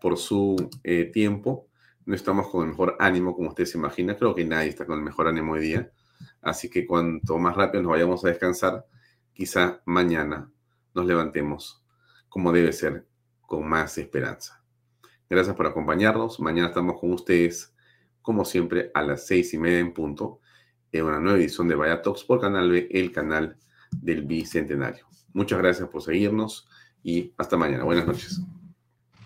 por 0.00 0.18
su 0.18 0.56
eh, 0.84 1.04
tiempo. 1.06 1.68
No 2.04 2.14
estamos 2.14 2.48
con 2.48 2.62
el 2.64 2.70
mejor 2.70 2.96
ánimo, 2.98 3.34
como 3.34 3.50
usted 3.50 3.64
se 3.64 3.78
imagina. 3.78 4.16
Creo 4.16 4.34
que 4.34 4.44
nadie 4.44 4.68
está 4.68 4.86
con 4.86 4.98
el 4.98 5.04
mejor 5.04 5.28
ánimo 5.28 5.52
hoy 5.52 5.60
día. 5.60 5.92
Así 6.40 6.68
que 6.68 6.86
cuanto 6.86 7.38
más 7.38 7.56
rápido 7.56 7.82
nos 7.82 7.92
vayamos 7.92 8.24
a 8.24 8.28
descansar, 8.28 8.86
quizá 9.32 9.80
mañana 9.84 10.50
nos 10.94 11.06
levantemos 11.06 11.84
como 12.28 12.52
debe 12.52 12.72
ser, 12.72 13.06
con 13.42 13.68
más 13.68 13.98
esperanza. 13.98 14.64
Gracias 15.28 15.54
por 15.54 15.66
acompañarnos. 15.66 16.40
Mañana 16.40 16.68
estamos 16.68 16.98
con 16.98 17.12
ustedes, 17.12 17.74
como 18.22 18.44
siempre, 18.44 18.90
a 18.94 19.02
las 19.02 19.26
seis 19.26 19.52
y 19.54 19.58
media 19.58 19.78
en 19.78 19.92
punto, 19.92 20.40
en 20.90 21.04
una 21.04 21.20
nueva 21.20 21.38
edición 21.38 21.68
de 21.68 21.74
Vaya 21.74 22.02
Talks 22.02 22.24
por 22.24 22.40
Canal 22.40 22.70
B, 22.70 22.88
el 22.90 23.12
canal 23.12 23.56
del 23.90 24.22
Bicentenario. 24.22 25.06
Muchas 25.32 25.58
gracias 25.58 25.88
por 25.88 26.02
seguirnos 26.02 26.68
y 27.02 27.34
hasta 27.36 27.56
mañana. 27.56 27.84
Buenas 27.84 28.06
noches. 28.06 28.40